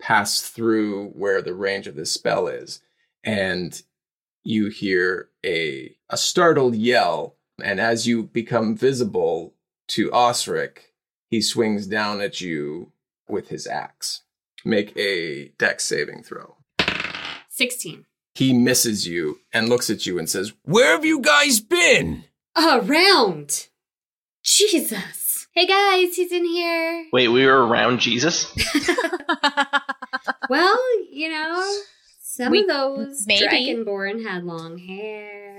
pass 0.00 0.42
through 0.42 1.08
where 1.10 1.42
the 1.42 1.54
range 1.54 1.86
of 1.86 1.96
this 1.96 2.12
spell 2.12 2.46
is, 2.46 2.80
and 3.24 3.82
you 4.44 4.68
hear 4.68 5.30
a 5.44 5.96
a 6.08 6.16
startled 6.16 6.76
yell. 6.76 7.34
And 7.64 7.80
as 7.80 8.06
you 8.06 8.22
become 8.22 8.76
visible 8.76 9.54
to 9.88 10.12
Osric, 10.12 10.92
he 11.30 11.40
swings 11.40 11.86
down 11.86 12.20
at 12.20 12.42
you 12.42 12.92
with 13.28 13.48
his 13.48 13.66
axe. 13.66 14.22
Make 14.64 14.96
a 14.96 15.48
dex 15.58 15.84
saving 15.84 16.22
throw. 16.24 16.56
16. 17.48 18.04
He 18.34 18.52
misses 18.52 19.06
you 19.06 19.38
and 19.52 19.68
looks 19.68 19.88
at 19.88 20.04
you 20.06 20.18
and 20.18 20.28
says, 20.28 20.52
Where 20.64 20.92
have 20.92 21.04
you 21.04 21.20
guys 21.20 21.60
been? 21.60 22.24
Around. 22.56 23.68
Jesus. 24.42 25.46
Hey 25.54 25.66
guys, 25.66 26.14
he's 26.16 26.32
in 26.32 26.44
here. 26.44 27.06
Wait, 27.12 27.28
we 27.28 27.46
were 27.46 27.66
around 27.66 28.00
Jesus. 28.00 28.52
Well, 30.48 30.78
you 31.10 31.28
know, 31.28 31.76
some 32.20 32.52
We- 32.52 32.60
of 32.62 32.68
those 32.68 33.24
maybe. 33.26 33.46
Dragonborn 33.46 34.24
had 34.24 34.44
long 34.44 34.78
hair. 34.78 35.55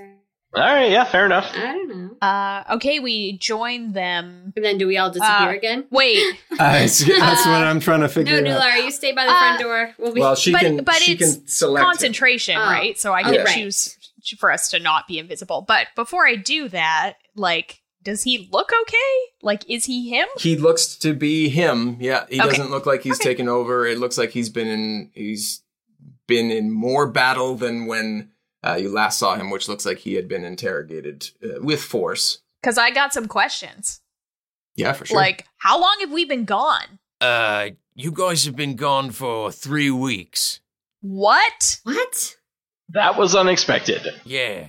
All 0.56 0.64
right. 0.64 0.89
Yeah. 0.91 1.04
Fair 1.04 1.26
enough. 1.26 1.52
I 1.54 1.74
don't 1.74 1.89
know. 1.89 2.18
Uh, 2.28 2.64
okay, 2.76 3.00
we 3.00 3.38
join 3.38 3.91
them. 3.91 4.54
And 4.56 4.66
then 4.66 4.78
do 4.78 4.88
we 4.88 4.98
all 4.98 5.10
disappear 5.12 5.50
Uh, 5.50 5.54
again? 5.54 5.86
Wait, 5.91 6.24
That's 6.58 7.06
what 7.06 7.16
I'm 7.20 7.80
trying 7.80 8.00
to 8.02 8.10
figure 8.10 8.41
No, 8.41 8.54
figure 8.56 8.60
Nular, 8.60 8.84
you 8.86 8.91
stay 8.91 9.12
by 9.12 9.26
the 9.26 9.32
Uh, 9.32 9.38
front 9.39 9.62
door. 9.62 9.93
We'll 10.00 10.14
be 10.14 10.22
Well, 10.22 10.36
she 10.36 10.52
But- 10.52 10.62
can, 10.62 10.84
but 10.84 10.95
she 10.95 11.14
it's 11.14 11.36
can 11.36 11.48
select. 11.48 11.86
concentration, 11.86 12.58
Oh. 12.58 12.62
right? 12.62 12.98
So 12.98 13.14
I 13.14 13.22
can 13.24 13.36
right. 13.43 13.48
choose 13.48 13.98
for 14.39 14.52
us 14.52 14.70
to 14.72 14.80
not 14.80 15.08
be 15.08 15.20
invisible. 15.20 15.64
But 15.68 15.88
before 15.95 16.26
I 16.26 16.36
do 16.36 16.70
that, 16.70 17.14
like, 17.36 17.82
does 18.04 18.24
he 18.24 18.50
look 18.52 18.72
okay? 18.82 18.98
Like, 19.43 19.70
is 19.70 19.86
he 19.86 20.10
him? 20.10 20.28
He 20.39 20.56
looks 20.56 20.95
to 20.98 21.14
be 21.14 21.50
him. 21.50 21.98
Yeah, 22.00 22.26
he 22.30 22.39
Okay. 22.41 22.50
doesn't 22.50 22.72
look 22.72 22.86
like 22.86 23.04
he's 23.04 23.20
Okay. 23.20 23.30
taken 23.30 23.48
over. 23.50 23.86
It 23.86 24.00
looks 24.00 24.18
like 24.18 24.32
he's 24.32 24.50
been 24.50 24.68
in 24.68 25.12
he's 25.14 25.62
been 26.26 26.50
in 26.52 26.72
more 26.72 27.06
battle 27.08 27.56
than 27.56 27.86
when 27.86 28.32
uh, 28.66 28.78
you 28.80 28.89
last 28.89 29.20
saw 29.20 29.36
him, 29.36 29.49
which 29.49 29.68
looks 29.68 29.86
like 29.86 29.99
he 29.99 30.16
had 30.16 30.28
been 30.28 30.43
interrogated 30.43 31.30
uh, 31.43 31.62
with 31.62 31.82
force. 31.82 32.39
Because 32.62 32.78
I 32.78 32.91
got 32.91 33.14
some 33.14 33.28
questions. 33.28 34.01
Yeah, 34.76 34.93
for 34.93 35.05
sure. 35.05 35.18
Like, 35.18 35.45
how 35.58 35.80
long 35.80 35.97
have 36.01 36.12
we 36.12 36.26
been 36.26 36.45
gone? 36.45 36.99
Uh, 37.20 37.70
you 37.95 38.12
guys 38.12 38.45
have 38.45 38.55
been 38.55 38.76
gone 38.76 39.12
for 39.12 39.51
three 39.51 39.91
weeks. 39.91 40.60
What? 41.01 41.80
What? 41.84 42.36
That 42.89 43.18
was 43.18 43.36
unexpected. 43.36 44.01
Yeah. 44.24 44.68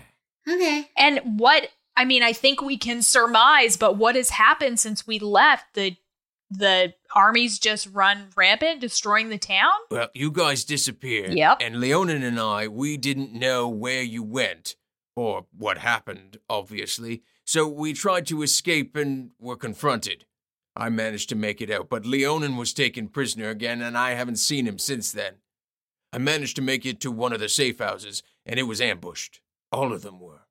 Okay. 0.48 0.88
And 0.96 1.20
what? 1.38 1.68
I 1.96 2.04
mean, 2.04 2.22
I 2.22 2.32
think 2.32 2.62
we 2.62 2.76
can 2.76 3.02
surmise, 3.02 3.76
but 3.76 3.96
what 3.96 4.16
has 4.16 4.30
happened 4.30 4.80
since 4.80 5.06
we 5.06 5.18
left? 5.18 5.74
The 5.74 5.96
the 6.50 6.94
armies 7.14 7.58
just 7.58 7.88
run 7.92 8.28
rampant, 8.36 8.80
destroying 8.80 9.28
the 9.28 9.38
town. 9.38 9.72
Well, 9.90 10.08
you 10.14 10.30
guys 10.30 10.64
disappeared. 10.64 11.34
Yep. 11.34 11.58
And 11.60 11.80
Leonin 11.80 12.22
and 12.22 12.38
I, 12.38 12.68
we 12.68 12.96
didn't 12.96 13.32
know 13.32 13.68
where 13.68 14.02
you 14.02 14.22
went, 14.22 14.76
or 15.16 15.46
what 15.56 15.78
happened, 15.78 16.38
obviously. 16.48 17.22
So 17.44 17.66
we 17.66 17.92
tried 17.92 18.26
to 18.26 18.42
escape 18.42 18.94
and 18.96 19.30
were 19.38 19.56
confronted. 19.56 20.26
I 20.76 20.90
managed 20.90 21.28
to 21.30 21.34
make 21.34 21.60
it 21.60 21.70
out, 21.70 21.88
but 21.88 22.06
Leonin 22.06 22.56
was 22.56 22.72
taken 22.72 23.08
prisoner 23.08 23.48
again, 23.48 23.82
and 23.82 23.98
I 23.98 24.12
haven't 24.12 24.36
seen 24.36 24.66
him 24.66 24.78
since 24.78 25.10
then. 25.10 25.34
I 26.12 26.18
managed 26.18 26.56
to 26.56 26.62
make 26.62 26.86
it 26.86 27.00
to 27.00 27.10
one 27.10 27.32
of 27.32 27.40
the 27.40 27.48
safe 27.48 27.80
houses, 27.80 28.22
and 28.46 28.60
it 28.60 28.64
was 28.64 28.80
ambushed. 28.80 29.40
All 29.72 29.92
of 29.92 30.02
them 30.02 30.20
were. 30.20 30.46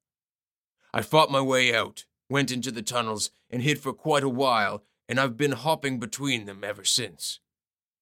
I 0.93 1.01
fought 1.01 1.31
my 1.31 1.41
way 1.41 1.73
out, 1.73 2.05
went 2.29 2.51
into 2.51 2.71
the 2.71 2.81
tunnels, 2.81 3.31
and 3.49 3.61
hid 3.61 3.79
for 3.79 3.93
quite 3.93 4.23
a 4.23 4.29
while, 4.29 4.83
and 5.09 5.19
I've 5.19 5.37
been 5.37 5.53
hopping 5.53 5.99
between 5.99 6.45
them 6.45 6.63
ever 6.63 6.83
since 6.83 7.39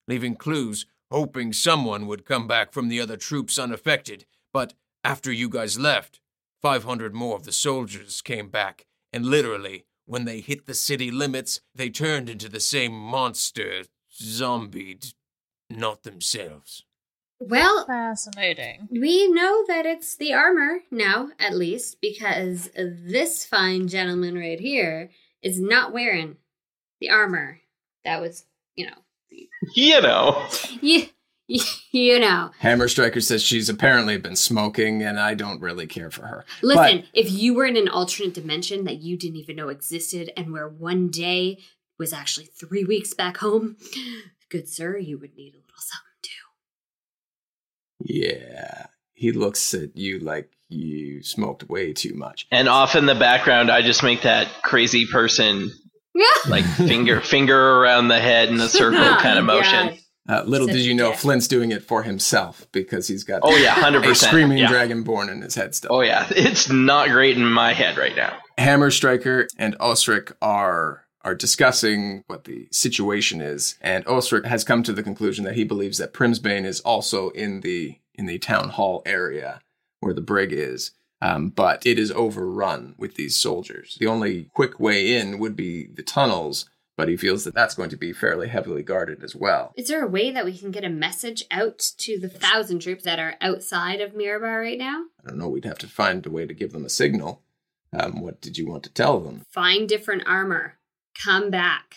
leaving 0.07 0.35
clues, 0.35 0.85
hoping 1.11 1.51
someone 1.53 2.05
would 2.07 2.25
come 2.25 2.47
back 2.47 2.71
from 2.71 2.89
the 2.89 3.01
other 3.01 3.17
troops 3.17 3.57
unaffected. 3.57 4.25
But 4.53 4.73
after 5.03 5.31
you 5.31 5.49
guys 5.49 5.79
left, 5.79 6.19
500 6.61 7.13
more 7.13 7.35
of 7.35 7.43
the 7.43 7.51
soldiers 7.51 8.21
came 8.21 8.49
back, 8.49 8.85
and 9.11 9.25
literally, 9.25 9.85
when 10.05 10.25
they 10.25 10.39
hit 10.41 10.65
the 10.65 10.73
city 10.73 11.09
limits, 11.11 11.61
they 11.73 11.89
turned 11.89 12.29
into 12.29 12.49
the 12.49 12.59
same 12.59 12.93
monster, 12.93 13.83
zombied, 14.15 15.07
not 15.69 16.03
themselves. 16.03 16.83
Well, 17.39 17.85
Fascinating. 17.85 18.87
we 18.89 19.27
know 19.27 19.65
that 19.67 19.85
it's 19.85 20.15
the 20.15 20.33
armor 20.33 20.79
now, 20.89 21.29
at 21.39 21.55
least, 21.55 21.97
because 22.01 22.69
this 22.75 23.45
fine 23.45 23.87
gentleman 23.87 24.35
right 24.37 24.59
here 24.59 25.09
is 25.41 25.59
not 25.59 25.91
wearing 25.91 26.37
the 26.99 27.09
armor. 27.09 27.59
That 28.03 28.21
was, 28.21 28.45
you 28.75 28.85
know, 28.85 28.97
You 29.73 30.01
know. 30.01 30.47
you, 30.81 31.07
you 31.91 32.19
know. 32.19 32.51
Hammer 32.59 32.87
Striker 32.87 33.21
says 33.21 33.43
she's 33.43 33.69
apparently 33.69 34.17
been 34.17 34.35
smoking, 34.35 35.03
and 35.03 35.19
I 35.19 35.33
don't 35.33 35.61
really 35.61 35.87
care 35.87 36.11
for 36.11 36.25
her. 36.27 36.45
Listen, 36.61 37.03
if 37.13 37.31
you 37.31 37.53
were 37.53 37.65
in 37.65 37.77
an 37.77 37.89
alternate 37.89 38.33
dimension 38.33 38.83
that 38.85 38.97
you 38.97 39.17
didn't 39.17 39.37
even 39.37 39.55
know 39.55 39.69
existed 39.69 40.31
and 40.37 40.51
where 40.51 40.67
one 40.67 41.09
day 41.09 41.59
was 41.97 42.13
actually 42.13 42.45
three 42.45 42.83
weeks 42.83 43.13
back 43.13 43.37
home, 43.37 43.77
good 44.49 44.67
sir, 44.67 44.97
you 44.97 45.17
would 45.17 45.35
need 45.35 45.53
a 45.53 45.57
little 45.57 45.75
something 45.77 46.19
too. 46.21 46.29
Yeah, 48.13 48.87
he 49.13 49.31
looks 49.31 49.73
at 49.73 49.95
you 49.95 50.19
like 50.19 50.51
you 50.69 51.23
smoked 51.23 51.69
way 51.69 51.93
too 51.93 52.13
much. 52.13 52.47
And 52.51 52.67
off 52.67 52.95
in 52.95 53.05
the 53.05 53.15
background, 53.15 53.71
I 53.71 53.81
just 53.81 54.03
make 54.03 54.23
that 54.23 54.47
crazy 54.63 55.05
person 55.05 55.71
like 56.47 56.65
finger 56.65 57.21
finger 57.21 57.77
around 57.77 58.07
the 58.07 58.19
head 58.19 58.49
in 58.49 58.59
a 58.59 58.69
circle 58.69 58.99
kind 59.19 59.39
of 59.39 59.45
motion. 59.45 59.97
Uh, 60.27 60.43
little 60.43 60.65
did 60.65 60.83
you 60.83 60.95
know, 60.95 61.11
dick. 61.11 61.19
Flint's 61.19 61.47
doing 61.47 61.71
it 61.71 61.83
for 61.83 62.01
himself 62.01 62.67
because 62.71 63.07
he's 63.07 63.23
got 63.23 63.41
Oh 63.43 63.55
yeah, 63.55 63.71
hundred 63.71 64.03
percent 64.03 64.31
screaming 64.31 64.57
yeah. 64.57 64.67
dragonborn 64.67 65.31
in 65.31 65.41
his 65.41 65.53
head 65.53 65.75
still. 65.75 65.93
Oh 65.93 66.01
yeah, 66.01 66.25
it's 66.31 66.69
not 66.69 67.09
great 67.09 67.37
in 67.37 67.45
my 67.45 67.73
head 67.73 67.97
right 67.97 68.15
now. 68.15 68.37
Hammer 68.57 68.89
Striker 68.89 69.47
and 69.57 69.75
Osric 69.79 70.31
are 70.41 71.05
are 71.21 71.35
discussing 71.35 72.23
what 72.27 72.45
the 72.45 72.67
situation 72.71 73.41
is, 73.41 73.77
and 73.81 74.07
Osric 74.07 74.45
has 74.45 74.63
come 74.63 74.83
to 74.83 74.93
the 74.93 75.03
conclusion 75.03 75.45
that 75.45 75.55
he 75.55 75.63
believes 75.63 75.97
that 75.99 76.13
Primsbane 76.13 76.65
is 76.65 76.79
also 76.81 77.29
in 77.29 77.61
the 77.61 77.99
in 78.15 78.25
the 78.25 78.39
town 78.39 78.69
hall 78.69 79.03
area 79.05 79.61
where 79.99 80.13
the 80.13 80.21
brig 80.21 80.51
is. 80.51 80.91
Um, 81.25 81.49
but 81.49 81.85
it 81.85 81.97
is 81.97 82.11
overrun 82.11 82.93
with 82.97 83.15
these 83.15 83.35
soldiers. 83.35 83.97
The 83.99 84.07
only 84.07 84.49
quick 84.53 84.79
way 84.79 85.15
in 85.15 85.39
would 85.39 85.55
be 85.55 85.87
the 85.87 86.03
tunnels, 86.03 86.69
but 86.97 87.09
he 87.09 87.17
feels 87.17 87.43
that 87.43 87.55
that's 87.55 87.73
going 87.73 87.89
to 87.89 87.97
be 87.97 88.13
fairly 88.13 88.47
heavily 88.47 88.83
guarded 88.83 89.23
as 89.23 89.35
well. 89.35 89.73
Is 89.75 89.87
there 89.87 90.03
a 90.03 90.09
way 90.09 90.31
that 90.31 90.45
we 90.45 90.57
can 90.57 90.71
get 90.71 90.83
a 90.83 90.89
message 90.89 91.43
out 91.49 91.79
to 91.97 92.19
the 92.19 92.29
thousand 92.29 92.79
troops 92.79 93.03
that 93.05 93.19
are 93.19 93.35
outside 93.41 94.01
of 94.01 94.13
Mirabar 94.13 94.61
right 94.61 94.77
now? 94.77 95.05
I 95.23 95.29
don't 95.29 95.39
know. 95.39 95.47
We'd 95.47 95.65
have 95.65 95.79
to 95.79 95.87
find 95.87 96.25
a 96.25 96.29
way 96.29 96.45
to 96.45 96.53
give 96.53 96.73
them 96.73 96.85
a 96.85 96.89
signal. 96.89 97.41
Um, 97.91 98.21
what 98.21 98.41
did 98.41 98.57
you 98.57 98.67
want 98.67 98.83
to 98.83 98.93
tell 98.93 99.19
them? 99.19 99.45
Find 99.49 99.89
different 99.89 100.23
armor. 100.27 100.75
Come 101.23 101.49
back. 101.49 101.95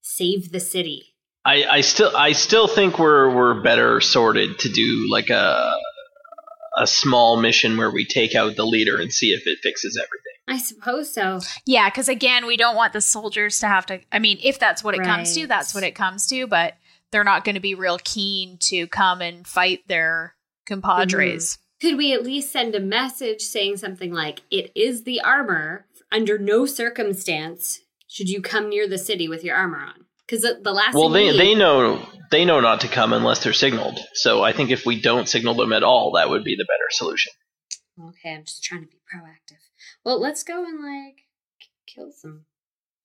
Save 0.00 0.52
the 0.52 0.60
city. 0.60 1.16
I, 1.44 1.64
I 1.64 1.80
still 1.80 2.14
I 2.14 2.32
still 2.32 2.68
think 2.68 2.98
we're 2.98 3.34
we're 3.34 3.62
better 3.62 4.00
sorted 4.00 4.58
to 4.60 4.68
do 4.68 5.08
like 5.10 5.30
a 5.30 5.74
a 6.80 6.86
small 6.86 7.36
mission 7.36 7.76
where 7.76 7.90
we 7.90 8.06
take 8.06 8.34
out 8.34 8.56
the 8.56 8.64
leader 8.64 8.98
and 8.98 9.12
see 9.12 9.32
if 9.32 9.46
it 9.46 9.58
fixes 9.62 9.96
everything. 9.96 10.30
I 10.48 10.58
suppose 10.58 11.12
so. 11.12 11.40
Yeah, 11.66 11.90
because 11.90 12.08
again, 12.08 12.46
we 12.46 12.56
don't 12.56 12.74
want 12.74 12.94
the 12.94 13.00
soldiers 13.00 13.60
to 13.60 13.68
have 13.68 13.86
to. 13.86 14.00
I 14.10 14.18
mean, 14.18 14.38
if 14.42 14.58
that's 14.58 14.82
what 14.82 14.94
it 14.94 15.02
comes 15.02 15.34
to, 15.34 15.46
that's 15.46 15.74
what 15.74 15.84
it 15.84 15.94
comes 15.94 16.26
to. 16.28 16.46
But 16.46 16.74
they're 17.12 17.22
not 17.22 17.44
going 17.44 17.54
to 17.54 17.60
be 17.60 17.74
real 17.74 17.98
keen 18.02 18.56
to 18.62 18.86
come 18.86 19.20
and 19.20 19.46
fight 19.46 19.86
their 19.86 20.34
compadres. 20.66 21.52
Mm-hmm. 21.52 21.88
Could 21.88 21.98
we 21.98 22.12
at 22.14 22.24
least 22.24 22.50
send 22.50 22.74
a 22.74 22.80
message 22.80 23.42
saying 23.42 23.76
something 23.76 24.12
like, 24.12 24.42
It 24.50 24.72
is 24.74 25.04
the 25.04 25.20
armor. 25.20 25.86
Under 26.12 26.38
no 26.38 26.66
circumstance 26.66 27.82
should 28.08 28.28
you 28.28 28.42
come 28.42 28.68
near 28.68 28.88
the 28.88 28.98
city 28.98 29.28
with 29.28 29.44
your 29.44 29.54
armor 29.54 29.78
on. 29.78 30.06
Because 30.30 30.42
the, 30.42 30.60
the 30.62 30.72
last 30.72 30.94
Well, 30.94 31.12
thing 31.12 31.12
they 31.12 31.32
we 31.32 31.38
they 31.38 31.54
know 31.56 32.06
they 32.30 32.44
know 32.44 32.60
not 32.60 32.82
to 32.82 32.88
come 32.88 33.12
unless 33.12 33.42
they're 33.42 33.52
signaled. 33.52 33.98
So 34.14 34.44
I 34.44 34.52
think 34.52 34.70
if 34.70 34.86
we 34.86 35.00
don't 35.00 35.28
signal 35.28 35.54
them 35.54 35.72
at 35.72 35.82
all, 35.82 36.12
that 36.12 36.30
would 36.30 36.44
be 36.44 36.54
the 36.54 36.64
better 36.64 36.88
solution. 36.90 37.32
Okay, 38.00 38.34
I'm 38.34 38.44
just 38.44 38.62
trying 38.62 38.82
to 38.82 38.86
be 38.86 38.98
proactive. 39.12 39.58
Well, 40.04 40.20
let's 40.20 40.44
go 40.44 40.64
and 40.64 40.80
like 40.80 41.22
kill 41.86 42.12
some 42.12 42.44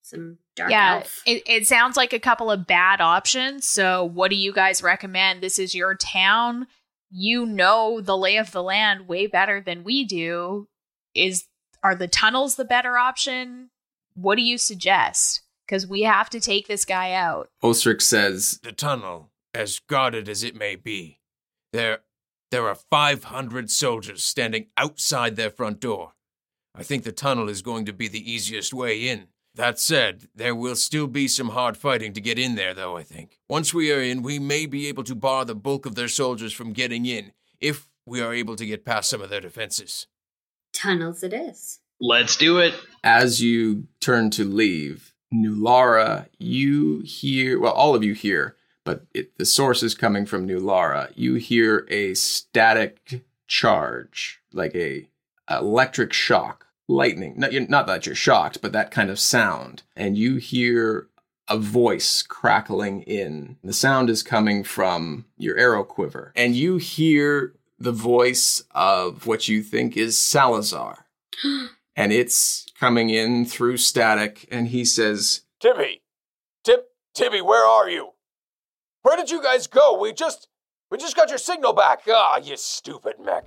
some 0.04 0.38
dark 0.56 0.70
yeah, 0.70 0.98
elf. 0.98 1.24
it, 1.26 1.42
it 1.48 1.68
sounds 1.68 1.98
like 1.98 2.14
a 2.14 2.20
couple 2.20 2.52
of 2.52 2.68
bad 2.68 3.02
options. 3.02 3.68
So, 3.68 4.06
what 4.06 4.30
do 4.30 4.38
you 4.38 4.54
guys 4.54 4.84
recommend? 4.84 5.42
This 5.42 5.58
is 5.58 5.74
your 5.74 5.96
town. 5.96 6.68
You 7.10 7.48
know 7.48 8.02
the 8.02 8.18
lay 8.18 8.38
of 8.38 8.52
the 8.52 8.62
land 8.62 9.08
way 9.08 9.26
better 9.26 9.60
than 9.60 9.84
we 9.84 10.06
do. 10.06 10.68
Is 11.16 11.46
are 11.82 11.96
the 11.96 12.08
tunnels 12.08 12.56
the 12.56 12.66
better 12.66 12.98
option? 12.98 13.72
What 14.14 14.36
do 14.36 14.44
you 14.44 14.60
suggest? 14.60 15.42
Because 15.68 15.88
we 15.88 16.04
have 16.04 16.30
to 16.32 16.40
take 16.40 16.68
this 16.68 16.86
guy 16.86 17.14
out. 17.14 17.50
Osric 17.64 18.02
says, 18.02 18.60
The 18.64 18.72
tunnel, 18.72 19.32
as 19.54 19.80
guarded 19.80 20.30
as 20.30 20.44
it 20.44 20.56
may 20.56 20.76
be, 20.76 21.20
there 21.74 22.00
there 22.52 22.68
are 22.68 22.76
500 22.76 23.70
soldiers 23.70 24.24
standing 24.24 24.68
outside 24.78 25.36
their 25.36 25.50
front 25.50 25.80
door. 25.80 26.14
I 26.74 26.84
think 26.84 27.04
the 27.04 27.12
tunnel 27.12 27.50
is 27.50 27.62
going 27.62 27.86
to 27.86 27.94
be 27.94 28.08
the 28.08 28.32
easiest 28.32 28.74
way 28.74 29.08
in. 29.10 29.28
That 29.56 29.80
said, 29.80 30.28
there 30.36 30.54
will 30.54 30.76
still 30.76 31.08
be 31.08 31.28
some 31.28 31.50
hard 31.50 31.78
fighting 31.78 32.14
to 32.14 32.22
get 32.22 32.38
in 32.38 32.56
there, 32.56 32.74
though, 32.74 32.98
I 32.98 33.04
think. 33.04 33.40
Once 33.50 33.74
we 33.74 33.92
are 33.92 34.02
in, 34.02 34.22
we 34.22 34.38
may 34.38 34.66
be 34.66 34.88
able 34.88 35.04
to 35.06 35.16
bar 35.16 35.46
the 35.46 35.56
bulk 35.56 35.86
of 35.86 35.96
their 35.96 36.10
soldiers 36.10 36.52
from 36.54 36.74
getting 36.74 37.06
in, 37.06 37.32
if 37.60 37.88
we 38.06 38.22
are 38.22 38.34
able 38.34 38.56
to 38.58 38.66
get 38.66 38.86
past 38.86 39.10
some 39.10 39.22
of 39.22 39.30
their 39.30 39.42
defenses. 39.42 40.08
Tunnels 40.74 41.24
it 41.24 41.34
is. 41.34 41.80
Let's 42.02 42.36
do 42.36 42.60
it. 42.60 42.74
as 43.04 43.42
you 43.42 43.88
turn 44.02 44.30
to 44.32 44.44
leave, 44.44 45.14
Nulara, 45.44 46.28
you 46.38 47.00
hear, 47.00 47.60
well, 47.60 47.74
all 47.74 47.96
of 47.96 48.04
you 48.04 48.14
hear, 48.14 48.56
but 48.84 49.06
it, 49.14 49.38
the 49.38 49.46
source 49.46 49.84
is 49.84 49.96
coming 49.96 50.26
from 50.26 50.48
Nulara. 50.48 51.12
You 51.16 51.36
hear 51.36 51.86
a 51.90 52.14
static 52.14 53.24
charge, 53.48 54.40
like 54.54 54.76
a 54.76 55.08
electric 55.50 56.14
shock, 56.14 56.68
lightning. 56.88 57.34
Not, 57.38 57.54
you're- 57.54 57.68
not 57.68 57.88
that 57.88 58.06
you're 58.06 58.16
shocked, 58.16 58.62
but 58.62 58.72
that 58.74 58.92
kind 58.92 59.10
of 59.10 59.20
sound. 59.20 59.84
And 59.96 60.18
you 60.18 60.36
hear 60.38 61.08
a 61.48 61.58
voice 61.58 62.22
crackling 62.24 63.04
in. 63.04 63.58
The 63.64 63.74
sound 63.74 64.10
is 64.10 64.24
coming 64.24 64.64
from 64.64 65.26
your 65.38 65.58
arrow 65.58 65.84
quiver. 65.84 66.32
And 66.36 66.56
you 66.56 66.78
hear 66.78 67.54
the 67.78 67.92
voice 67.92 68.64
of 68.72 69.28
what 69.28 69.48
you 69.48 69.62
think 69.62 69.98
is 69.98 70.18
Salazar 70.18 71.06
and 71.96 72.12
it's 72.12 72.66
coming 72.80 73.10
in 73.10 73.46
through 73.46 73.78
static 73.78 74.48
and 74.52 74.70
he 74.70 74.86
says 74.86 75.42
Tibby! 75.60 76.02
Tib 76.64 76.82
Tibby, 77.14 77.42
where 77.42 77.66
are 77.66 77.90
you? 77.90 78.12
Where 79.02 79.16
did 79.16 79.30
you 79.30 79.42
guys 79.42 79.68
go? 79.68 80.00
We 80.00 80.14
just 80.14 80.48
we 80.92 80.98
just 80.98 81.16
got 81.16 81.30
your 81.30 81.38
signal 81.38 81.74
back. 81.74 82.02
Ah, 82.08 82.38
you 82.38 82.58
stupid 82.58 83.16
mech. 83.24 83.46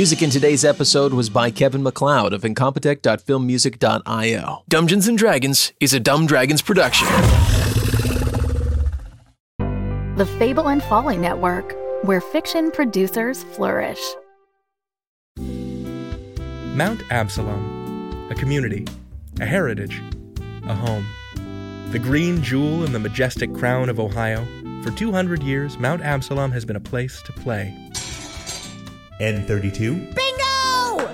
Music 0.00 0.22
in 0.22 0.30
today's 0.30 0.64
episode 0.64 1.12
was 1.12 1.28
by 1.28 1.50
Kevin 1.50 1.82
McLeod 1.82 2.32
of 2.32 2.40
Incompetech.filmmusic.io. 2.40 4.64
Dungeons 4.66 5.06
and 5.06 5.18
Dragons 5.18 5.74
is 5.78 5.92
a 5.92 6.00
Dumb 6.00 6.26
Dragons 6.26 6.62
production. 6.62 7.06
The 10.16 10.24
Fable 10.38 10.70
and 10.70 10.82
Folly 10.82 11.18
Network, 11.18 11.76
where 12.06 12.22
fiction 12.22 12.70
producers 12.70 13.44
flourish. 13.44 14.00
Mount 15.36 17.02
Absalom, 17.10 18.26
a 18.30 18.34
community, 18.34 18.86
a 19.38 19.44
heritage, 19.44 20.00
a 20.62 20.74
home. 20.74 21.04
The 21.90 21.98
green 21.98 22.42
jewel 22.42 22.86
in 22.86 22.94
the 22.94 22.98
majestic 22.98 23.52
crown 23.52 23.90
of 23.90 24.00
Ohio, 24.00 24.46
for 24.82 24.92
200 24.92 25.42
years, 25.42 25.76
Mount 25.76 26.00
Absalom 26.00 26.52
has 26.52 26.64
been 26.64 26.76
a 26.76 26.80
place 26.80 27.20
to 27.20 27.34
play. 27.34 27.89
N32. 29.20 30.14
Bingo! 30.14 31.06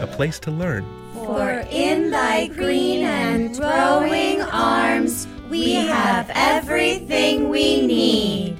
A 0.00 0.06
place 0.06 0.38
to 0.40 0.52
learn. 0.52 0.84
For 1.12 1.64
in 1.70 2.10
thy 2.10 2.46
green 2.46 3.02
and 3.02 3.52
growing 3.56 4.40
arms, 4.42 5.26
we 5.50 5.72
have 5.72 6.30
everything 6.34 7.48
we 7.48 7.84
need. 7.84 8.58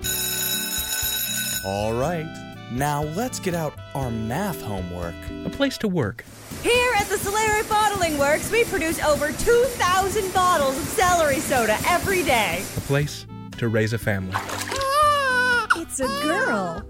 All 1.64 1.94
right. 1.94 2.26
Now 2.72 3.04
let's 3.04 3.38
get 3.38 3.54
out 3.54 3.74
our 3.94 4.10
math 4.10 4.60
homework. 4.60 5.14
A 5.44 5.50
place 5.50 5.78
to 5.78 5.86
work. 5.86 6.24
Here 6.64 6.92
at 6.96 7.06
the 7.06 7.14
Solari 7.14 7.68
Bottling 7.68 8.18
Works, 8.18 8.50
we 8.50 8.64
produce 8.64 9.00
over 9.04 9.30
2,000 9.30 10.34
bottles 10.34 10.76
of 10.76 10.84
celery 10.84 11.38
soda 11.38 11.76
every 11.86 12.24
day. 12.24 12.64
A 12.76 12.80
place 12.80 13.26
to 13.58 13.68
raise 13.68 13.92
a 13.92 13.98
family. 13.98 14.34
It's 15.76 16.00
a 16.00 16.08
girl. 16.24 16.84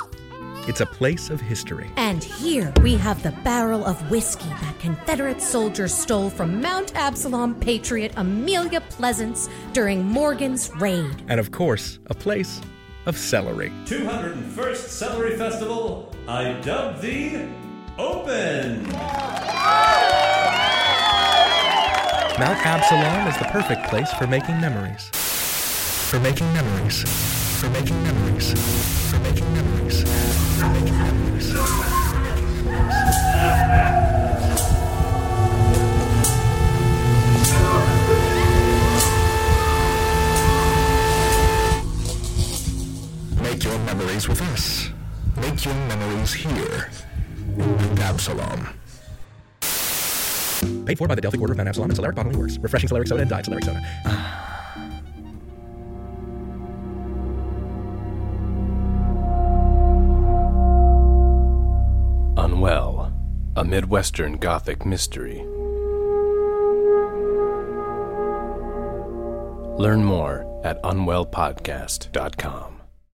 It's 0.67 0.81
a 0.81 0.87
place 0.87 1.31
of 1.31 1.41
history. 1.41 1.91
And 1.97 2.25
here 2.25 2.73
we 2.83 2.97
have 2.97 3.23
the 3.23 3.31
barrel 3.45 3.85
of 3.85 4.11
whiskey 4.11 4.49
that 4.49 4.79
Confederate 4.81 5.41
soldiers 5.41 5.95
stole 5.95 6.29
from 6.29 6.61
Mount 6.61 6.95
Absalom 6.97 7.55
patriot 7.55 8.13
Amelia 8.17 8.81
Pleasance 8.81 9.49
during 9.73 10.05
Morgan's 10.05 10.71
raid. 10.77 11.23
And 11.29 11.39
of 11.39 11.53
course, 11.53 12.01
a 12.07 12.15
place 12.15 12.61
of 13.07 13.17
celery. 13.17 13.71
201st 13.85 14.77
Celery 14.77 15.37
Festival, 15.37 16.13
I 16.27 16.55
dub 16.55 17.01
thee 17.01 17.49
Open! 17.99 18.83
Mount 22.39 22.67
Absalom 22.67 23.29
is 23.29 23.39
the 23.39 23.47
perfect 23.51 23.89
place 23.89 24.13
for 24.15 24.27
making 24.27 24.61
memories. 24.61 25.09
For 26.11 26.21
making 26.21 26.53
memories. 26.53 27.05
For 27.61 27.71
making 27.71 28.03
memories. 28.03 28.53
For 29.11 29.19
making 29.21 29.51
memories. 29.55 30.26
Make 43.43 43.65
your 43.65 43.79
memories 43.81 44.29
with 44.29 44.43
us. 44.43 44.91
Make 45.37 45.65
your 45.65 45.75
memories 45.75 46.33
here 46.33 46.91
in 47.59 47.99
Absalom. 47.99 48.69
Paid 50.87 50.99
for 50.99 51.09
by 51.09 51.15
the 51.15 51.21
Delphic 51.21 51.41
Order 51.41 51.53
of 51.53 51.57
Mount 51.57 51.69
Absalom 51.69 51.91
and 51.91 51.99
Solaric 51.99 52.15
Bottling 52.15 52.39
Works. 52.39 52.59
Refreshing 52.59 52.89
Solaric 52.89 53.09
Soda 53.09 53.23
and 53.23 53.31
Diet 53.31 53.47
Solaric 53.47 53.65
Soda. 53.65 53.81
Unwell, 54.05 54.36
Midwestern 63.67 64.37
Gothic 64.37 64.87
mystery. 64.87 65.45
Learn 69.79 70.05
more 70.05 70.61
at 70.65 70.81
unwellpodcast.com. 70.83 72.76